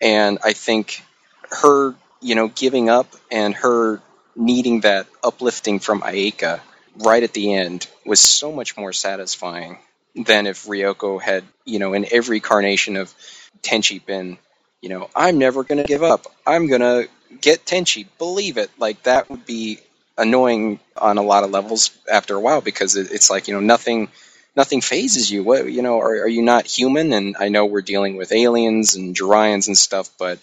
And 0.00 0.38
i 0.44 0.52
think 0.52 1.02
her 1.50 1.94
you 2.20 2.34
know 2.34 2.48
giving 2.48 2.90
up 2.90 3.06
and 3.30 3.54
her 3.54 4.00
needing 4.34 4.80
that 4.80 5.06
uplifting 5.24 5.78
from 5.78 6.02
ayeka 6.02 6.60
right 6.98 7.22
at 7.22 7.32
the 7.32 7.54
end 7.54 7.86
was 8.04 8.20
so 8.20 8.52
much 8.52 8.76
more 8.76 8.92
satisfying 8.92 9.78
than 10.14 10.46
if 10.46 10.64
ryoko 10.66 11.20
had 11.20 11.44
you 11.64 11.78
know 11.78 11.94
in 11.94 12.06
every 12.10 12.40
carnation 12.40 12.96
of 12.96 13.14
tenchi 13.62 14.04
been 14.04 14.38
you 14.82 14.88
know 14.88 15.08
i'm 15.14 15.38
never 15.38 15.64
going 15.64 15.78
to 15.78 15.84
give 15.88 16.02
up. 16.02 16.26
I'm 16.46 16.68
going 16.68 16.80
to 16.82 17.08
get 17.40 17.64
tenchi. 17.64 18.06
Believe 18.18 18.56
it. 18.56 18.70
Like 18.78 19.02
that 19.04 19.30
would 19.30 19.46
be 19.46 19.78
annoying 20.18 20.80
on 20.96 21.18
a 21.18 21.22
lot 21.22 21.44
of 21.44 21.50
levels 21.50 21.90
after 22.10 22.34
a 22.34 22.40
while 22.40 22.60
because 22.60 22.96
it, 22.96 23.10
it's 23.12 23.30
like 23.30 23.48
you 23.48 23.54
know 23.54 23.60
nothing 23.60 24.08
nothing 24.56 24.80
phases 24.80 25.30
you. 25.30 25.44
What 25.44 25.70
you 25.70 25.82
know, 25.82 26.00
are, 26.00 26.22
are 26.22 26.28
you 26.28 26.42
not 26.42 26.66
human? 26.66 27.12
And 27.12 27.36
I 27.38 27.48
know 27.48 27.66
we're 27.66 27.82
dealing 27.82 28.16
with 28.16 28.32
aliens 28.32 28.96
and 28.96 29.14
Juraians 29.14 29.68
and 29.68 29.76
stuff, 29.76 30.10
but 30.18 30.38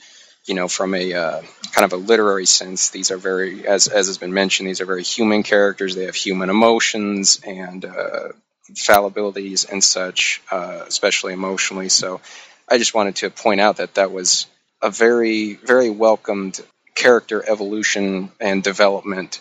you 0.46 0.54
know, 0.54 0.68
from 0.68 0.94
a 0.94 1.14
uh, 1.14 1.42
kind 1.72 1.86
of 1.86 1.94
a 1.94 1.98
literary 1.98 2.46
sense, 2.46 2.90
these 2.90 3.12
are 3.12 3.18
very, 3.18 3.68
as 3.68 3.88
as 3.88 4.08
has 4.08 4.18
been 4.18 4.34
mentioned, 4.34 4.70
these 4.70 4.82
are 4.82 4.86
very 4.86 5.04
human 5.04 5.42
characters. 5.44 5.96
They 5.96 6.06
have 6.06 6.16
human 6.16 6.50
emotions 6.50 7.40
and 7.46 7.84
uh, 7.84 8.30
fallibilities 8.74 9.70
and 9.70 9.84
such, 9.84 10.42
uh, 10.52 10.84
especially 10.88 11.34
emotionally. 11.34 11.90
So, 11.90 12.22
I 12.70 12.78
just 12.78 12.94
wanted 12.94 13.18
to 13.18 13.30
point 13.30 13.62
out 13.62 13.78
that 13.78 13.96
that 13.96 14.12
was 14.12 14.48
a 14.82 14.90
very, 14.90 15.54
very 15.54 15.90
welcomed 15.90 16.60
character 16.94 17.44
evolution 17.50 18.32
and 18.40 18.62
development 18.62 19.40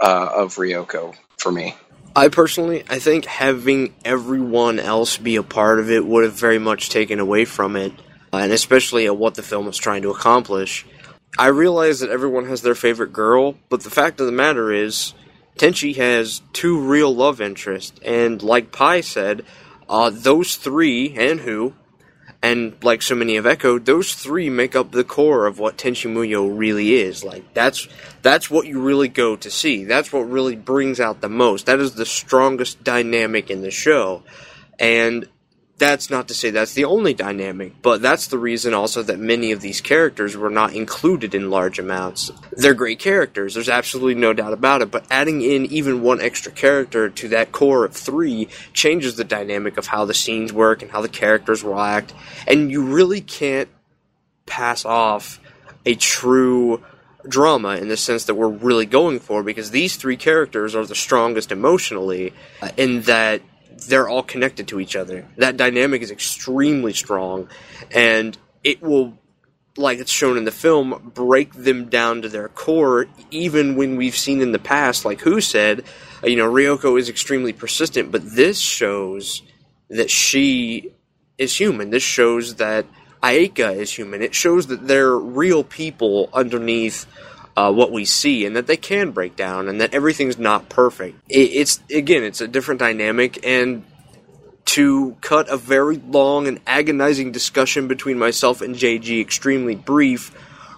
uh, 0.00 0.30
of 0.36 0.56
Ryoko 0.56 1.14
for 1.38 1.52
me. 1.52 1.74
I 2.16 2.28
personally, 2.28 2.84
I 2.88 3.00
think 3.00 3.24
having 3.24 3.94
everyone 4.04 4.78
else 4.78 5.16
be 5.18 5.36
a 5.36 5.42
part 5.42 5.80
of 5.80 5.90
it 5.90 6.06
would 6.06 6.22
have 6.22 6.34
very 6.34 6.60
much 6.60 6.90
taken 6.90 7.18
away 7.18 7.44
from 7.44 7.74
it, 7.74 7.92
uh, 8.32 8.36
and 8.36 8.52
especially 8.52 9.06
at 9.06 9.16
what 9.16 9.34
the 9.34 9.42
film 9.42 9.66
was 9.66 9.78
trying 9.78 10.02
to 10.02 10.10
accomplish. 10.10 10.86
I 11.36 11.48
realize 11.48 11.98
that 12.00 12.10
everyone 12.10 12.46
has 12.46 12.62
their 12.62 12.76
favorite 12.76 13.12
girl, 13.12 13.56
but 13.68 13.82
the 13.82 13.90
fact 13.90 14.20
of 14.20 14.26
the 14.26 14.32
matter 14.32 14.72
is, 14.72 15.14
Tenchi 15.58 15.96
has 15.96 16.42
two 16.52 16.78
real 16.78 17.12
love 17.12 17.40
interests, 17.40 17.98
and 18.04 18.40
like 18.40 18.70
Pi 18.70 19.00
said, 19.00 19.44
uh, 19.88 20.10
those 20.10 20.54
three, 20.54 21.14
and 21.16 21.40
who, 21.40 21.74
and 22.44 22.74
like 22.84 23.00
so 23.00 23.14
many 23.14 23.36
have 23.36 23.46
echoed, 23.46 23.86
those 23.86 24.12
three 24.12 24.50
make 24.50 24.76
up 24.76 24.90
the 24.90 25.02
core 25.02 25.46
of 25.46 25.58
what 25.58 25.78
Tenchi 25.78 26.12
Muyo 26.12 26.46
really 26.54 26.92
is. 26.92 27.24
Like 27.24 27.54
that's 27.54 27.88
that's 28.20 28.50
what 28.50 28.66
you 28.66 28.82
really 28.82 29.08
go 29.08 29.34
to 29.34 29.50
see. 29.50 29.84
That's 29.84 30.12
what 30.12 30.28
really 30.28 30.54
brings 30.54 31.00
out 31.00 31.22
the 31.22 31.30
most. 31.30 31.64
That 31.64 31.80
is 31.80 31.94
the 31.94 32.04
strongest 32.04 32.84
dynamic 32.84 33.48
in 33.48 33.62
the 33.62 33.70
show. 33.70 34.24
And 34.78 35.26
that's 35.76 36.08
not 36.08 36.28
to 36.28 36.34
say 36.34 36.50
that's 36.50 36.74
the 36.74 36.84
only 36.84 37.14
dynamic, 37.14 37.82
but 37.82 38.00
that's 38.00 38.28
the 38.28 38.38
reason 38.38 38.74
also 38.74 39.02
that 39.02 39.18
many 39.18 39.50
of 39.50 39.60
these 39.60 39.80
characters 39.80 40.36
were 40.36 40.50
not 40.50 40.72
included 40.72 41.34
in 41.34 41.50
large 41.50 41.80
amounts. 41.80 42.30
They're 42.52 42.74
great 42.74 43.00
characters, 43.00 43.54
there's 43.54 43.68
absolutely 43.68 44.14
no 44.14 44.32
doubt 44.32 44.52
about 44.52 44.82
it, 44.82 44.90
but 44.90 45.04
adding 45.10 45.42
in 45.42 45.66
even 45.66 46.02
one 46.02 46.20
extra 46.20 46.52
character 46.52 47.08
to 47.10 47.28
that 47.28 47.50
core 47.50 47.84
of 47.84 47.92
three 47.92 48.48
changes 48.72 49.16
the 49.16 49.24
dynamic 49.24 49.76
of 49.76 49.88
how 49.88 50.04
the 50.04 50.14
scenes 50.14 50.52
work 50.52 50.82
and 50.82 50.92
how 50.92 51.00
the 51.00 51.08
characters 51.08 51.64
will 51.64 51.80
act, 51.80 52.14
and 52.46 52.70
you 52.70 52.84
really 52.84 53.20
can't 53.20 53.68
pass 54.46 54.84
off 54.84 55.40
a 55.84 55.94
true 55.96 56.82
drama 57.26 57.76
in 57.76 57.88
the 57.88 57.96
sense 57.96 58.24
that 58.24 58.34
we're 58.34 58.48
really 58.48 58.86
going 58.86 59.18
for 59.18 59.42
because 59.42 59.70
these 59.70 59.96
three 59.96 60.16
characters 60.16 60.74
are 60.74 60.84
the 60.84 60.94
strongest 60.94 61.50
emotionally 61.50 62.32
in 62.76 63.00
that 63.02 63.40
they're 63.88 64.08
all 64.08 64.22
connected 64.22 64.68
to 64.68 64.80
each 64.80 64.96
other. 64.96 65.26
That 65.36 65.56
dynamic 65.56 66.02
is 66.02 66.10
extremely 66.10 66.92
strong, 66.92 67.48
and 67.90 68.36
it 68.62 68.82
will, 68.82 69.18
like 69.76 69.98
it's 69.98 70.10
shown 70.10 70.36
in 70.36 70.44
the 70.44 70.50
film, 70.50 71.12
break 71.14 71.52
them 71.52 71.88
down 71.88 72.22
to 72.22 72.28
their 72.28 72.48
core. 72.48 73.06
Even 73.30 73.76
when 73.76 73.96
we've 73.96 74.16
seen 74.16 74.40
in 74.40 74.52
the 74.52 74.58
past, 74.58 75.04
like 75.04 75.20
who 75.20 75.40
said, 75.40 75.84
uh, 76.22 76.26
you 76.26 76.36
know, 76.36 76.50
Ryoko 76.50 76.98
is 76.98 77.08
extremely 77.08 77.52
persistent, 77.52 78.10
but 78.10 78.22
this 78.24 78.58
shows 78.58 79.42
that 79.90 80.10
she 80.10 80.92
is 81.38 81.56
human. 81.56 81.90
This 81.90 82.02
shows 82.02 82.56
that 82.56 82.86
Ayeka 83.22 83.74
is 83.76 83.90
human. 83.90 84.22
It 84.22 84.34
shows 84.34 84.66
that 84.66 84.86
they're 84.86 85.16
real 85.16 85.64
people 85.64 86.28
underneath 86.32 87.06
uh, 87.56 87.72
what 87.72 87.92
we 87.92 88.04
see, 88.04 88.44
and 88.44 88.56
that 88.56 88.66
they 88.66 88.76
can 88.76 89.10
break 89.10 89.36
down, 89.36 89.68
and 89.68 89.80
that 89.80 89.94
everything's 89.94 90.38
not 90.38 90.68
perfect. 90.68 91.18
It, 91.28 91.50
it's 91.52 91.82
again, 91.90 92.22
it's 92.22 92.40
a 92.40 92.48
different 92.48 92.80
dynamic, 92.80 93.44
and 93.46 93.84
to 94.66 95.16
cut 95.20 95.48
a 95.48 95.56
very 95.56 95.96
long 95.96 96.48
and 96.48 96.60
agonizing 96.66 97.32
discussion 97.32 97.86
between 97.86 98.18
myself 98.18 98.60
and 98.60 98.74
JG 98.74 99.20
extremely 99.20 99.74
brief. 99.74 100.32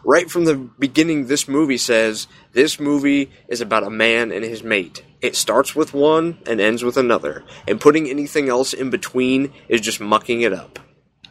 Right 0.05 0.31
from 0.31 0.45
the 0.45 0.55
beginning, 0.55 1.27
this 1.27 1.49
movie 1.49 1.79
says 1.79 2.29
this 2.53 2.79
movie 2.79 3.31
is 3.49 3.61
about 3.61 3.85
a 3.85 3.91
man 3.91 4.31
and 4.31 4.45
his 4.45 4.63
mate. 4.63 5.03
It 5.21 5.35
starts 5.35 5.75
with 5.75 5.95
one 5.95 6.39
and 6.47 6.61
ends 6.61 6.85
with 6.85 6.97
another, 6.97 7.43
and 7.67 7.81
putting 7.81 8.09
anything 8.09 8.49
else 8.49 8.73
in 8.73 8.91
between 8.91 9.53
is 9.69 9.81
just 9.81 10.01
mucking 10.01 10.43
it 10.43 10.53
up. 10.53 10.79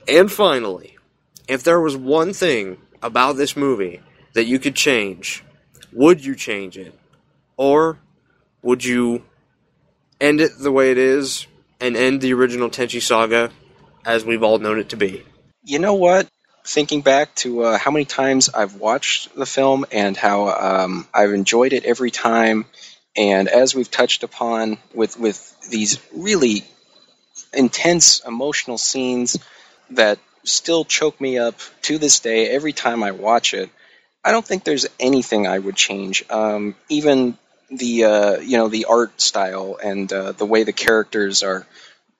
And 0.07 0.31
finally, 0.31 0.97
if 1.47 1.63
there 1.63 1.79
was 1.79 1.95
one 1.95 2.33
thing 2.33 2.77
about 3.01 3.37
this 3.37 3.55
movie 3.55 4.01
that 4.35 4.45
you 4.45 4.59
could 4.59 4.75
change, 4.75 5.43
would 5.91 6.23
you 6.23 6.35
change 6.35 6.77
it? 6.77 6.93
Or 7.57 7.97
would 8.61 8.83
you 8.83 9.23
end 10.19 10.41
it 10.41 10.51
the 10.59 10.71
way 10.71 10.91
it 10.91 10.97
is 10.97 11.47
and 11.79 11.95
end 11.95 12.21
the 12.21 12.33
original 12.33 12.69
Tenchi 12.69 13.01
saga 13.01 13.49
as 14.05 14.25
we've 14.25 14.43
all 14.43 14.59
known 14.59 14.77
it 14.79 14.89
to 14.89 14.97
be? 14.97 15.23
You 15.63 15.79
know 15.79 15.95
what? 15.95 16.27
Thinking 16.65 17.01
back 17.01 17.33
to 17.35 17.63
uh, 17.63 17.77
how 17.77 17.91
many 17.91 18.05
times 18.05 18.49
I've 18.49 18.75
watched 18.75 19.33
the 19.35 19.45
film 19.45 19.85
and 19.91 20.17
how 20.17 20.49
um, 20.49 21.07
I've 21.13 21.31
enjoyed 21.31 21.73
it 21.73 21.85
every 21.85 22.11
time, 22.11 22.65
and 23.15 23.47
as 23.47 23.73
we've 23.73 23.89
touched 23.89 24.23
upon 24.23 24.79
with 24.93 25.17
with 25.17 25.69
these 25.69 25.99
really 26.13 26.65
intense 27.53 28.19
emotional 28.25 28.79
scenes 28.79 29.37
that 29.91 30.17
still 30.43 30.85
choke 30.85 31.21
me 31.21 31.37
up 31.37 31.55
to 31.83 31.99
this 31.99 32.19
day 32.19 32.49
every 32.49 32.73
time 32.73 33.03
I 33.03 33.11
watch 33.11 33.53
it. 33.53 33.69
I 34.25 34.31
don't 34.31 34.45
think 34.45 34.63
there's 34.63 34.87
anything 34.99 35.45
I 35.45 35.59
would 35.59 35.75
change. 35.75 36.25
Um, 36.31 36.75
even 36.89 37.37
the 37.69 38.05
uh, 38.05 38.39
you 38.39 38.57
know 38.57 38.67
the 38.67 38.85
art 38.85 39.21
style 39.21 39.77
and 39.81 40.11
uh, 40.11 40.31
the 40.31 40.45
way 40.45 40.63
the 40.63 40.73
characters 40.73 41.43
are 41.43 41.67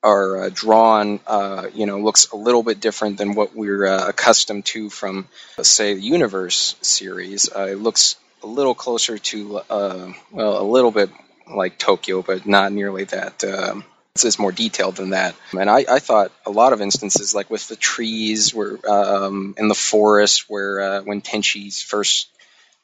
are 0.04 0.44
uh, 0.44 0.50
drawn, 0.54 1.20
uh, 1.26 1.68
you 1.74 1.88
know, 1.88 2.00
looks 2.00 2.30
a 2.30 2.36
little 2.36 2.62
bit 2.62 2.80
different 2.80 3.18
than 3.18 3.34
what 3.34 3.56
we're 3.56 3.88
uh, 3.88 4.08
accustomed 4.08 4.64
to 4.64 4.88
from, 4.88 5.28
say, 5.60 5.96
the 5.96 6.02
Universe 6.02 6.76
series. 6.82 7.50
Uh, 7.52 7.70
it 7.72 7.80
looks 7.80 8.16
a 8.44 8.46
little 8.48 8.76
closer 8.76 9.18
to, 9.18 9.62
well, 9.68 10.14
a 10.62 10.62
little 10.62 10.92
bit 10.92 11.10
like 11.52 11.80
Tokyo, 11.80 12.22
but 12.22 12.46
not 12.46 12.72
nearly 12.72 13.06
that. 13.06 13.44
Um, 13.44 13.84
it's 14.24 14.40
more 14.40 14.52
detailed 14.52 14.96
than 14.96 15.10
that. 15.10 15.36
And 15.60 15.70
I, 15.70 15.86
I, 15.90 16.00
thought 16.00 16.32
a 16.46 16.52
lot 16.52 16.72
of 16.72 16.80
instances, 16.80 17.36
like 17.36 17.50
with 17.50 17.68
the 17.68 17.76
trees, 17.76 18.54
where 18.54 18.78
um, 18.90 19.56
in 19.58 19.68
the 19.68 19.76
forest, 19.76 20.46
where 20.48 21.02
when 21.02 21.22
Tenchi's 21.22 21.82
first 21.82 22.30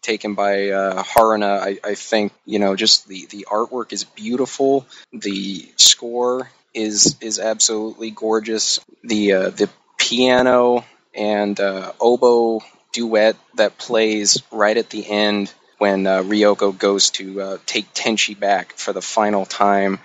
taken 0.02 0.34
by 0.34 0.70
uh, 0.70 1.04
Haruna. 1.04 1.60
I, 1.60 1.80
I, 1.84 1.96
think 1.96 2.34
you 2.46 2.60
know 2.60 2.76
just 2.76 3.08
the 3.08 3.26
the 3.28 3.48
artwork 3.50 3.94
is 3.94 4.04
beautiful. 4.04 4.86
The 5.14 5.72
score 5.78 6.52
is 6.74 7.18
is 7.22 7.40
absolutely 7.40 8.12
gorgeous. 8.12 8.80
The 9.04 9.34
uh, 9.34 9.50
the 9.50 9.70
piano 9.98 10.86
and 11.16 11.60
uh, 11.60 11.94
oboe 12.00 12.62
duet 12.92 13.36
that 13.56 13.78
plays 13.78 14.42
right 14.52 14.76
at 14.76 14.90
the 14.90 15.08
end 15.10 15.54
when 15.78 16.06
uh, 16.06 16.22
Ryoko 16.22 16.78
goes 16.78 17.10
to 17.12 17.42
uh, 17.42 17.58
take 17.66 17.94
Tenchi 17.94 18.38
back 18.40 18.74
for 18.74 18.94
the 18.94 19.02
final 19.02 19.46
time. 19.46 20.00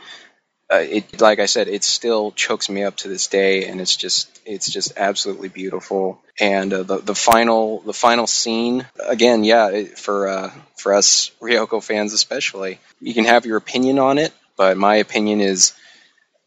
Uh, 0.72 0.78
it 0.78 1.20
like 1.20 1.38
I 1.38 1.46
said, 1.46 1.68
it 1.68 1.84
still 1.84 2.32
chokes 2.32 2.68
me 2.68 2.82
up 2.82 2.96
to 2.98 3.08
this 3.08 3.28
day, 3.28 3.66
and 3.66 3.80
it's 3.80 3.94
just 3.94 4.40
it's 4.44 4.70
just 4.70 4.94
absolutely 4.96 5.48
beautiful. 5.48 6.20
And 6.40 6.72
uh, 6.72 6.82
the 6.82 6.98
the 6.98 7.14
final 7.14 7.80
the 7.80 7.92
final 7.92 8.26
scene 8.26 8.84
again, 8.98 9.44
yeah, 9.44 9.68
it, 9.68 9.98
for 9.98 10.28
uh, 10.28 10.50
for 10.76 10.94
us 10.94 11.30
Ryoko 11.40 11.82
fans 11.82 12.12
especially, 12.12 12.80
you 13.00 13.14
can 13.14 13.26
have 13.26 13.46
your 13.46 13.58
opinion 13.58 14.00
on 14.00 14.18
it, 14.18 14.32
but 14.56 14.76
my 14.76 14.96
opinion 14.96 15.40
is 15.40 15.72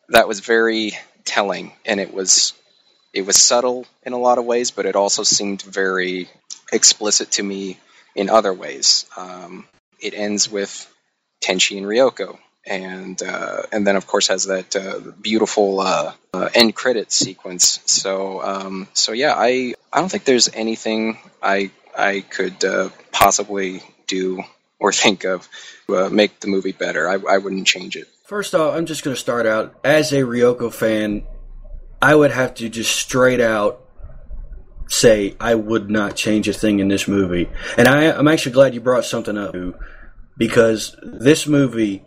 that 0.10 0.28
was 0.28 0.42
very 0.42 0.92
telling, 1.24 1.72
and 1.86 2.02
it 2.02 2.14
was 2.14 2.54
it 3.14 3.26
was 3.26 3.38
subtle 3.38 3.86
in 4.04 4.12
a 4.12 4.18
lot 4.18 4.38
of 4.38 4.46
ways, 4.46 4.72
but 4.72 4.86
it 4.86 4.98
also 4.98 5.24
seemed 5.24 5.62
very 5.62 6.28
explicit 6.74 7.32
to 7.32 7.44
me 7.44 7.80
in 8.16 8.30
other 8.30 8.54
ways. 8.54 9.06
Um, 9.16 9.66
it 10.02 10.14
ends 10.14 10.50
with 10.52 10.94
Tenchi 11.42 11.78
and 11.78 11.86
Ryoko, 11.86 12.38
and 12.66 13.22
uh, 13.22 13.64
and 13.72 13.86
then 13.86 13.96
of 13.96 14.08
course 14.08 14.28
has 14.28 14.46
that 14.46 14.76
uh, 14.76 15.00
beautiful 15.22 15.80
uh, 15.80 16.14
uh 16.34 16.50
end 16.54 16.76
credit 16.76 17.12
sequence. 17.12 17.80
So 17.86 18.42
um, 18.42 18.88
so 18.94 19.12
yeah, 19.12 19.34
I 19.36 19.74
I 19.92 20.00
don't 20.00 20.10
think 20.10 20.26
there's 20.26 20.50
anything 20.54 21.18
I 21.42 21.72
I 21.98 22.22
could 22.22 22.64
uh, 22.64 22.90
possibly 23.12 23.82
do 24.08 24.44
or 24.80 24.94
think 24.94 25.26
of 25.26 25.48
to 25.88 25.98
uh, 25.98 26.10
make 26.10 26.40
the 26.40 26.48
movie 26.48 26.72
better. 26.72 27.10
I, 27.10 27.18
I 27.30 27.38
wouldn't 27.38 27.68
change 27.68 27.96
it. 27.96 28.08
First 28.26 28.56
off, 28.56 28.76
I'm 28.76 28.86
just 28.86 29.04
going 29.04 29.16
to 29.16 29.20
start 29.20 29.46
out 29.46 29.76
as 29.84 30.14
a 30.14 30.22
Ryoko 30.22 30.74
fan. 30.74 31.24
I 32.02 32.16
would 32.16 32.32
have 32.32 32.54
to 32.56 32.70
just 32.70 32.96
straight 32.96 33.42
out 33.42 33.82
say 34.88 35.36
I 35.40 35.56
would 35.56 35.90
not 35.90 36.16
change 36.16 36.48
a 36.48 36.54
thing 36.54 36.80
in 36.80 36.88
this 36.88 37.08
movie. 37.08 37.50
And 37.78 37.88
I, 37.88 38.04
am 38.06 38.28
actually 38.28 38.54
glad 38.54 38.74
you 38.74 38.82
brought 38.82 39.06
something 39.06 39.38
up 39.38 39.56
because 40.38 40.96
this 41.04 41.46
movie 41.46 42.04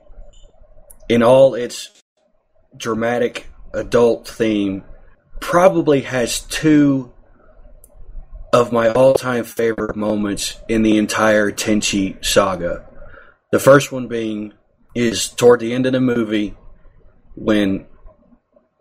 in 1.13 1.23
all 1.23 1.55
its 1.55 1.91
dramatic 2.75 3.47
adult 3.75 4.27
theme, 4.27 4.83
probably 5.41 6.01
has 6.01 6.41
two 6.41 7.13
of 8.51 8.73
my 8.73 8.89
all 8.89 9.13
time 9.13 9.45
favorite 9.45 9.95
moments 9.95 10.59
in 10.71 10.81
the 10.81 10.97
entire 10.97 11.53
Tenchi 11.53 12.25
saga. 12.25 12.89
The 13.51 13.59
first 13.59 13.93
one 13.93 14.09
being 14.09 14.55
is 14.95 15.29
toward 15.29 15.61
the 15.61 15.75
end 15.75 15.85
of 15.85 15.93
the 15.93 16.01
movie 16.01 16.57
when 17.35 17.85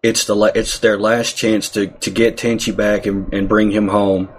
it's 0.01 0.23
the 0.23 0.53
it's 0.55 0.79
their 0.79 0.97
last 0.97 1.36
chance 1.36 1.67
to, 1.71 1.88
to 1.88 2.09
get 2.09 2.38
Tenchi 2.38 2.73
back 2.73 3.05
and, 3.05 3.34
and 3.34 3.49
bring 3.49 3.71
him 3.71 3.89
home. 3.89 4.29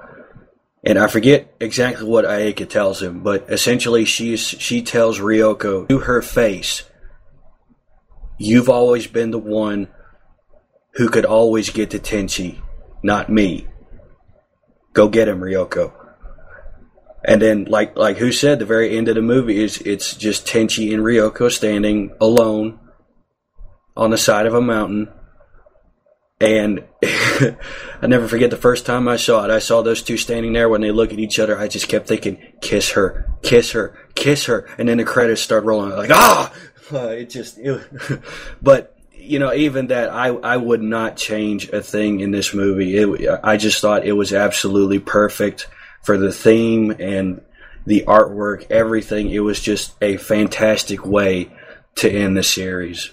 And 0.82 0.98
I 0.98 1.08
forget 1.08 1.54
exactly 1.60 2.08
what 2.08 2.24
Ayeka 2.24 2.70
tells 2.70 3.02
him, 3.02 3.22
but 3.22 3.50
essentially 3.50 4.06
she 4.06 4.38
she 4.38 4.80
tells 4.80 5.20
Ryoko 5.20 5.90
to 5.90 5.98
her 5.98 6.22
face 6.22 6.84
You've 8.42 8.68
always 8.68 9.06
been 9.06 9.30
the 9.30 9.38
one 9.38 9.86
who 10.94 11.08
could 11.08 11.24
always 11.24 11.70
get 11.70 11.90
to 11.90 12.00
Tenchi, 12.00 12.60
not 13.00 13.30
me. 13.30 13.68
Go 14.92 15.08
get 15.08 15.28
him, 15.28 15.38
Ryoko. 15.38 15.92
And 17.24 17.40
then, 17.40 17.66
like 17.66 17.96
like 17.96 18.16
who 18.16 18.32
said, 18.32 18.58
the 18.58 18.64
very 18.64 18.96
end 18.96 19.06
of 19.06 19.14
the 19.14 19.22
movie 19.22 19.62
is 19.62 19.78
it's 19.82 20.16
just 20.16 20.44
Tenchi 20.44 20.92
and 20.92 21.04
Ryoko 21.04 21.52
standing 21.52 22.16
alone 22.20 22.80
on 23.96 24.10
the 24.10 24.18
side 24.18 24.46
of 24.46 24.54
a 24.54 24.60
mountain. 24.60 25.08
And 26.40 26.82
I 27.04 28.08
never 28.08 28.26
forget 28.26 28.50
the 28.50 28.56
first 28.56 28.84
time 28.84 29.06
I 29.06 29.18
saw 29.18 29.44
it. 29.44 29.52
I 29.52 29.60
saw 29.60 29.82
those 29.82 30.02
two 30.02 30.16
standing 30.16 30.52
there 30.52 30.68
when 30.68 30.80
they 30.80 30.90
look 30.90 31.12
at 31.12 31.20
each 31.20 31.38
other. 31.38 31.56
I 31.56 31.68
just 31.68 31.86
kept 31.86 32.08
thinking, 32.08 32.42
kiss 32.60 32.90
her, 32.90 33.32
kiss 33.42 33.70
her, 33.70 33.96
kiss 34.16 34.46
her. 34.46 34.68
And 34.78 34.88
then 34.88 34.96
the 34.96 35.04
credits 35.04 35.42
start 35.42 35.62
rolling. 35.62 35.90
Like, 35.90 36.10
ah! 36.10 36.52
Uh, 36.90 37.08
it 37.08 37.30
just, 37.30 37.58
it, 37.58 37.82
but 38.62 38.96
you 39.14 39.38
know, 39.38 39.52
even 39.52 39.88
that, 39.88 40.10
I 40.10 40.28
I 40.28 40.56
would 40.56 40.82
not 40.82 41.16
change 41.16 41.68
a 41.68 41.82
thing 41.82 42.20
in 42.20 42.30
this 42.30 42.52
movie. 42.52 42.96
It, 42.96 43.40
I 43.42 43.56
just 43.56 43.80
thought 43.80 44.06
it 44.06 44.12
was 44.12 44.32
absolutely 44.32 44.98
perfect 44.98 45.68
for 46.02 46.18
the 46.18 46.32
theme 46.32 46.90
and 46.98 47.40
the 47.86 48.04
artwork, 48.06 48.70
everything. 48.70 49.30
It 49.30 49.40
was 49.40 49.60
just 49.60 49.94
a 50.00 50.16
fantastic 50.16 51.06
way 51.06 51.50
to 51.96 52.10
end 52.10 52.36
the 52.36 52.42
series. 52.42 53.10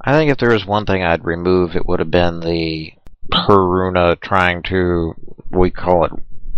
I 0.00 0.12
think 0.12 0.30
if 0.30 0.38
there 0.38 0.52
was 0.52 0.66
one 0.66 0.86
thing 0.86 1.02
I'd 1.02 1.24
remove, 1.24 1.74
it 1.74 1.86
would 1.86 2.00
have 2.00 2.10
been 2.10 2.40
the 2.40 2.92
Haruna 3.32 4.20
trying 4.20 4.62
to, 4.64 5.14
we 5.50 5.70
call 5.70 6.04
it, 6.04 6.12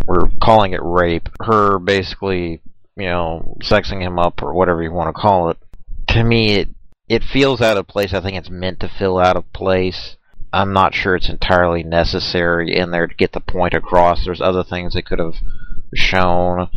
we're 0.04 0.28
calling 0.42 0.72
it 0.72 0.82
rape. 0.82 1.28
Her 1.40 1.78
basically, 1.78 2.60
you 2.96 3.06
know, 3.06 3.56
sexing 3.62 4.00
him 4.02 4.18
up 4.18 4.42
or 4.42 4.52
whatever 4.52 4.82
you 4.82 4.92
want 4.92 5.14
to 5.14 5.20
call 5.20 5.50
it 5.50 5.58
to 6.10 6.24
me, 6.24 6.54
it 6.54 6.68
it 7.08 7.24
feels 7.24 7.60
out 7.60 7.76
of 7.76 7.88
place. 7.88 8.12
I 8.12 8.20
think 8.20 8.36
it's 8.36 8.50
meant 8.50 8.80
to 8.80 8.88
feel 8.88 9.18
out 9.18 9.36
of 9.36 9.52
place. 9.52 10.16
I'm 10.52 10.72
not 10.72 10.94
sure 10.94 11.16
it's 11.16 11.28
entirely 11.28 11.82
necessary 11.82 12.76
in 12.76 12.90
there 12.90 13.06
to 13.06 13.14
get 13.14 13.32
the 13.32 13.40
point 13.40 13.74
across. 13.74 14.24
There's 14.24 14.40
other 14.40 14.64
things 14.64 14.94
they 14.94 15.02
could 15.02 15.18
have 15.18 15.36
shown. 15.94 16.68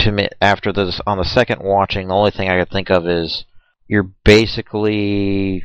To 0.00 0.12
me, 0.12 0.28
after 0.40 0.72
this, 0.72 1.00
on 1.06 1.18
the 1.18 1.24
second 1.24 1.62
watching, 1.62 2.08
the 2.08 2.14
only 2.14 2.30
thing 2.30 2.48
I 2.48 2.58
could 2.58 2.70
think 2.70 2.90
of 2.90 3.06
is 3.06 3.44
you're 3.86 4.10
basically 4.24 5.64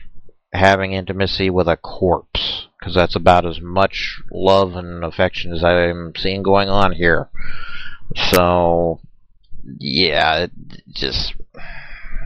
having 0.54 0.94
intimacy 0.94 1.50
with 1.50 1.68
a 1.68 1.78
corpse 1.78 2.68
because 2.80 2.94
that's 2.94 3.16
about 3.16 3.46
as 3.46 3.60
much 3.60 4.22
love 4.32 4.76
and 4.76 5.04
affection 5.04 5.54
as 5.54 5.64
I'm 5.64 6.14
seeing 6.16 6.44
going 6.44 6.70
on 6.70 6.94
here. 6.94 7.30
So, 8.16 9.02
yeah, 9.78 10.44
it 10.44 10.52
just 10.94 11.36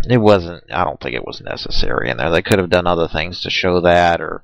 it 0.07 0.17
wasn't. 0.17 0.63
I 0.71 0.83
don't 0.83 0.99
think 0.99 1.15
it 1.15 1.25
was 1.25 1.41
necessary 1.41 2.09
in 2.09 2.17
there. 2.17 2.29
They 2.29 2.41
could 2.41 2.59
have 2.59 2.69
done 2.69 2.87
other 2.87 3.07
things 3.07 3.41
to 3.41 3.49
show 3.49 3.81
that, 3.81 4.21
or 4.21 4.43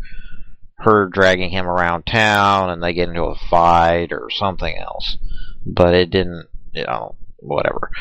her 0.79 1.07
dragging 1.07 1.49
him 1.49 1.67
around 1.67 2.05
town 2.05 2.69
and 2.69 2.81
they 2.81 2.93
get 2.93 3.09
into 3.09 3.23
a 3.23 3.35
fight 3.49 4.11
or 4.11 4.29
something 4.29 4.77
else. 4.77 5.17
But 5.65 5.93
it 5.93 6.09
didn't. 6.09 6.47
You 6.73 6.85
know, 6.85 7.15
whatever. 7.37 7.91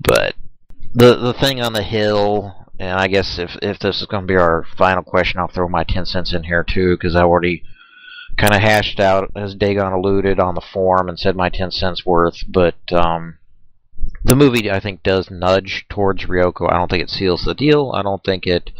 But 0.00 0.34
the 0.94 1.16
the 1.16 1.34
thing 1.34 1.60
on 1.60 1.72
the 1.72 1.82
hill. 1.82 2.54
And 2.80 2.96
I 2.96 3.08
guess 3.08 3.40
if 3.40 3.56
if 3.60 3.80
this 3.80 4.00
is 4.00 4.06
going 4.06 4.22
to 4.22 4.32
be 4.32 4.36
our 4.36 4.64
final 4.76 5.02
question, 5.02 5.40
I'll 5.40 5.48
throw 5.48 5.68
my 5.68 5.82
ten 5.82 6.06
cents 6.06 6.32
in 6.32 6.44
here 6.44 6.62
too, 6.62 6.94
because 6.94 7.16
I 7.16 7.22
already 7.22 7.64
kind 8.36 8.54
of 8.54 8.60
hashed 8.60 9.00
out, 9.00 9.32
as 9.34 9.56
Dagon 9.56 9.92
alluded 9.92 10.38
on 10.38 10.54
the 10.54 10.60
forum, 10.60 11.08
and 11.08 11.18
said 11.18 11.34
my 11.34 11.48
ten 11.48 11.72
cents 11.72 12.06
worth. 12.06 12.44
But 12.46 12.76
um, 12.92 13.38
the 14.24 14.36
movie, 14.36 14.70
I 14.70 14.80
think, 14.80 15.02
does 15.02 15.30
nudge 15.30 15.86
towards 15.88 16.26
Ryoko. 16.26 16.70
I 16.70 16.76
don't 16.76 16.90
think 16.90 17.02
it 17.02 17.10
seals 17.10 17.44
the 17.44 17.54
deal. 17.54 17.92
I 17.94 18.02
don't 18.02 18.22
think 18.22 18.46
it 18.46 18.70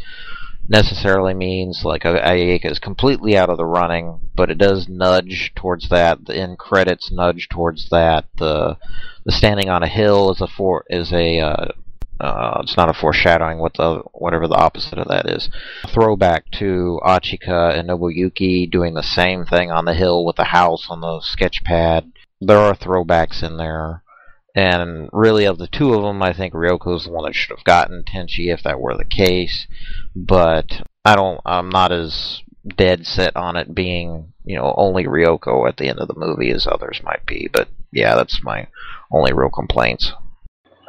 necessarily 0.69 1.33
means 1.33 1.81
like 1.83 2.03
Ayeka 2.03 2.71
is 2.71 2.79
completely 2.79 3.35
out 3.35 3.49
of 3.49 3.57
the 3.57 3.65
running, 3.65 4.19
but 4.35 4.51
it 4.51 4.57
does 4.57 4.87
nudge 4.87 5.51
towards 5.55 5.89
that. 5.89 6.25
The 6.25 6.35
end 6.35 6.59
credits 6.59 7.11
nudge 7.11 7.49
towards 7.49 7.89
that. 7.89 8.25
The 8.37 8.77
the 9.25 9.31
standing 9.31 9.69
on 9.69 9.83
a 9.83 9.87
hill 9.87 10.31
is 10.31 10.41
a 10.41 10.47
for 10.47 10.85
is 10.89 11.11
a 11.11 11.39
uh, 11.39 11.71
uh, 12.19 12.61
it's 12.63 12.77
not 12.77 12.89
a 12.89 12.93
foreshadowing. 12.93 13.57
What 13.57 13.73
the 13.75 14.03
whatever 14.13 14.47
the 14.47 14.55
opposite 14.55 14.99
of 14.99 15.07
that 15.07 15.27
is. 15.27 15.49
Throwback 15.87 16.51
to 16.59 16.99
Achika 17.03 17.77
and 17.77 17.89
Nobuyuki 17.89 18.69
doing 18.69 18.93
the 18.93 19.03
same 19.03 19.45
thing 19.45 19.71
on 19.71 19.85
the 19.85 19.93
hill 19.93 20.23
with 20.25 20.35
the 20.35 20.45
house 20.45 20.87
on 20.89 21.01
the 21.01 21.21
sketch 21.21 21.63
pad. 21.63 22.11
There 22.41 22.57
are 22.57 22.75
throwbacks 22.75 23.43
in 23.43 23.57
there. 23.57 24.03
And 24.55 25.09
really, 25.13 25.45
of 25.45 25.57
the 25.57 25.67
two 25.67 25.93
of 25.93 26.03
them, 26.03 26.21
I 26.23 26.33
think 26.33 26.53
Ryoko's 26.53 27.05
the 27.05 27.11
one 27.11 27.25
that 27.25 27.35
should 27.35 27.55
have 27.55 27.63
gotten 27.63 28.03
Tenchi 28.03 28.51
if 28.51 28.63
that 28.63 28.79
were 28.79 28.97
the 28.97 29.05
case. 29.05 29.67
But 30.15 30.87
I 31.05 31.15
don't. 31.15 31.39
I'm 31.45 31.69
not 31.69 31.91
as 31.91 32.41
dead 32.67 33.05
set 33.05 33.35
on 33.35 33.55
it 33.55 33.73
being, 33.73 34.33
you 34.43 34.55
know, 34.55 34.73
only 34.77 35.05
Ryoko 35.05 35.67
at 35.67 35.77
the 35.77 35.87
end 35.87 35.99
of 35.99 36.07
the 36.07 36.15
movie 36.17 36.51
as 36.51 36.67
others 36.67 37.01
might 37.03 37.25
be. 37.25 37.49
But 37.51 37.69
yeah, 37.91 38.15
that's 38.15 38.43
my 38.43 38.67
only 39.11 39.33
real 39.33 39.49
complaints. 39.49 40.11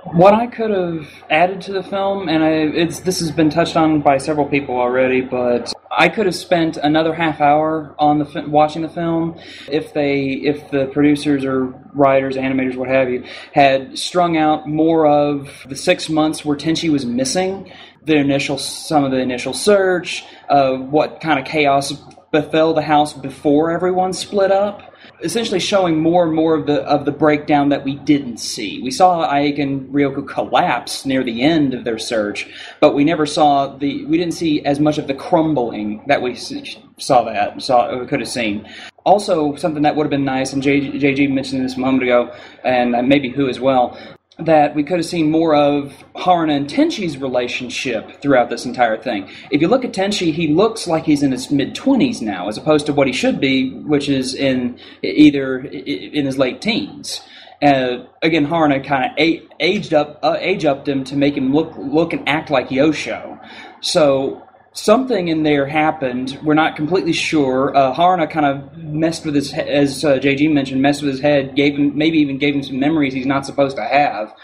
What 0.05 0.33
I 0.33 0.47
could 0.47 0.71
have 0.71 1.09
added 1.29 1.61
to 1.63 1.73
the 1.73 1.83
film, 1.83 2.29
and 2.29 2.43
I, 2.43 2.51
it's 2.51 3.01
this 3.01 3.21
has 3.21 3.31
been 3.31 3.51
touched 3.51 3.77
on 3.77 4.01
by 4.01 4.17
several 4.17 4.47
people 4.47 4.77
already, 4.77 5.21
but 5.21 5.73
I 5.91 6.09
could 6.09 6.25
have 6.25 6.35
spent 6.35 6.79
another 6.79 7.13
half 7.13 7.41
hour 7.43 7.95
on 7.99 8.19
the 8.19 8.45
watching 8.49 8.81
the 8.81 8.89
film 8.89 9.39
if 9.71 9.93
they, 9.93 10.23
if 10.23 10.71
the 10.71 10.87
producers 10.87 11.45
or 11.45 11.67
writers, 11.93 12.37
animators, 12.37 12.77
what 12.77 12.89
have 12.89 13.11
you, 13.11 13.25
had 13.53 13.99
strung 13.99 14.39
out 14.39 14.67
more 14.67 15.07
of 15.07 15.67
the 15.69 15.77
six 15.77 16.09
months 16.09 16.47
where 16.47 16.57
Tenchi 16.57 16.91
was 16.91 17.05
missing, 17.05 17.71
the 18.05 18.17
initial, 18.17 18.57
some 18.57 19.05
of 19.05 19.11
the 19.11 19.19
initial 19.19 19.53
search, 19.53 20.25
uh, 20.49 20.77
what 20.77 21.21
kind 21.21 21.39
of 21.39 21.45
chaos 21.45 21.93
befell 22.31 22.73
the 22.73 22.83
house 22.83 23.13
before 23.13 23.71
everyone 23.71 24.15
split 24.15 24.51
up 24.51 24.90
essentially 25.23 25.61
showing 25.61 26.01
more 26.01 26.25
and 26.25 26.35
more 26.35 26.55
of 26.55 26.67
the 26.67 26.83
of 26.83 27.05
the 27.05 27.13
breakdown 27.13 27.69
that 27.71 27.85
we 27.85 27.97
didn't 27.97 28.39
see. 28.39 28.81
We 28.83 28.91
saw 28.91 29.31
Ayeka 29.31 29.63
and 29.63 29.89
Ryoko 29.93 30.27
collapse 30.27 31.05
near 31.05 31.23
the 31.23 31.43
end 31.43 31.75
of 31.75 31.85
their 31.85 31.99
search, 31.99 32.49
but 32.81 32.95
we 32.95 33.05
never 33.05 33.27
saw 33.27 33.77
the 33.77 34.05
we 34.07 34.19
didn't 34.19 34.35
see 34.35 34.65
as 34.65 34.81
much 34.81 34.99
of 34.99 35.07
the 35.07 35.15
crumbling 35.15 36.03
that 36.07 36.23
we 36.23 36.35
saw 36.35 37.25
that 37.25 37.63
saw 37.63 37.99
we 37.99 38.07
could 38.07 38.21
have 38.21 38.29
seen. 38.29 38.69
Also, 39.05 39.57
something 39.57 39.83
that 39.83 39.97
would 39.97 40.05
have 40.05 40.11
been 40.11 40.27
nice, 40.27 40.53
and 40.53 40.63
JG 40.63 41.31
mentioned 41.33 41.65
this 41.65 41.77
a 41.77 41.81
moment 41.81 42.03
ago, 42.03 42.35
and 42.65 42.95
uh, 42.95 43.03
maybe 43.03 43.31
who 43.31 43.49
as 43.49 43.59
well, 43.59 43.99
that 44.39 44.75
we 44.75 44.83
could 44.83 44.99
have 44.99 45.07
seen 45.07 45.31
more 45.31 45.55
of 45.55 45.93
Haruna 46.15 46.57
and 46.57 46.69
Tenchi's 46.69 47.19
relationship 47.19 48.23
throughout 48.23 48.49
this 48.49 48.65
entire 48.65 48.97
thing. 48.97 49.29
If 49.51 49.61
you 49.61 49.69
look 49.69 49.85
at 49.85 49.93
Tenchi, 49.93 50.33
he 50.33 50.49
looks 50.49 50.87
like 50.87 51.05
he's 51.05 51.23
in 51.23 51.33
his 51.33 51.51
mid 51.51 51.75
20s 51.75 52.23
now, 52.23 52.49
as 52.49 52.57
opposed 52.57 52.87
to 52.87 52.93
what 52.93 53.07
he 53.07 53.13
should 53.13 53.41
be, 53.41 53.75
which 53.75 54.09
is 54.09 54.35
in 54.35 54.79
either 55.03 55.59
in 55.61 56.27
his 56.27 56.39
late 56.39 56.61
teens. 56.61 57.21
Uh, 57.63 58.07
again, 58.23 58.47
Haruna 58.47 58.83
kind 58.83 59.05
of 59.05 59.43
aged 59.61 59.93
up, 59.93 60.19
uh, 60.23 60.37
age 60.41 60.65
upped 60.65 60.89
him 60.89 61.05
to 61.05 61.17
make 61.17 61.37
him 61.37 61.53
look 61.53 61.77
look 61.77 62.15
and 62.15 62.27
act 62.27 62.51
like 62.51 62.69
Yosho. 62.69 63.39
So 63.83 64.43
something 64.73 65.29
in 65.29 65.43
there 65.43 65.67
happened. 65.67 66.39
We're 66.43 66.55
not 66.55 66.77
completely 66.77 67.13
sure. 67.13 67.77
Uh, 67.77 67.95
Haruna 67.95 68.31
kind 68.31 68.47
of 68.47 68.77
messed 68.79 69.25
with 69.25 69.35
his, 69.35 69.53
as 69.53 70.05
uh, 70.05 70.19
JG 70.19 70.53
mentioned, 70.53 70.81
messed 70.83 71.03
with 71.03 71.13
his 71.13 71.21
head, 71.21 71.55
gave 71.57 71.77
him 71.77 71.97
maybe 71.97 72.19
even 72.19 72.39
gave 72.39 72.55
him 72.55 72.63
some 72.63 72.79
memories 72.79 73.13
he's 73.13 73.27
not 73.27 73.47
supposed 73.47 73.77
to 73.77 73.85
have, 73.85 74.35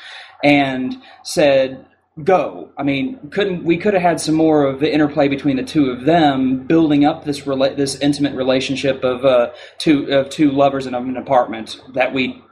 and 0.43 0.97
said, 1.23 1.87
"Go." 2.25 2.71
I 2.77 2.83
mean, 2.83 3.19
couldn't 3.31 3.65
we 3.65 3.77
could 3.77 3.95
have 3.95 4.03
had 4.03 4.21
some 4.21 4.35
more 4.35 4.65
of 4.65 4.81
the 4.81 4.93
interplay 4.93 5.29
between 5.29 5.57
the 5.57 5.65
two 5.65 5.91
of 5.91 6.05
them, 6.05 6.67
building 6.67 7.05
up 7.05 7.25
this 7.25 7.43
rela- 7.43 7.77
this 7.77 8.01
intimate 8.01 8.35
relationship 8.35 9.05
of 9.05 9.25
uh, 9.25 9.51
two 9.79 10.11
of 10.13 10.29
two 10.31 10.51
lovers 10.51 10.87
in 10.87 10.95
an 10.95 11.17
apartment 11.17 11.81
that 11.95 12.13
we 12.13 12.43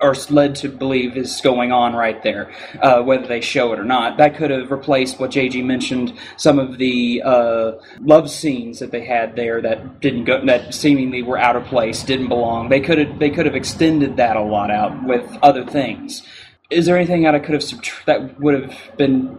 are 0.00 0.14
led 0.28 0.54
to 0.56 0.68
believe 0.68 1.16
is 1.16 1.40
going 1.40 1.72
on 1.72 1.94
right 1.94 2.22
there, 2.22 2.52
uh, 2.80 3.02
whether 3.02 3.26
they 3.26 3.40
show 3.40 3.72
it 3.72 3.78
or 3.78 3.84
not. 3.84 4.18
That 4.18 4.36
could 4.36 4.50
have 4.50 4.70
replaced 4.70 5.18
what 5.18 5.30
JG 5.30 5.64
mentioned, 5.64 6.18
some 6.36 6.58
of 6.58 6.78
the 6.78 7.22
uh, 7.24 7.72
love 8.00 8.30
scenes 8.30 8.80
that 8.80 8.90
they 8.90 9.04
had 9.04 9.36
there 9.36 9.62
that 9.62 10.00
didn't 10.00 10.24
go, 10.24 10.44
that 10.44 10.74
seemingly 10.74 11.22
were 11.22 11.38
out 11.38 11.56
of 11.56 11.64
place, 11.64 12.02
didn't 12.02 12.28
belong. 12.28 12.68
They 12.68 12.80
could 12.80 12.98
have 12.98 13.18
they 13.18 13.30
could 13.30 13.46
have 13.46 13.54
extended 13.54 14.16
that 14.16 14.36
a 14.36 14.42
lot 14.42 14.70
out 14.70 15.04
with 15.04 15.24
other 15.42 15.64
things. 15.64 16.22
Is 16.70 16.86
there 16.86 16.96
anything 16.96 17.22
that 17.22 17.34
I 17.34 17.38
could 17.38 17.54
have 17.54 18.04
that 18.06 18.40
would 18.40 18.60
have 18.60 18.96
been 18.96 19.38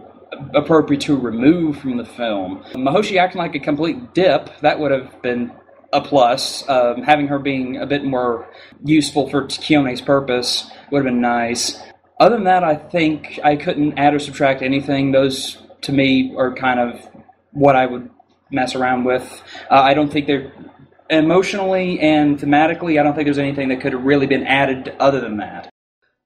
appropriate 0.54 1.02
to 1.02 1.16
remove 1.16 1.78
from 1.78 1.96
the 1.96 2.04
film? 2.04 2.64
Mihoshi 2.74 3.18
acting 3.18 3.38
like 3.38 3.54
a 3.54 3.60
complete 3.60 4.14
dip 4.14 4.58
that 4.60 4.78
would 4.78 4.90
have 4.90 5.20
been 5.22 5.52
a 5.96 6.00
plus. 6.02 6.68
Um, 6.68 7.02
having 7.02 7.28
her 7.28 7.38
being 7.38 7.78
a 7.78 7.86
bit 7.86 8.04
more 8.04 8.48
useful 8.84 9.28
for 9.28 9.44
Kiyone's 9.46 10.02
purpose 10.02 10.70
would 10.90 10.98
have 10.98 11.12
been 11.12 11.22
nice. 11.22 11.80
Other 12.20 12.36
than 12.36 12.44
that, 12.44 12.62
I 12.62 12.76
think 12.76 13.40
I 13.42 13.56
couldn't 13.56 13.98
add 13.98 14.14
or 14.14 14.18
subtract 14.18 14.62
anything. 14.62 15.12
Those, 15.12 15.58
to 15.82 15.92
me, 15.92 16.34
are 16.36 16.54
kind 16.54 16.78
of 16.80 17.08
what 17.52 17.76
I 17.76 17.86
would 17.86 18.10
mess 18.50 18.74
around 18.74 19.04
with. 19.04 19.42
Uh, 19.70 19.80
I 19.80 19.94
don't 19.94 20.12
think 20.12 20.26
they're 20.26 20.52
emotionally 21.08 21.98
and 22.00 22.38
thematically. 22.38 23.00
I 23.00 23.02
don't 23.02 23.14
think 23.14 23.26
there's 23.26 23.38
anything 23.38 23.68
that 23.70 23.80
could 23.80 23.92
have 23.92 24.04
really 24.04 24.26
been 24.26 24.46
added 24.46 24.94
other 25.00 25.20
than 25.20 25.38
that. 25.38 25.70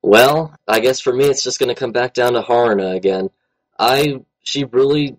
Well, 0.03 0.55
I 0.67 0.81
guess 0.81 1.01
for 1.01 1.13
me, 1.13 1.27
it's 1.27 1.45
just 1.45 1.59
going 1.59 1.69
to 1.69 1.79
come 1.79 1.93
back 1.93 2.15
down 2.15 2.33
to 2.33 2.43
Haruna 2.43 2.97
again. 2.97 3.31
I 3.79 4.21
she 4.43 4.65
really 4.65 5.17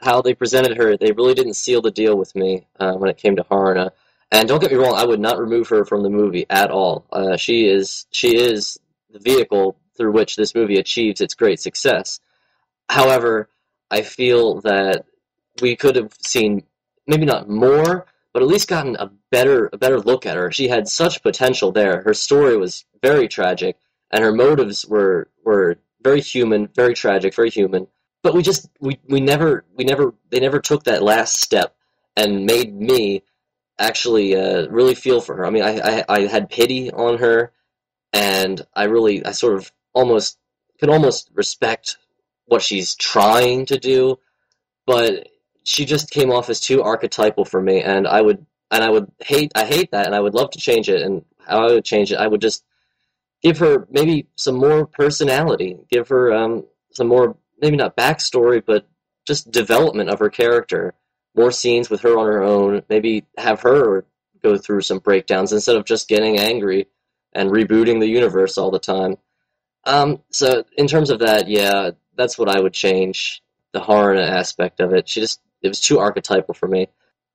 how 0.00 0.22
they 0.22 0.34
presented 0.34 0.76
her, 0.76 0.96
they 0.96 1.12
really 1.12 1.34
didn't 1.34 1.54
seal 1.54 1.82
the 1.82 1.90
deal 1.90 2.16
with 2.16 2.34
me 2.34 2.66
uh, 2.78 2.92
when 2.94 3.10
it 3.10 3.16
came 3.16 3.36
to 3.36 3.44
Haruna. 3.44 3.90
And 4.32 4.48
don't 4.48 4.60
get 4.60 4.72
me 4.72 4.76
wrong, 4.76 4.94
I 4.94 5.04
would 5.04 5.20
not 5.20 5.38
remove 5.38 5.68
her 5.68 5.84
from 5.84 6.02
the 6.02 6.10
movie 6.10 6.46
at 6.50 6.70
all. 6.70 7.06
Uh, 7.12 7.36
she 7.36 7.66
is 7.66 8.06
she 8.10 8.36
is 8.36 8.78
the 9.10 9.18
vehicle 9.20 9.76
through 9.96 10.12
which 10.12 10.36
this 10.36 10.54
movie 10.54 10.78
achieves 10.78 11.20
its 11.20 11.34
great 11.34 11.60
success. 11.60 12.20
However, 12.88 13.48
I 13.90 14.02
feel 14.02 14.60
that 14.62 15.06
we 15.60 15.76
could 15.76 15.96
have 15.96 16.12
seen 16.20 16.64
maybe 17.06 17.24
not 17.24 17.48
more, 17.48 18.06
but 18.32 18.42
at 18.42 18.48
least 18.48 18.68
gotten 18.68 18.96
a 18.96 19.10
better 19.30 19.70
a 19.72 19.78
better 19.78 20.00
look 20.00 20.26
at 20.26 20.36
her. 20.36 20.50
She 20.50 20.68
had 20.68 20.88
such 20.88 21.22
potential 21.22 21.72
there. 21.72 22.02
Her 22.02 22.14
story 22.14 22.56
was 22.56 22.84
very 23.02 23.28
tragic, 23.28 23.76
and 24.10 24.24
her 24.24 24.32
motives 24.32 24.84
were 24.86 25.28
were 25.44 25.78
very 26.02 26.20
human, 26.20 26.68
very 26.74 26.94
tragic, 26.94 27.34
very 27.34 27.50
human 27.50 27.86
but 28.26 28.34
we 28.34 28.42
just 28.42 28.68
we, 28.80 28.98
we 29.08 29.20
never 29.20 29.64
we 29.76 29.84
never 29.84 30.12
they 30.30 30.40
never 30.40 30.58
took 30.58 30.82
that 30.82 31.00
last 31.00 31.40
step 31.40 31.76
and 32.16 32.44
made 32.44 32.74
me 32.74 33.22
actually 33.78 34.34
uh, 34.34 34.66
really 34.66 34.96
feel 34.96 35.20
for 35.20 35.36
her. 35.36 35.46
I 35.46 35.50
mean, 35.50 35.62
I, 35.62 35.78
I, 35.78 36.04
I 36.08 36.20
had 36.26 36.50
pity 36.50 36.90
on 36.90 37.18
her, 37.18 37.52
and 38.12 38.66
I 38.74 38.84
really 38.86 39.24
I 39.24 39.30
sort 39.30 39.54
of 39.54 39.70
almost 39.92 40.38
could 40.80 40.90
almost 40.90 41.30
respect 41.34 41.98
what 42.46 42.62
she's 42.62 42.96
trying 42.96 43.64
to 43.66 43.78
do, 43.78 44.18
but 44.86 45.28
she 45.62 45.84
just 45.84 46.10
came 46.10 46.32
off 46.32 46.50
as 46.50 46.58
too 46.58 46.82
archetypal 46.82 47.44
for 47.44 47.62
me, 47.62 47.80
and 47.80 48.08
I 48.08 48.22
would 48.22 48.44
and 48.72 48.82
I 48.82 48.90
would 48.90 49.08
hate 49.20 49.52
I 49.54 49.66
hate 49.66 49.92
that, 49.92 50.06
and 50.06 50.16
I 50.16 50.20
would 50.20 50.34
love 50.34 50.50
to 50.50 50.58
change 50.58 50.88
it, 50.88 51.00
and 51.02 51.24
how 51.46 51.68
I 51.68 51.74
would 51.74 51.84
change 51.84 52.10
it, 52.10 52.18
I 52.18 52.26
would 52.26 52.40
just 52.40 52.64
give 53.40 53.58
her 53.58 53.86
maybe 53.88 54.26
some 54.34 54.56
more 54.56 54.84
personality, 54.84 55.78
give 55.92 56.08
her 56.08 56.32
um, 56.32 56.64
some 56.90 57.06
more 57.06 57.36
maybe 57.60 57.76
not 57.76 57.96
backstory, 57.96 58.62
but 58.64 58.86
just 59.26 59.50
development 59.50 60.10
of 60.10 60.18
her 60.18 60.30
character. 60.30 60.94
More 61.34 61.50
scenes 61.50 61.90
with 61.90 62.00
her 62.02 62.16
on 62.16 62.26
her 62.26 62.42
own. 62.42 62.82
Maybe 62.88 63.26
have 63.36 63.60
her 63.62 64.06
go 64.42 64.56
through 64.56 64.82
some 64.82 64.98
breakdowns 64.98 65.52
instead 65.52 65.76
of 65.76 65.84
just 65.84 66.08
getting 66.08 66.38
angry 66.38 66.86
and 67.32 67.50
rebooting 67.50 68.00
the 68.00 68.08
universe 68.08 68.56
all 68.56 68.70
the 68.70 68.78
time. 68.78 69.16
Um, 69.84 70.22
so 70.30 70.64
in 70.76 70.86
terms 70.86 71.10
of 71.10 71.20
that, 71.20 71.48
yeah, 71.48 71.90
that's 72.16 72.38
what 72.38 72.48
I 72.48 72.60
would 72.60 72.72
change 72.72 73.42
the 73.72 73.80
horror 73.80 74.16
aspect 74.16 74.80
of 74.80 74.92
it. 74.92 75.08
She 75.08 75.20
just 75.20 75.40
it 75.62 75.68
was 75.68 75.80
too 75.80 75.98
archetypal 75.98 76.54
for 76.54 76.68
me. 76.68 76.88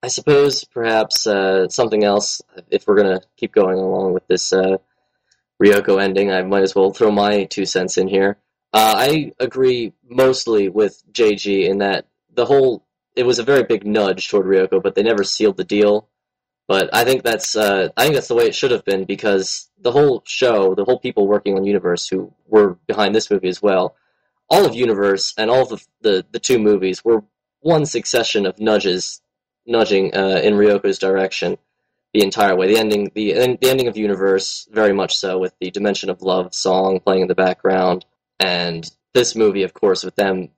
I 0.04 0.08
suppose 0.08 0.64
perhaps 0.64 1.28
uh, 1.28 1.70
something 1.70 2.04
else. 2.04 2.42
If 2.70 2.88
we're 2.88 2.98
gonna 2.98 3.22
keep 3.38 3.54
going 3.54 3.78
along 3.78 4.14
with 4.14 4.28
this 4.28 4.52
uh, 4.52 4.78
Ryoko 5.62 6.02
ending, 6.02 6.32
I 6.32 6.42
might 6.42 6.64
as 6.64 6.74
well 6.76 6.92
throw 6.92 7.12
my 7.12 7.44
two 7.46 7.66
cents 7.66 7.98
in 7.98 8.08
here. 8.08 8.38
Uh, 8.74 8.96
I 8.98 9.34
agree 9.40 9.94
mostly 10.08 10.70
with 10.70 11.04
JG 11.12 11.68
in 11.68 11.80
that 11.80 12.06
the 12.34 12.46
whole 12.46 12.86
it 13.16 13.26
was 13.26 13.40
a 13.40 13.44
very 13.44 13.64
big 13.64 13.86
nudge 13.86 14.30
toward 14.30 14.46
Ryoko, 14.46 14.82
but 14.82 14.96
they 14.96 15.04
never 15.04 15.24
sealed 15.24 15.58
the 15.58 15.66
deal. 15.66 16.08
But 16.68 16.90
I 16.94 17.04
think 17.04 17.24
that's 17.24 17.56
uh, 17.56 17.90
I 17.98 18.04
think 18.04 18.16
that's 18.16 18.30
the 18.30 18.36
way 18.36 18.46
it 18.46 18.56
should 18.56 18.72
have 18.72 18.86
been 18.86 19.04
because 19.04 19.70
the 19.78 19.92
whole 19.92 20.24
show, 20.26 20.74
the 20.74 20.86
whole 20.86 21.00
people 21.00 21.28
working 21.28 21.58
on 21.58 21.66
Universe 21.66 22.08
who 22.08 22.34
were 22.48 22.78
behind 22.88 23.14
this 23.14 23.30
movie 23.30 23.50
as 23.50 23.62
well, 23.62 23.96
all 24.50 24.66
of 24.66 24.76
Universe 24.76 25.34
and 25.38 25.50
all 25.50 25.64
of 25.64 25.70
the 25.70 25.86
the, 26.02 26.26
the 26.32 26.40
two 26.40 26.60
movies 26.60 27.04
were 27.04 27.24
one 27.60 27.86
succession 27.86 28.46
of 28.46 28.60
nudges, 28.60 29.22
nudging 29.66 30.16
uh, 30.16 30.40
in 30.44 30.54
Ryoko's 30.54 30.98
direction 30.98 31.58
the 32.14 32.24
entire 32.24 32.56
way. 32.56 32.68
The 32.68 32.80
ending, 32.80 33.12
the 33.16 33.34
the 33.34 33.70
ending 33.70 33.88
of 33.88 33.98
Universe, 33.98 34.68
very 34.72 34.94
much 34.94 35.18
so, 35.18 35.40
with 35.40 35.54
the 35.60 35.72
Dimension 35.72 36.10
of 36.10 36.22
Love 36.22 36.54
song 36.54 37.02
playing 37.02 37.24
in 37.24 37.28
the 37.28 37.36
background, 37.36 38.06
and 38.42 38.90
this 39.14 39.36
movie, 39.36 39.64
of 39.64 39.74
course, 39.74 40.04
with 40.04 40.16
them 40.16 40.50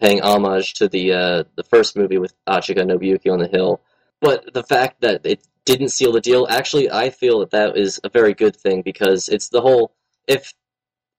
paying 0.00 0.20
homage 0.20 0.74
to 0.74 0.88
the 0.88 1.12
uh, 1.12 1.44
the 1.54 1.62
first 1.62 1.96
movie 1.96 2.18
with 2.18 2.34
Achika 2.46 2.84
Nobuyuki 2.84 3.32
on 3.32 3.38
the 3.38 3.48
Hill. 3.48 3.80
But 4.20 4.52
the 4.52 4.64
fact 4.64 5.02
that 5.02 5.24
it 5.24 5.46
didn't 5.64 5.90
seal 5.90 6.12
the 6.12 6.20
deal, 6.20 6.46
actually, 6.50 6.90
I 6.90 7.10
feel 7.10 7.38
that 7.40 7.50
that 7.50 7.76
is 7.76 8.00
a 8.02 8.08
very 8.08 8.34
good 8.34 8.56
thing 8.56 8.82
because 8.82 9.28
it's 9.28 9.50
the 9.50 9.60
whole 9.60 9.94
if 10.26 10.52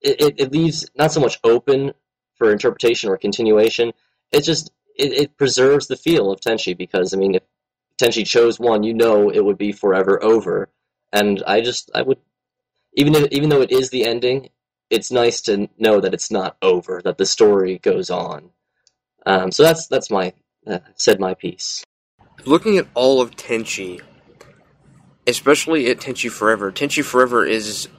it, 0.01 0.35
it 0.37 0.51
leaves 0.51 0.89
not 0.95 1.13
so 1.13 1.21
much 1.21 1.39
open 1.43 1.93
for 2.35 2.51
interpretation 2.51 3.09
or 3.09 3.17
continuation. 3.17 3.93
It 4.31 4.43
just 4.43 4.71
it, 4.97 5.13
it 5.13 5.37
preserves 5.37 5.87
the 5.87 5.95
feel 5.95 6.31
of 6.31 6.41
Tenchi 6.41 6.77
because 6.77 7.13
I 7.13 7.17
mean, 7.17 7.35
if 7.35 7.43
Tenchi 7.97 8.25
chose 8.25 8.59
one, 8.59 8.83
you 8.83 8.93
know 8.93 9.29
it 9.29 9.43
would 9.43 9.57
be 9.57 9.71
forever 9.71 10.21
over. 10.21 10.69
And 11.13 11.41
I 11.47 11.61
just 11.61 11.89
I 11.95 12.01
would 12.01 12.19
even 12.93 13.15
if, 13.15 13.27
even 13.31 13.49
though 13.49 13.61
it 13.61 13.71
is 13.71 13.89
the 13.89 14.05
ending, 14.05 14.49
it's 14.89 15.11
nice 15.11 15.41
to 15.41 15.69
know 15.77 16.01
that 16.01 16.13
it's 16.13 16.31
not 16.31 16.57
over, 16.61 17.01
that 17.03 17.17
the 17.17 17.25
story 17.25 17.77
goes 17.77 18.09
on. 18.09 18.49
Um, 19.25 19.51
so 19.51 19.63
that's 19.63 19.87
that's 19.87 20.09
my 20.09 20.33
uh, 20.65 20.79
said 20.95 21.19
my 21.19 21.33
piece. 21.33 21.83
Looking 22.45 22.77
at 22.77 22.87
all 22.93 23.21
of 23.21 23.31
Tenchi, 23.31 24.01
especially 25.27 25.89
at 25.89 25.99
Tenchi 25.99 26.31
Forever, 26.31 26.71
Tenchi 26.71 27.03
Forever 27.03 27.45
is 27.45 27.89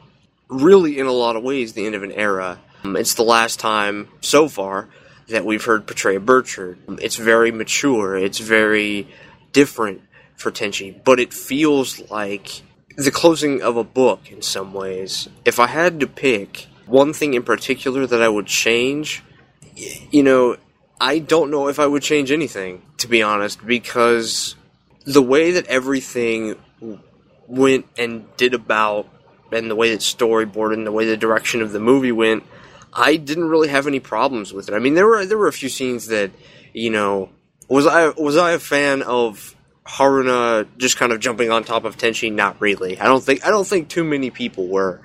really 0.48 0.98
in 0.98 1.06
a 1.06 1.12
lot 1.12 1.36
of 1.36 1.42
ways 1.42 1.72
the 1.72 1.86
end 1.86 1.94
of 1.94 2.02
an 2.02 2.12
era. 2.12 2.60
Um, 2.82 2.96
it's 2.96 3.14
the 3.14 3.22
last 3.22 3.60
time 3.60 4.08
so 4.20 4.48
far 4.48 4.88
that 5.28 5.44
we've 5.44 5.64
heard 5.64 5.86
Petrea 5.86 6.24
Burchard. 6.24 6.78
It's 7.00 7.16
very 7.16 7.52
mature. 7.52 8.16
It's 8.16 8.38
very 8.38 9.08
different 9.52 10.02
for 10.36 10.50
Tenchi, 10.50 11.04
but 11.04 11.20
it 11.20 11.32
feels 11.32 12.10
like 12.10 12.62
the 12.96 13.10
closing 13.10 13.62
of 13.62 13.76
a 13.76 13.84
book 13.84 14.32
in 14.32 14.42
some 14.42 14.72
ways. 14.72 15.28
If 15.44 15.60
I 15.60 15.68
had 15.68 16.00
to 16.00 16.06
pick 16.06 16.66
one 16.90 17.12
thing 17.12 17.34
in 17.34 17.42
particular 17.42 18.06
that 18.06 18.20
I 18.20 18.28
would 18.28 18.46
change, 18.46 19.22
you 20.10 20.22
know, 20.22 20.56
I 21.00 21.18
don't 21.18 21.50
know 21.50 21.68
if 21.68 21.78
I 21.78 21.86
would 21.86 22.02
change 22.02 22.30
anything, 22.30 22.82
to 22.98 23.08
be 23.08 23.22
honest, 23.22 23.64
because 23.64 24.56
the 25.04 25.22
way 25.22 25.52
that 25.52 25.66
everything 25.66 26.56
went 27.46 27.86
and 27.96 28.24
did 28.36 28.54
about, 28.54 29.08
and 29.52 29.70
the 29.70 29.76
way 29.76 29.90
that 29.90 30.00
storyboard 30.00 30.74
and 30.74 30.86
the 30.86 30.92
way 30.92 31.06
the 31.06 31.16
direction 31.16 31.62
of 31.62 31.72
the 31.72 31.80
movie 31.80 32.12
went, 32.12 32.44
I 32.92 33.16
didn't 33.16 33.48
really 33.48 33.68
have 33.68 33.86
any 33.86 34.00
problems 34.00 34.52
with 34.52 34.68
it. 34.68 34.74
I 34.74 34.78
mean, 34.78 34.94
there 34.94 35.06
were 35.06 35.24
there 35.24 35.38
were 35.38 35.48
a 35.48 35.52
few 35.52 35.68
scenes 35.68 36.08
that, 36.08 36.30
you 36.72 36.90
know, 36.90 37.30
was 37.68 37.86
I 37.86 38.08
was 38.10 38.36
I 38.36 38.52
a 38.52 38.58
fan 38.58 39.02
of 39.02 39.54
Haruna 39.86 40.66
just 40.76 40.96
kind 40.96 41.12
of 41.12 41.20
jumping 41.20 41.50
on 41.50 41.64
top 41.64 41.84
of 41.84 41.96
Tenchi? 41.96 42.32
Not 42.32 42.60
really. 42.60 42.98
I 42.98 43.06
don't 43.06 43.22
think 43.22 43.44
I 43.44 43.50
don't 43.50 43.66
think 43.66 43.88
too 43.88 44.04
many 44.04 44.30
people 44.30 44.66
were. 44.68 45.00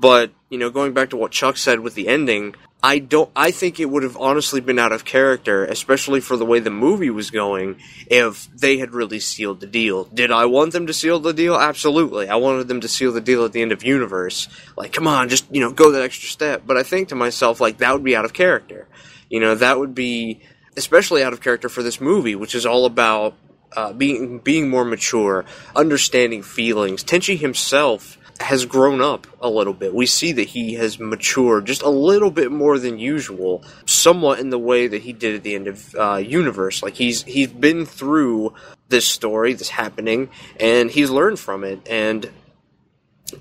But 0.00 0.32
you 0.48 0.58
know, 0.58 0.70
going 0.70 0.94
back 0.94 1.10
to 1.10 1.16
what 1.16 1.30
Chuck 1.30 1.56
said 1.56 1.80
with 1.80 1.94
the 1.94 2.08
ending, 2.08 2.54
I 2.82 2.98
don't. 2.98 3.30
I 3.36 3.50
think 3.50 3.78
it 3.78 3.90
would 3.90 4.02
have 4.02 4.16
honestly 4.16 4.60
been 4.60 4.78
out 4.78 4.92
of 4.92 5.04
character, 5.04 5.64
especially 5.66 6.20
for 6.20 6.36
the 6.38 6.46
way 6.46 6.60
the 6.60 6.70
movie 6.70 7.10
was 7.10 7.30
going, 7.30 7.76
if 8.06 8.48
they 8.56 8.78
had 8.78 8.94
really 8.94 9.20
sealed 9.20 9.60
the 9.60 9.66
deal. 9.66 10.04
Did 10.04 10.32
I 10.32 10.46
want 10.46 10.72
them 10.72 10.86
to 10.86 10.94
seal 10.94 11.18
the 11.18 11.34
deal? 11.34 11.54
Absolutely. 11.54 12.28
I 12.28 12.36
wanted 12.36 12.68
them 12.68 12.80
to 12.80 12.88
seal 12.88 13.12
the 13.12 13.20
deal 13.20 13.44
at 13.44 13.52
the 13.52 13.60
end 13.60 13.72
of 13.72 13.84
Universe. 13.84 14.48
Like, 14.76 14.92
come 14.92 15.06
on, 15.06 15.28
just 15.28 15.44
you 15.54 15.60
know, 15.60 15.70
go 15.70 15.90
that 15.90 16.02
extra 16.02 16.30
step. 16.30 16.62
But 16.66 16.78
I 16.78 16.82
think 16.82 17.08
to 17.08 17.14
myself, 17.14 17.60
like, 17.60 17.78
that 17.78 17.92
would 17.92 18.04
be 18.04 18.16
out 18.16 18.24
of 18.24 18.32
character. 18.32 18.88
You 19.28 19.40
know, 19.40 19.54
that 19.54 19.78
would 19.78 19.94
be 19.94 20.40
especially 20.76 21.22
out 21.22 21.34
of 21.34 21.42
character 21.42 21.68
for 21.68 21.82
this 21.82 22.00
movie, 22.00 22.34
which 22.34 22.54
is 22.54 22.64
all 22.64 22.86
about 22.86 23.34
uh, 23.76 23.92
being 23.92 24.38
being 24.38 24.70
more 24.70 24.84
mature, 24.84 25.44
understanding 25.76 26.42
feelings. 26.42 27.04
Tenchi 27.04 27.38
himself 27.38 28.16
has 28.40 28.64
grown 28.64 29.00
up 29.02 29.26
a 29.40 29.48
little 29.48 29.74
bit. 29.74 29.94
We 29.94 30.06
see 30.06 30.32
that 30.32 30.48
he 30.48 30.74
has 30.74 30.98
matured 30.98 31.66
just 31.66 31.82
a 31.82 31.90
little 31.90 32.30
bit 32.30 32.50
more 32.50 32.78
than 32.78 32.98
usual, 32.98 33.62
somewhat 33.84 34.40
in 34.40 34.50
the 34.50 34.58
way 34.58 34.86
that 34.86 35.02
he 35.02 35.12
did 35.12 35.34
at 35.36 35.42
the 35.42 35.54
end 35.54 35.68
of 35.68 35.94
uh, 35.94 36.16
Universe. 36.16 36.82
Like 36.82 36.94
he's 36.94 37.22
he's 37.24 37.48
been 37.48 37.84
through 37.84 38.54
this 38.88 39.06
story, 39.06 39.52
this 39.52 39.68
happening, 39.68 40.30
and 40.58 40.90
he's 40.90 41.10
learned 41.10 41.38
from 41.38 41.64
it. 41.64 41.86
And 41.88 42.30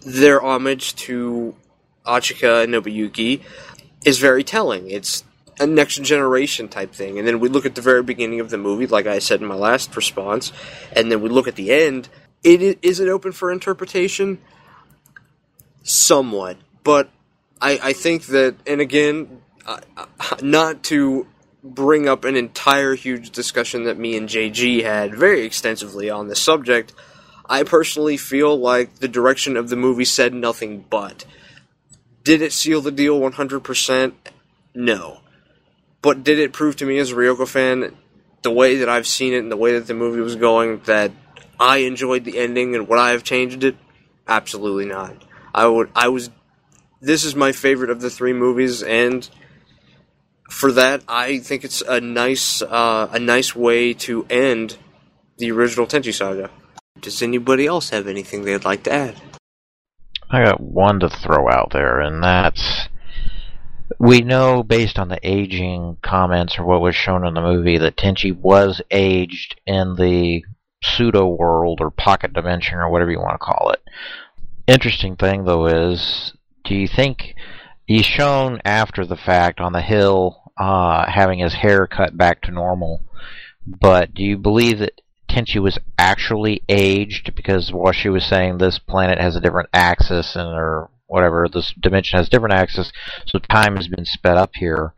their 0.05 0.43
homage 0.43 0.95
to 0.95 1.55
Achika 2.05 2.65
and 2.65 2.73
Nobuyuki 2.73 3.41
is 4.05 4.19
very 4.19 4.43
telling. 4.43 4.89
It's 4.89 5.23
a 5.59 5.67
next 5.67 6.01
generation 6.03 6.67
type 6.67 6.93
thing. 6.93 7.17
And 7.19 7.27
then 7.27 7.39
we 7.39 7.49
look 7.49 7.65
at 7.65 7.75
the 7.75 7.81
very 7.81 8.03
beginning 8.03 8.39
of 8.39 8.49
the 8.49 8.57
movie, 8.57 8.87
like 8.87 9.07
I 9.07 9.19
said 9.19 9.41
in 9.41 9.47
my 9.47 9.55
last 9.55 9.95
response, 9.95 10.51
and 10.93 11.11
then 11.11 11.21
we 11.21 11.29
look 11.29 11.47
at 11.47 11.55
the 11.55 11.71
end. 11.71 12.09
It 12.43 12.79
is 12.81 12.99
it 12.99 13.09
open 13.09 13.31
for 13.31 13.51
interpretation? 13.51 14.39
Somewhat, 15.83 16.57
but 16.83 17.09
I, 17.61 17.79
I 17.81 17.93
think 17.93 18.25
that, 18.27 18.55
and 18.65 18.81
again, 18.81 19.41
uh, 19.65 19.79
not 20.41 20.83
to 20.83 21.27
bring 21.63 22.07
up 22.07 22.23
an 22.23 22.35
entire 22.35 22.95
huge 22.95 23.31
discussion 23.31 23.83
that 23.83 23.97
me 23.97 24.15
and 24.15 24.29
JG 24.29 24.83
had 24.83 25.13
very 25.13 25.41
extensively 25.41 26.09
on 26.09 26.27
this 26.27 26.39
subject, 26.39 26.93
I 27.45 27.63
personally 27.63 28.17
feel 28.17 28.57
like 28.57 28.95
the 28.95 29.07
direction 29.07 29.57
of 29.57 29.69
the 29.69 29.75
movie 29.75 30.05
said 30.05 30.33
nothing 30.33 30.85
but. 30.89 31.25
Did 32.23 32.41
it 32.41 32.53
seal 32.53 32.81
the 32.81 32.91
deal 32.91 33.19
100%? 33.19 34.13
No. 34.75 35.19
But 36.01 36.23
did 36.23 36.39
it 36.39 36.53
prove 36.53 36.75
to 36.77 36.85
me 36.85 36.99
as 36.99 37.11
a 37.11 37.15
Ryoko 37.15 37.47
fan, 37.47 37.97
the 38.41 38.51
way 38.51 38.77
that 38.77 38.87
I've 38.87 39.07
seen 39.07 39.33
it 39.33 39.39
and 39.39 39.51
the 39.51 39.57
way 39.57 39.73
that 39.73 39.87
the 39.87 39.93
movie 39.93 40.21
was 40.21 40.35
going, 40.35 40.79
that 40.85 41.11
I 41.59 41.77
enjoyed 41.77 42.23
the 42.23 42.37
ending 42.37 42.75
and 42.75 42.87
would 42.87 42.99
I 42.99 43.11
have 43.11 43.23
changed 43.23 43.63
it? 43.63 43.75
Absolutely 44.27 44.85
not. 44.85 45.15
I 45.53 45.67
would 45.67 45.89
I 45.95 46.09
was 46.09 46.29
this 47.01 47.23
is 47.23 47.35
my 47.35 47.51
favorite 47.51 47.89
of 47.89 48.01
the 48.01 48.09
three 48.09 48.33
movies 48.33 48.83
and 48.83 49.29
for 50.49 50.71
that 50.73 51.03
I 51.07 51.39
think 51.39 51.63
it's 51.63 51.81
a 51.81 52.01
nice 52.01 52.61
uh, 52.61 53.09
a 53.11 53.19
nice 53.19 53.55
way 53.55 53.93
to 53.95 54.25
end 54.29 54.77
the 55.37 55.51
original 55.51 55.87
Tenchi 55.87 56.13
saga. 56.13 56.49
Does 56.99 57.21
anybody 57.21 57.65
else 57.65 57.91
have 57.91 58.07
anything 58.07 58.43
they'd 58.43 58.65
like 58.65 58.83
to 58.83 58.91
add? 58.91 59.15
I 60.29 60.43
got 60.43 60.59
one 60.59 60.99
to 60.99 61.09
throw 61.09 61.49
out 61.49 61.71
there, 61.71 62.01
and 62.01 62.21
that's 62.23 62.89
we 63.99 64.21
know 64.21 64.63
based 64.63 64.99
on 64.99 65.07
the 65.07 65.19
aging 65.23 65.97
comments 66.03 66.59
or 66.59 66.65
what 66.65 66.81
was 66.81 66.95
shown 66.95 67.25
in 67.25 67.33
the 67.33 67.41
movie 67.41 67.77
that 67.77 67.97
Tenchi 67.97 68.35
was 68.35 68.81
aged 68.91 69.59
in 69.65 69.95
the 69.95 70.43
pseudo 70.83 71.27
world 71.27 71.79
or 71.81 71.89
pocket 71.89 72.33
dimension 72.33 72.77
or 72.77 72.89
whatever 72.89 73.11
you 73.11 73.19
want 73.19 73.33
to 73.33 73.37
call 73.37 73.71
it 73.71 73.81
interesting 74.69 75.15
thing 75.15 75.45
though 75.45 75.65
is, 75.65 76.33
do 76.63 76.75
you 76.75 76.87
think 76.87 77.35
he's 77.85 78.05
shown 78.05 78.61
after 78.63 79.05
the 79.05 79.15
fact 79.15 79.59
on 79.59 79.73
the 79.73 79.81
hill 79.81 80.51
uh, 80.57 81.09
having 81.09 81.39
his 81.39 81.55
hair 81.55 81.87
cut 81.87 82.15
back 82.17 82.41
to 82.43 82.51
normal? 82.51 83.01
But 83.65 84.13
do 84.13 84.23
you 84.23 84.37
believe 84.37 84.79
that 84.79 85.01
Tenchi 85.29 85.61
was 85.61 85.77
actually 85.97 86.63
aged 86.67 87.35
because 87.35 87.71
while 87.71 87.93
she 87.93 88.09
was 88.09 88.25
saying 88.25 88.57
this 88.57 88.79
planet 88.79 89.19
has 89.19 89.35
a 89.35 89.41
different 89.41 89.69
axis 89.73 90.35
and 90.35 90.47
or 90.47 90.89
whatever 91.07 91.47
this 91.51 91.73
dimension 91.79 92.17
has 92.17 92.29
different 92.29 92.53
axis, 92.53 92.91
so 93.25 93.39
time 93.39 93.75
has 93.75 93.87
been 93.87 94.05
sped 94.05 94.37
up 94.37 94.51
here 94.55 94.93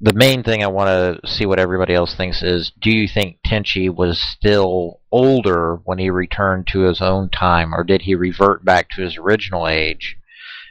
the 0.00 0.12
main 0.12 0.42
thing 0.42 0.62
I 0.62 0.68
want 0.68 0.88
to 0.88 1.28
see 1.28 1.46
what 1.46 1.58
everybody 1.58 1.94
else 1.94 2.14
thinks 2.14 2.42
is 2.42 2.72
do 2.80 2.90
you 2.90 3.08
think 3.08 3.38
Tenchi 3.46 3.92
was 3.92 4.20
still 4.20 5.00
older 5.10 5.76
when 5.84 5.98
he 5.98 6.10
returned 6.10 6.66
to 6.68 6.80
his 6.80 7.00
own 7.00 7.30
time, 7.30 7.74
or 7.74 7.84
did 7.84 8.02
he 8.02 8.14
revert 8.14 8.64
back 8.64 8.90
to 8.90 9.02
his 9.02 9.16
original 9.16 9.66
age, 9.66 10.16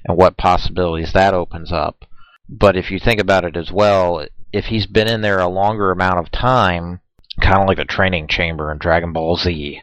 and 0.05 0.17
what 0.17 0.38
possibilities 0.38 1.13
that 1.13 1.34
opens 1.34 1.71
up? 1.71 2.05
But 2.47 2.78
if 2.78 2.91
you 2.91 2.99
think 2.99 3.19
about 3.19 3.45
it 3.45 3.57
as 3.57 3.71
well, 3.71 4.26
if 4.53 4.65
he's 4.65 4.86
been 4.86 5.07
in 5.07 5.21
there 5.21 5.39
a 5.39 5.47
longer 5.47 5.91
amount 5.91 6.19
of 6.19 6.32
time, 6.32 7.01
kind 7.41 7.61
of 7.61 7.67
like 7.67 7.78
the 7.78 7.86
training 7.86 8.28
chamber 8.28 8.71
in 8.71 8.78
Dragon 8.78 9.11
Ball 9.11 9.36
Z, 9.38 9.82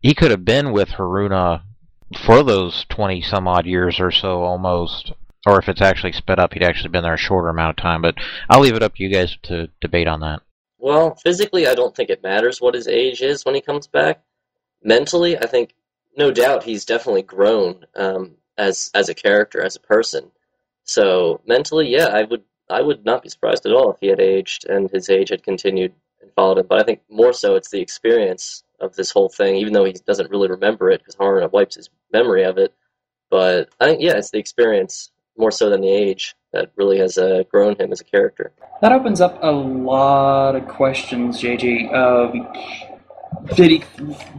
he 0.00 0.14
could 0.14 0.30
have 0.30 0.44
been 0.44 0.72
with 0.72 0.90
Haruna 0.90 1.62
for 2.26 2.42
those 2.42 2.84
20 2.88 3.22
some 3.22 3.48
odd 3.48 3.66
years 3.66 4.00
or 4.00 4.10
so 4.10 4.42
almost 4.42 5.12
or 5.46 5.58
if 5.58 5.68
it's 5.68 5.80
actually 5.80 6.12
sped 6.12 6.38
up, 6.38 6.52
he'd 6.52 6.62
actually 6.62 6.90
been 6.90 7.02
there 7.02 7.14
a 7.14 7.18
shorter 7.18 7.48
amount 7.48 7.78
of 7.78 7.82
time. 7.82 8.02
But 8.02 8.16
I'll 8.48 8.60
leave 8.60 8.74
it 8.74 8.82
up 8.82 8.94
to 8.96 9.02
you 9.02 9.08
guys 9.08 9.36
to 9.44 9.68
debate 9.80 10.08
on 10.08 10.20
that. 10.20 10.42
Well, 10.78 11.14
physically, 11.14 11.66
I 11.66 11.74
don't 11.74 11.94
think 11.94 12.10
it 12.10 12.22
matters 12.22 12.60
what 12.60 12.74
his 12.74 12.88
age 12.88 13.22
is 13.22 13.44
when 13.44 13.54
he 13.54 13.60
comes 13.60 13.86
back. 13.86 14.22
Mentally, 14.82 15.36
I 15.36 15.46
think 15.46 15.74
no 16.16 16.30
doubt 16.30 16.64
he's 16.64 16.84
definitely 16.84 17.22
grown 17.22 17.84
um, 17.96 18.36
as 18.56 18.90
as 18.94 19.08
a 19.08 19.14
character, 19.14 19.62
as 19.62 19.76
a 19.76 19.80
person. 19.80 20.30
So 20.84 21.40
mentally, 21.46 21.88
yeah, 21.88 22.06
I 22.06 22.24
would 22.24 22.42
I 22.68 22.80
would 22.82 23.04
not 23.04 23.22
be 23.22 23.28
surprised 23.28 23.66
at 23.66 23.72
all 23.72 23.92
if 23.92 24.00
he 24.00 24.06
had 24.08 24.20
aged 24.20 24.66
and 24.66 24.90
his 24.90 25.10
age 25.10 25.30
had 25.30 25.42
continued 25.42 25.92
and 26.20 26.32
followed 26.34 26.58
him. 26.58 26.66
But 26.66 26.80
I 26.80 26.84
think 26.84 27.00
more 27.10 27.32
so 27.32 27.56
it's 27.56 27.70
the 27.70 27.80
experience 27.80 28.64
of 28.80 28.94
this 28.96 29.10
whole 29.10 29.28
thing, 29.28 29.56
even 29.56 29.72
though 29.72 29.84
he 29.84 29.92
doesn't 29.92 30.30
really 30.30 30.48
remember 30.48 30.90
it 30.90 31.00
because 31.00 31.16
Haruna 31.16 31.52
wipes 31.52 31.76
his 31.76 31.90
memory 32.12 32.44
of 32.44 32.58
it. 32.58 32.74
But 33.28 33.68
I 33.80 33.84
think, 33.86 34.00
yeah, 34.02 34.16
it's 34.16 34.30
the 34.30 34.38
experience 34.38 35.10
more 35.40 35.50
so 35.50 35.70
than 35.70 35.80
the 35.80 35.90
age 35.90 36.36
that 36.52 36.70
really 36.76 36.98
has 36.98 37.18
uh, 37.18 37.42
grown 37.50 37.76
him 37.80 37.90
as 37.92 38.00
a 38.00 38.04
character. 38.04 38.52
That 38.82 38.92
opens 38.92 39.20
up 39.20 39.38
a 39.42 39.50
lot 39.50 40.54
of 40.56 40.68
questions, 40.68 41.40
JG. 41.40 41.92
Um, 41.92 42.46
did 43.54 43.70
he 43.70 43.84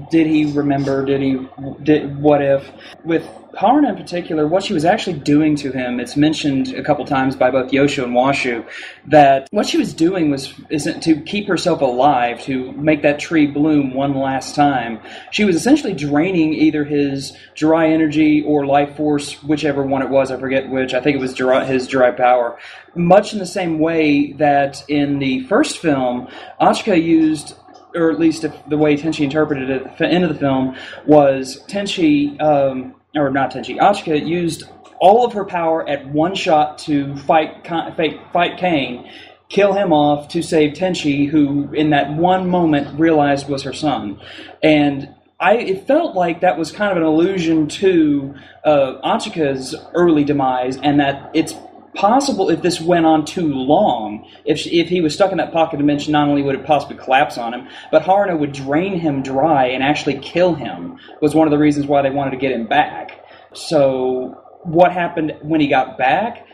did 0.09 0.27
he 0.27 0.51
remember? 0.51 1.05
Did 1.05 1.21
he 1.21 1.47
did 1.83 2.21
what 2.21 2.41
if 2.41 2.69
with 3.03 3.27
Haruna 3.53 3.89
in 3.89 3.95
particular? 3.95 4.47
What 4.47 4.63
she 4.63 4.73
was 4.73 4.85
actually 4.85 5.19
doing 5.19 5.55
to 5.57 5.71
him? 5.71 5.99
It's 5.99 6.15
mentioned 6.15 6.73
a 6.73 6.83
couple 6.83 7.05
times 7.05 7.35
by 7.35 7.51
both 7.51 7.71
Yosho 7.71 8.03
and 8.03 8.13
Washu 8.13 8.65
that 9.07 9.47
what 9.51 9.65
she 9.65 9.77
was 9.77 9.93
doing 9.93 10.31
was 10.31 10.53
isn't 10.69 11.01
to 11.03 11.19
keep 11.21 11.47
herself 11.47 11.81
alive, 11.81 12.41
to 12.43 12.71
make 12.73 13.01
that 13.01 13.19
tree 13.19 13.47
bloom 13.47 13.93
one 13.93 14.15
last 14.15 14.55
time. 14.55 14.99
She 15.31 15.43
was 15.43 15.55
essentially 15.55 15.93
draining 15.93 16.53
either 16.53 16.83
his 16.83 17.35
Jurai 17.55 17.91
energy 17.91 18.43
or 18.43 18.65
life 18.65 18.95
force, 18.95 19.41
whichever 19.43 19.83
one 19.83 20.01
it 20.01 20.09
was. 20.09 20.31
I 20.31 20.39
forget 20.39 20.69
which. 20.69 20.93
I 20.93 21.01
think 21.01 21.15
it 21.15 21.21
was 21.21 21.33
Jurai, 21.33 21.65
his 21.65 21.87
Jurai 21.87 22.15
power. 22.15 22.57
Much 22.95 23.33
in 23.33 23.39
the 23.39 23.45
same 23.45 23.79
way 23.79 24.33
that 24.33 24.83
in 24.89 25.19
the 25.19 25.43
first 25.45 25.77
film, 25.77 26.27
Achika 26.59 27.01
used 27.01 27.55
or 27.95 28.11
at 28.11 28.19
least 28.19 28.43
if 28.43 28.53
the 28.69 28.77
way 28.77 28.95
Tenchi 28.95 29.23
interpreted 29.23 29.69
it 29.69 29.83
at 29.83 29.97
the 29.97 30.07
end 30.07 30.23
of 30.23 30.31
the 30.31 30.39
film, 30.39 30.75
was 31.05 31.63
Tenchi, 31.67 32.39
um, 32.41 32.95
or 33.15 33.29
not 33.29 33.51
Tenchi, 33.51 33.77
Achika 33.77 34.25
used 34.25 34.63
all 34.99 35.25
of 35.25 35.33
her 35.33 35.45
power 35.45 35.87
at 35.89 36.07
one 36.09 36.35
shot 36.35 36.77
to 36.79 37.15
fight 37.17 37.65
fight, 37.67 38.19
fight 38.31 38.57
Kain, 38.57 39.09
kill 39.49 39.73
him 39.73 39.91
off 39.91 40.29
to 40.29 40.41
save 40.41 40.73
Tenchi, 40.73 41.27
who 41.29 41.71
in 41.73 41.89
that 41.89 42.13
one 42.13 42.49
moment 42.49 42.99
realized 42.99 43.47
was 43.49 43.63
her 43.63 43.73
son, 43.73 44.19
and. 44.61 45.13
I, 45.43 45.55
it 45.57 45.87
felt 45.87 46.15
like 46.15 46.41
that 46.41 46.59
was 46.59 46.71
kind 46.71 46.91
of 46.91 46.97
an 46.97 47.03
allusion 47.03 47.67
to 47.67 48.35
uh, 48.63 49.01
Achika's 49.03 49.75
early 49.95 50.23
demise, 50.23 50.77
and 50.77 50.99
that 50.99 51.31
it's 51.33 51.55
possible 51.93 52.49
if 52.49 52.61
this 52.61 52.79
went 52.79 53.05
on 53.05 53.25
too 53.25 53.53
long, 53.53 54.27
if 54.45 54.59
she, 54.59 54.79
if 54.79 54.89
he 54.89 55.01
was 55.01 55.13
stuck 55.13 55.31
in 55.31 55.37
that 55.37 55.51
pocket 55.51 55.77
dimension, 55.77 56.11
not 56.11 56.27
only 56.27 56.41
would 56.41 56.55
it 56.55 56.65
possibly 56.65 56.97
collapse 56.97 57.37
on 57.37 57.53
him, 57.53 57.67
but 57.91 58.03
Haruna 58.03 58.37
would 58.37 58.51
drain 58.51 58.99
him 58.99 59.21
dry 59.21 59.67
and 59.67 59.83
actually 59.83 60.19
kill 60.19 60.55
him. 60.55 60.97
Was 61.21 61.35
one 61.35 61.47
of 61.47 61.51
the 61.51 61.57
reasons 61.57 61.87
why 61.87 62.01
they 62.01 62.09
wanted 62.09 62.31
to 62.31 62.37
get 62.37 62.51
him 62.51 62.67
back. 62.67 63.25
So 63.53 64.41
what 64.63 64.91
happened 64.91 65.37
when 65.41 65.61
he 65.61 65.67
got 65.67 65.97
back? 65.97 66.47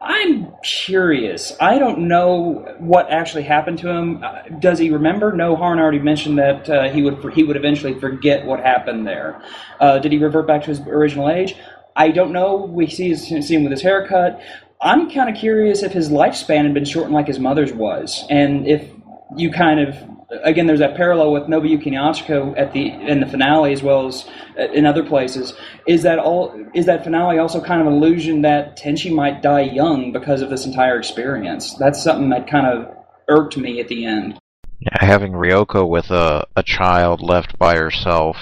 I'm 0.00 0.52
curious. 0.62 1.56
I 1.58 1.78
don't 1.78 2.06
know 2.06 2.76
what 2.78 3.10
actually 3.10 3.44
happened 3.44 3.78
to 3.78 3.88
him. 3.88 4.22
Uh, 4.22 4.42
does 4.60 4.78
he 4.78 4.90
remember? 4.90 5.32
No, 5.32 5.56
Harun 5.56 5.78
already 5.78 5.98
mentioned 5.98 6.38
that 6.38 6.68
uh, 6.68 6.90
he 6.90 7.02
would 7.02 7.32
he 7.32 7.42
would 7.42 7.56
eventually 7.56 7.98
forget 7.98 8.44
what 8.44 8.60
happened 8.60 9.06
there. 9.06 9.42
Uh, 9.80 9.98
did 9.98 10.12
he 10.12 10.18
revert 10.18 10.46
back 10.46 10.62
to 10.62 10.68
his 10.68 10.80
original 10.80 11.30
age? 11.30 11.56
I 11.96 12.10
don't 12.10 12.32
know. 12.32 12.56
We 12.56 12.88
see, 12.88 13.14
see 13.14 13.54
him 13.54 13.62
with 13.62 13.72
his 13.72 13.80
haircut. 13.80 14.40
I'm 14.80 15.10
kind 15.10 15.30
of 15.30 15.36
curious 15.36 15.82
if 15.82 15.92
his 15.92 16.10
lifespan 16.10 16.64
had 16.64 16.74
been 16.74 16.84
shortened 16.84 17.14
like 17.14 17.26
his 17.26 17.38
mother's 17.38 17.72
was, 17.72 18.24
and 18.30 18.66
if 18.66 18.88
you 19.36 19.50
kind 19.50 19.80
of 19.80 19.96
again, 20.42 20.66
there's 20.66 20.80
that 20.80 20.96
parallel 20.96 21.32
with 21.32 21.44
Nobuyuki 21.44 21.92
Achika 21.92 22.58
at 22.58 22.72
the 22.72 22.88
in 22.88 23.20
the 23.20 23.26
finale 23.26 23.72
as 23.72 23.82
well 23.82 24.06
as 24.06 24.26
uh, 24.58 24.70
in 24.72 24.86
other 24.86 25.04
places. 25.04 25.54
Is 25.86 26.02
that 26.02 26.18
all? 26.18 26.54
Is 26.74 26.86
that 26.86 27.04
finale 27.04 27.38
also 27.38 27.60
kind 27.60 27.80
of 27.80 27.86
an 27.86 27.94
illusion 27.94 28.42
that 28.42 28.76
Tenchi 28.76 29.12
might 29.12 29.42
die 29.42 29.62
young 29.62 30.12
because 30.12 30.42
of 30.42 30.50
this 30.50 30.66
entire 30.66 30.98
experience? 30.98 31.74
That's 31.74 32.02
something 32.02 32.30
that 32.30 32.48
kind 32.48 32.66
of 32.66 32.94
irked 33.28 33.56
me 33.56 33.80
at 33.80 33.88
the 33.88 34.04
end. 34.04 34.38
Yeah, 34.80 35.04
having 35.04 35.32
Ryoko 35.32 35.88
with 35.88 36.10
a 36.10 36.46
a 36.56 36.62
child 36.62 37.22
left 37.22 37.58
by 37.58 37.76
herself, 37.76 38.36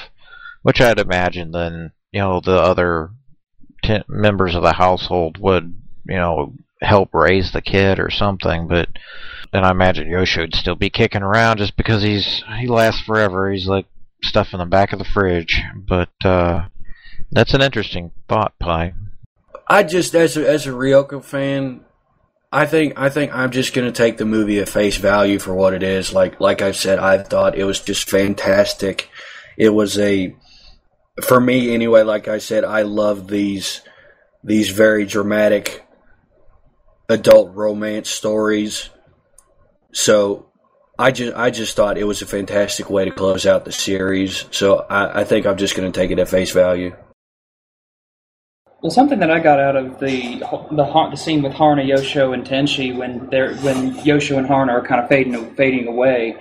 which 0.62 0.80
I'd 0.80 0.98
imagine 0.98 1.50
then 1.52 1.92
you 2.12 2.20
know 2.20 2.40
the 2.40 2.56
other 2.56 3.10
members 4.08 4.54
of 4.54 4.62
the 4.62 4.72
household 4.72 5.36
would 5.38 5.76
you 6.06 6.16
know, 6.16 6.52
help 6.80 7.14
raise 7.14 7.52
the 7.52 7.62
kid 7.62 7.98
or 7.98 8.10
something, 8.10 8.68
but 8.68 8.88
then 9.52 9.64
I 9.64 9.70
imagine 9.70 10.08
Yosho 10.08 10.38
would 10.38 10.54
still 10.54 10.74
be 10.74 10.90
kicking 10.90 11.22
around 11.22 11.58
just 11.58 11.76
because 11.76 12.02
he's 12.02 12.42
he 12.58 12.66
lasts 12.66 13.02
forever. 13.02 13.50
He's 13.50 13.66
like 13.66 13.86
stuff 14.22 14.52
in 14.52 14.58
the 14.58 14.66
back 14.66 14.92
of 14.92 14.98
the 14.98 15.04
fridge. 15.04 15.62
But 15.76 16.10
uh 16.24 16.66
that's 17.30 17.54
an 17.54 17.62
interesting 17.62 18.10
thought, 18.28 18.58
Pie. 18.58 18.94
I 19.68 19.82
just 19.82 20.14
as 20.14 20.36
a, 20.36 20.48
as 20.48 20.66
a 20.66 20.70
Ryoko 20.70 21.22
fan, 21.22 21.84
I 22.52 22.66
think 22.66 22.98
I 22.98 23.08
think 23.08 23.34
I'm 23.34 23.50
just 23.50 23.74
gonna 23.74 23.92
take 23.92 24.16
the 24.16 24.24
movie 24.24 24.58
at 24.58 24.68
face 24.68 24.96
value 24.96 25.38
for 25.38 25.54
what 25.54 25.72
it 25.72 25.82
is. 25.82 26.12
Like 26.12 26.40
like 26.40 26.60
I 26.60 26.72
said, 26.72 26.98
I 26.98 27.22
thought 27.22 27.56
it 27.56 27.64
was 27.64 27.80
just 27.80 28.10
fantastic. 28.10 29.08
It 29.56 29.70
was 29.70 29.98
a 29.98 30.34
for 31.22 31.40
me 31.40 31.72
anyway. 31.72 32.02
Like 32.02 32.26
I 32.26 32.38
said, 32.38 32.64
I 32.64 32.82
love 32.82 33.28
these 33.28 33.82
these 34.42 34.70
very 34.70 35.06
dramatic 35.06 35.84
adult 37.08 37.54
romance 37.54 38.08
stories. 38.08 38.90
So 39.92 40.50
I 40.98 41.10
just 41.10 41.36
I 41.36 41.50
just 41.50 41.76
thought 41.76 41.98
it 41.98 42.04
was 42.04 42.22
a 42.22 42.26
fantastic 42.26 42.90
way 42.90 43.04
to 43.04 43.10
close 43.10 43.46
out 43.46 43.64
the 43.64 43.72
series. 43.72 44.44
So 44.50 44.78
I, 44.88 45.20
I 45.20 45.24
think 45.24 45.46
I'm 45.46 45.56
just 45.56 45.76
going 45.76 45.90
to 45.90 45.98
take 45.98 46.10
it 46.10 46.18
at 46.18 46.28
face 46.28 46.52
value. 46.52 46.94
Well, 48.82 48.90
something 48.90 49.18
that 49.20 49.30
I 49.30 49.40
got 49.40 49.60
out 49.60 49.76
of 49.76 49.98
the 49.98 50.40
the, 50.70 51.08
the 51.10 51.16
scene 51.16 51.42
with 51.42 51.52
Haruna, 51.52 51.88
Yosho, 51.88 52.34
and 52.34 52.44
Tenchi 52.44 52.96
when 52.96 53.28
they're 53.30 53.56
when 53.56 53.94
Yosho 53.98 54.36
and 54.36 54.46
Haruna 54.46 54.70
are 54.70 54.82
kind 54.82 55.00
of 55.00 55.08
fading 55.08 55.54
fading 55.54 55.88
away. 55.88 56.36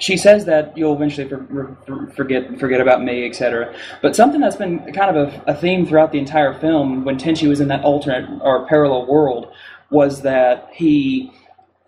She 0.00 0.16
says 0.16 0.44
that 0.44 0.78
you'll 0.78 0.94
eventually 0.94 1.28
for, 1.28 1.76
for, 1.84 2.06
forget 2.14 2.60
forget 2.60 2.80
about 2.80 3.02
me, 3.02 3.26
etc. 3.26 3.74
But 4.00 4.14
something 4.14 4.40
that's 4.40 4.54
been 4.54 4.92
kind 4.92 5.16
of 5.16 5.32
a, 5.32 5.44
a 5.48 5.54
theme 5.54 5.86
throughout 5.86 6.12
the 6.12 6.18
entire 6.18 6.54
film 6.60 7.04
when 7.04 7.18
Tenchi 7.18 7.48
was 7.48 7.58
in 7.58 7.68
that 7.68 7.82
alternate 7.82 8.28
or 8.42 8.66
parallel 8.66 9.06
world 9.06 9.52
was 9.90 10.22
that 10.22 10.68
he 10.72 11.32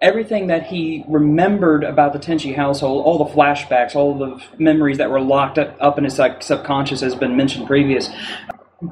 everything 0.01 0.47
that 0.47 0.67
he 0.67 1.05
remembered 1.09 1.85
about 1.85 2.13
the 2.13 2.19
Tenchi 2.19 2.55
household, 2.57 3.05
all 3.05 3.19
the 3.19 3.33
flashbacks, 3.33 3.95
all 3.95 4.17
the 4.17 4.43
memories 4.59 4.99
that 4.99 5.11
were 5.11 5.21
locked 5.21 5.59
up, 5.59 5.99
in 5.99 6.05
his 6.05 6.15
subconscious, 6.41 7.01
has 7.01 7.15
been 7.15 7.37
mentioned 7.37 7.67
previous, 7.67 8.09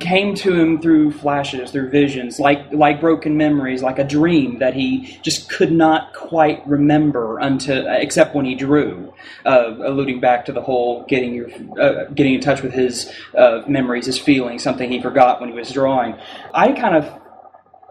came 0.00 0.34
to 0.34 0.52
him 0.54 0.80
through 0.82 1.11
flashes, 1.11 1.70
through 1.70 1.88
visions, 1.88 2.38
like 2.38 2.70
like 2.72 3.00
broken 3.00 3.38
memories, 3.38 3.82
like 3.82 3.98
a 3.98 4.04
dream 4.04 4.59
that 4.59 4.74
he 4.74 5.18
just 5.22 5.48
could 5.48 5.72
not 5.72 6.12
quite 6.12 6.66
remember 6.66 7.38
until 7.38 7.86
except 7.88 8.34
when 8.34 8.44
he 8.44 8.54
drew, 8.54 9.12
uh, 9.46 9.74
alluding 9.82 10.20
back 10.20 10.44
to 10.44 10.52
the 10.52 10.61
whole 10.61 11.04
getting 11.06 11.32
your 11.32 11.48
uh, 11.80 12.04
getting 12.14 12.34
in 12.34 12.40
touch 12.40 12.62
with 12.62 12.72
his 12.72 13.11
uh, 13.34 13.62
memories, 13.66 14.04
his 14.04 14.18
feelings, 14.18 14.62
something 14.62 14.90
he 14.90 15.00
forgot 15.00 15.40
when 15.40 15.48
he 15.48 15.56
was 15.56 15.72
drawing. 15.72 16.14
I 16.52 16.72
kind 16.72 16.94
of 16.94 17.11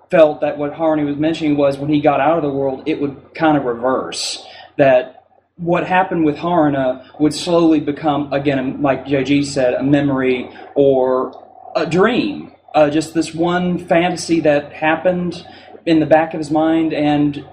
felt 0.10 0.42
that 0.42 0.58
what 0.58 0.74
Harney 0.74 1.04
was 1.04 1.18
mentioning 1.18 1.58
was 1.58 1.78
when 1.78 1.90
he 1.90 2.00
got 2.02 2.20
out 2.20 2.38
of 2.38 2.44
the 2.44 2.50
world, 2.50 2.84
it 2.86 3.00
would 3.02 3.34
kind 3.34 3.58
of 3.58 3.66
reverse. 3.66 4.46
That 4.78 5.26
what 5.58 5.88
happened 5.88 6.24
with 6.24 6.38
Haruna 6.38 7.20
would 7.20 7.34
slowly 7.34 7.80
become, 7.80 8.32
again, 8.32 8.82
like 8.82 9.06
JG 9.06 9.46
said, 9.46 9.74
a 9.74 9.84
memory 9.84 10.50
or 10.76 11.44
a 11.76 11.86
dream. 11.86 12.52
Uh, 12.76 12.90
just 12.90 13.14
this 13.14 13.34
one 13.34 13.80
fantasy 13.88 14.40
that 14.42 14.72
happened 14.72 15.46
in 15.86 16.00
the 16.00 16.06
back 16.06 16.34
of 16.34 16.40
his 16.40 16.52
mind 16.52 16.94
and 16.94 17.46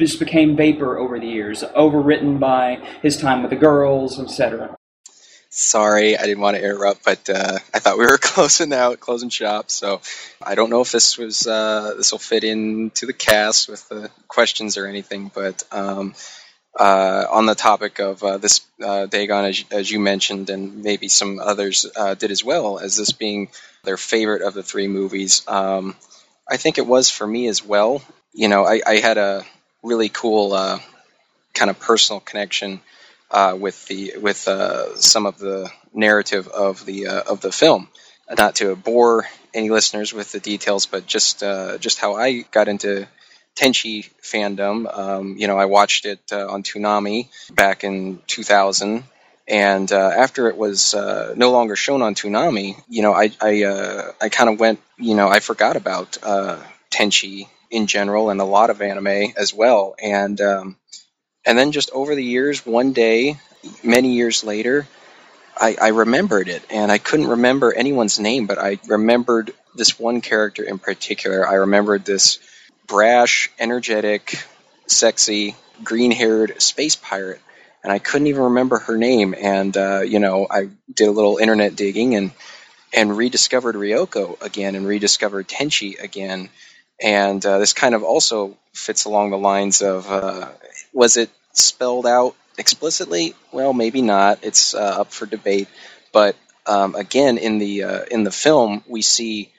just 0.00 0.18
became 0.18 0.56
vapor 0.56 0.98
over 0.98 1.20
the 1.20 1.26
years, 1.26 1.62
overwritten 1.76 2.40
by 2.40 2.82
his 3.02 3.16
time 3.18 3.42
with 3.42 3.50
the 3.50 3.56
girls, 3.56 4.18
etc. 4.18 4.76
Sorry, 5.54 6.16
I 6.16 6.22
didn't 6.22 6.40
want 6.40 6.56
to 6.56 6.64
interrupt, 6.64 7.04
but 7.04 7.28
uh, 7.28 7.58
I 7.74 7.78
thought 7.78 7.98
we 7.98 8.06
were 8.06 8.16
closing 8.20 8.72
out, 8.72 9.00
closing 9.00 9.28
shop. 9.28 9.70
So 9.70 10.00
I 10.40 10.54
don't 10.54 10.70
know 10.70 10.80
if 10.80 10.90
this 10.90 11.18
was 11.18 11.46
uh, 11.46 11.92
this 11.94 12.10
will 12.10 12.18
fit 12.18 12.42
into 12.42 13.04
the 13.04 13.12
cast 13.12 13.68
with 13.68 13.86
the 13.90 14.10
questions 14.28 14.78
or 14.78 14.86
anything, 14.86 15.30
but 15.34 15.62
um, 15.70 16.14
uh, 16.80 17.26
on 17.30 17.44
the 17.44 17.54
topic 17.54 17.98
of 17.98 18.24
uh, 18.24 18.38
this 18.38 18.62
uh, 18.82 19.04
Dagon, 19.04 19.44
as, 19.44 19.62
as, 19.70 19.90
you 19.90 20.00
mentioned, 20.00 20.48
and 20.48 20.82
maybe 20.82 21.08
some 21.08 21.38
others 21.38 21.84
uh, 21.96 22.14
did 22.14 22.30
as 22.30 22.42
well, 22.42 22.78
as 22.78 22.96
this 22.96 23.12
being 23.12 23.50
their 23.84 23.98
favorite 23.98 24.40
of 24.40 24.54
the 24.54 24.62
three 24.62 24.88
movies. 24.88 25.46
Um, 25.46 25.94
I 26.48 26.56
think 26.56 26.78
it 26.78 26.86
was 26.86 27.10
for 27.10 27.26
me 27.26 27.46
as 27.48 27.62
well. 27.62 28.00
You 28.32 28.48
know, 28.48 28.64
I, 28.64 28.80
I 28.86 28.94
had 29.00 29.18
a 29.18 29.44
really 29.82 30.08
cool 30.08 30.52
kind 31.52 31.70
of 31.70 31.78
personal 31.78 32.20
connection 32.20 32.80
uh, 33.32 33.56
with 33.58 33.86
the 33.86 34.14
with 34.20 34.46
uh, 34.46 34.94
some 34.96 35.26
of 35.26 35.38
the 35.38 35.70
narrative 35.92 36.48
of 36.48 36.84
the 36.84 37.08
uh, 37.08 37.22
of 37.22 37.40
the 37.40 37.50
film. 37.52 37.88
Not 38.38 38.56
to 38.56 38.76
bore 38.76 39.26
any 39.52 39.68
listeners 39.70 40.12
with 40.12 40.32
the 40.32 40.40
details, 40.40 40.86
but 40.86 41.06
just 41.06 41.42
uh, 41.42 41.78
just 41.78 41.98
how 41.98 42.14
I 42.14 42.42
got 42.50 42.68
into 42.68 43.06
Tenchi 43.56 44.08
fandom. 44.22 44.86
Um, 44.96 45.36
you 45.36 45.46
know, 45.46 45.58
I 45.58 45.66
watched 45.66 46.06
it 46.06 46.20
uh, 46.30 46.46
on 46.46 46.62
Toonami 46.62 47.28
back 47.54 47.84
in 47.84 48.20
2000, 48.26 49.04
and 49.48 49.92
uh, 49.92 50.12
after 50.16 50.48
it 50.48 50.56
was 50.56 50.94
no 50.94 51.50
longer 51.50 51.76
shown 51.76 52.00
on 52.02 52.14
Toonami, 52.14 52.82
you 52.88 53.02
know, 53.02 53.12
I 53.12 53.30
I, 53.40 54.12
I 54.20 54.28
kind 54.28 54.48
of 54.48 54.60
went, 54.60 54.80
you 54.98 55.14
know, 55.14 55.28
I 55.28 55.40
forgot 55.40 55.76
about 55.76 56.12
Tenchi 56.90 57.48
in 57.70 57.86
general 57.86 58.30
and 58.30 58.40
a 58.40 58.44
lot 58.44 58.70
of 58.70 58.80
anime 58.82 59.32
as 59.36 59.52
well. 59.52 59.94
And 60.00 60.40
um, 60.40 60.76
and 61.46 61.58
then 61.58 61.72
just 61.72 61.90
over 61.92 62.14
the 62.14 62.24
years, 62.24 62.66
one 62.66 62.92
day, 62.92 63.38
many 63.84 64.14
years 64.14 64.44
later, 64.44 64.86
I, 65.56 65.76
I 65.80 65.88
remembered 65.88 66.48
it, 66.48 66.62
and 66.70 66.92
I 66.92 66.98
couldn't 66.98 67.28
remember 67.28 67.72
anyone's 67.74 68.18
name, 68.18 68.46
but 68.46 68.58
I 68.58 68.78
remembered 68.88 69.52
this 69.74 69.98
one 69.98 70.20
character 70.20 70.64
in 70.64 70.78
particular. 70.78 71.48
I 71.48 71.54
remembered 71.54 72.04
this 72.04 72.38
brash, 72.86 73.50
energetic, 73.58 74.44
sexy, 74.86 75.56
green-haired 75.84 76.60
space 76.62 76.96
pirate, 76.96 77.40
and 77.82 77.92
I 77.92 77.98
couldn't 78.00 78.28
even 78.28 78.44
remember 78.44 78.78
her 78.80 78.98
name. 78.98 79.34
And 79.38 79.76
uh, 79.76 80.00
you 80.02 80.18
know, 80.20 80.46
I 80.50 80.70
did 80.92 81.08
a 81.08 81.12
little 81.12 81.38
internet 81.38 81.76
digging 81.76 82.16
and 82.16 82.32
and 82.94 83.16
rediscovered 83.16 83.76
Ryoko 83.76 84.42
again, 84.42 84.74
and 84.76 84.86
rediscovered 84.86 85.48
Tenchi 85.48 86.00
again. 86.02 86.50
And 87.02 87.44
uh, 87.46 87.58
this 87.58 87.72
kind 87.74 87.94
of 87.94 88.04
also 88.04 88.56
fits 88.74 89.06
along 89.06 89.30
the 89.30 89.38
lines 89.38 89.82
of 89.82 90.10
uh, 90.10 90.48
was 90.92 91.16
it 91.16 91.30
spelled 91.52 92.06
out 92.06 92.34
explicitly? 92.58 93.34
Well, 93.52 93.72
maybe 93.72 94.02
not. 94.02 94.40
It's 94.42 94.74
uh, 94.74 95.00
up 95.00 95.12
for 95.12 95.26
debate. 95.26 95.68
But 96.12 96.36
um, 96.66 96.94
again, 96.94 97.38
in 97.38 97.58
the 97.58 97.84
uh, 97.84 98.04
in 98.10 98.24
the 98.24 98.30
film, 98.30 98.84
we 98.86 99.02
see 99.02 99.50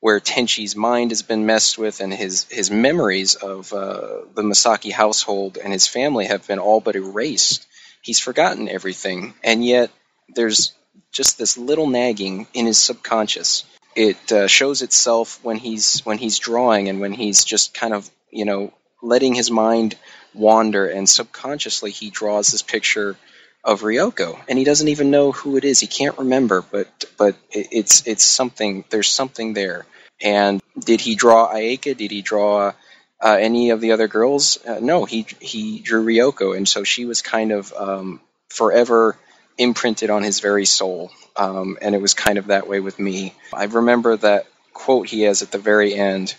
where 0.00 0.18
Tenchi's 0.20 0.74
mind 0.74 1.10
has 1.10 1.22
been 1.22 1.46
messed 1.46 1.78
with, 1.78 2.00
and 2.00 2.12
his 2.12 2.44
his 2.50 2.70
memories 2.70 3.34
of 3.34 3.72
uh, 3.72 4.22
the 4.34 4.42
Masaki 4.42 4.92
household 4.92 5.58
and 5.62 5.72
his 5.72 5.86
family 5.86 6.26
have 6.26 6.46
been 6.46 6.58
all 6.58 6.80
but 6.80 6.96
erased. 6.96 7.66
He's 8.02 8.20
forgotten 8.20 8.68
everything, 8.68 9.34
and 9.44 9.64
yet 9.64 9.90
there's 10.28 10.72
just 11.12 11.38
this 11.38 11.58
little 11.58 11.88
nagging 11.88 12.46
in 12.54 12.66
his 12.66 12.78
subconscious. 12.78 13.64
It 13.96 14.32
uh, 14.32 14.46
shows 14.46 14.82
itself 14.82 15.40
when 15.42 15.56
he's 15.56 16.00
when 16.00 16.18
he's 16.18 16.38
drawing 16.38 16.88
and 16.88 17.00
when 17.00 17.12
he's 17.12 17.44
just 17.44 17.74
kind 17.74 17.92
of 17.92 18.08
you 18.30 18.44
know 18.44 18.72
letting 19.02 19.34
his 19.34 19.50
mind 19.50 19.96
wander, 20.34 20.86
and 20.86 21.08
subconsciously 21.08 21.90
he 21.90 22.10
draws 22.10 22.48
this 22.48 22.62
picture 22.62 23.16
of 23.62 23.82
Ryoko, 23.82 24.38
and 24.48 24.58
he 24.58 24.64
doesn't 24.64 24.88
even 24.88 25.10
know 25.10 25.32
who 25.32 25.56
it 25.56 25.64
is. 25.64 25.80
He 25.80 25.86
can't 25.86 26.18
remember, 26.18 26.62
but 26.62 27.04
but 27.18 27.36
it's 27.50 28.06
it's 28.06 28.24
something. 28.24 28.84
There's 28.90 29.08
something 29.08 29.52
there. 29.52 29.86
And 30.22 30.60
did 30.78 31.00
he 31.00 31.14
draw 31.14 31.52
Ayeka? 31.52 31.96
Did 31.96 32.10
he 32.10 32.22
draw 32.22 32.72
uh, 33.20 33.36
any 33.40 33.70
of 33.70 33.80
the 33.80 33.92
other 33.92 34.08
girls? 34.08 34.58
Uh, 34.66 34.78
no, 34.80 35.04
he 35.04 35.26
he 35.40 35.80
drew 35.80 36.04
Ryoko, 36.04 36.56
and 36.56 36.68
so 36.68 36.84
she 36.84 37.04
was 37.04 37.22
kind 37.22 37.52
of 37.52 37.72
um, 37.72 38.20
forever 38.48 39.16
imprinted 39.58 40.10
on 40.10 40.22
his 40.22 40.40
very 40.40 40.64
soul. 40.64 41.10
Um, 41.36 41.78
and 41.80 41.94
it 41.94 42.00
was 42.00 42.14
kind 42.14 42.38
of 42.38 42.48
that 42.48 42.66
way 42.66 42.80
with 42.80 42.98
me. 42.98 43.34
I 43.52 43.64
remember 43.64 44.16
that 44.16 44.46
quote 44.72 45.06
he 45.06 45.22
has 45.22 45.42
at 45.42 45.50
the 45.50 45.58
very 45.58 45.94
end 45.94 46.34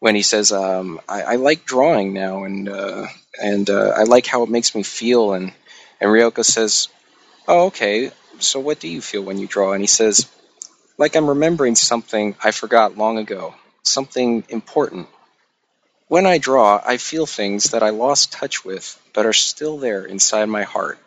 when 0.00 0.14
he 0.14 0.22
says, 0.22 0.50
um, 0.50 1.00
I, 1.08 1.22
I, 1.22 1.36
like 1.36 1.64
drawing 1.64 2.12
now, 2.14 2.44
and 2.44 2.68
uh, 2.68 3.06
and 3.40 3.68
uh, 3.70 3.92
I 3.96 4.02
like 4.04 4.26
how 4.26 4.42
it 4.42 4.50
makes 4.50 4.74
me 4.74 4.82
feel." 4.82 5.34
And 5.34 5.52
and 6.00 6.10
Ryoko 6.10 6.44
says, 6.44 6.88
"Oh, 7.46 7.66
okay. 7.66 8.10
So 8.40 8.58
what 8.58 8.80
do 8.80 8.88
you 8.88 9.00
feel 9.02 9.22
when 9.22 9.38
you 9.38 9.46
draw?" 9.46 9.72
And 9.72 9.82
he 9.82 9.86
says, 9.86 10.28
"Like 10.98 11.14
I'm 11.14 11.28
remembering 11.28 11.76
something 11.76 12.34
I 12.42 12.50
forgot 12.50 12.96
long 12.96 13.18
ago, 13.18 13.54
something 13.84 14.44
important. 14.48 15.06
When 16.08 16.26
I 16.26 16.38
draw, 16.38 16.80
I 16.84 16.96
feel 16.96 17.26
things 17.26 17.70
that 17.70 17.84
I 17.84 17.90
lost 17.90 18.32
touch 18.32 18.64
with, 18.64 19.00
but 19.14 19.26
are 19.26 19.32
still 19.34 19.78
there 19.78 20.04
inside 20.04 20.46
my 20.46 20.64
heart." 20.64 20.98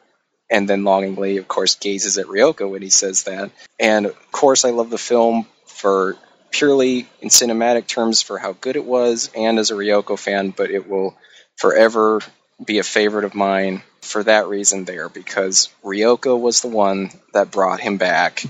And 0.51 0.69
then 0.69 0.83
longingly, 0.83 1.37
of 1.37 1.47
course, 1.47 1.75
gazes 1.75 2.19
at 2.19 2.27
Ryoko 2.27 2.69
when 2.69 2.83
he 2.83 2.91
says 2.91 3.23
that. 3.23 3.49
And 3.79 4.05
of 4.05 4.31
course, 4.31 4.65
I 4.65 4.69
love 4.69 4.91
the 4.91 4.99
film 4.99 5.47
for 5.65 6.15
purely 6.53 7.07
in 7.19 7.29
cinematic 7.29 7.87
terms 7.87 8.21
for 8.21 8.37
how 8.37 8.53
good 8.53 8.77
it 8.77 8.85
was 8.85 9.29
and 9.35 9.59
as 9.59 9.71
a 9.71 9.73
Ryoko 9.73 10.17
fan, 10.17 10.51
but 10.51 10.71
it 10.71 10.87
will 10.87 11.17
forever 11.57 12.21
be 12.63 12.79
a 12.79 12.83
favorite 12.83 13.25
of 13.25 13.35
mine 13.35 13.81
for 14.01 14.23
that 14.23 14.47
reason 14.47 14.85
there 14.85 15.09
because 15.09 15.69
Ryoko 15.83 16.39
was 16.39 16.61
the 16.61 16.67
one 16.67 17.09
that 17.33 17.51
brought 17.51 17.79
him 17.79 17.97
back. 17.97 18.45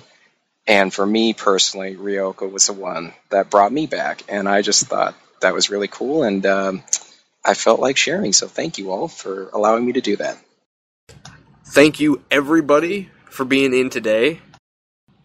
And 0.68 0.94
for 0.94 1.06
me 1.06 1.34
personally, 1.34 1.96
Ryoko 1.96 2.52
was 2.52 2.68
the 2.68 2.74
one 2.74 3.14
that 3.30 3.50
brought 3.50 3.72
me 3.72 3.88
back. 3.88 4.24
And 4.30 4.48
I 4.48 4.62
just 4.62 4.86
thought 4.86 5.16
that 5.42 5.54
was 5.54 5.70
really 5.70 5.88
cool. 5.88 6.24
And 6.24 6.46
um, 6.46 6.84
I 7.44 7.54
felt 7.54 7.80
like 7.80 7.98
sharing. 7.98 8.34
So 8.34 8.48
thank 8.48 8.78
you 8.78 8.92
all 8.92 9.08
for 9.08 9.50
allowing 9.54 9.86
me 9.86 9.94
to 9.94 10.02
do 10.02 10.18
that. 10.18 10.38
Thank 11.66 12.00
you, 12.00 12.22
everybody, 12.30 13.10
for 13.26 13.46
being 13.46 13.74
in 13.74 13.90
today. 13.90 14.42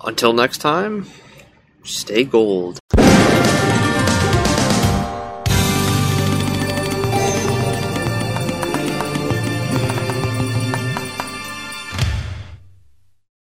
Until 0.01 0.33
next 0.33 0.59
time, 0.59 1.07
stay 1.85 2.25
gold. 2.25 2.79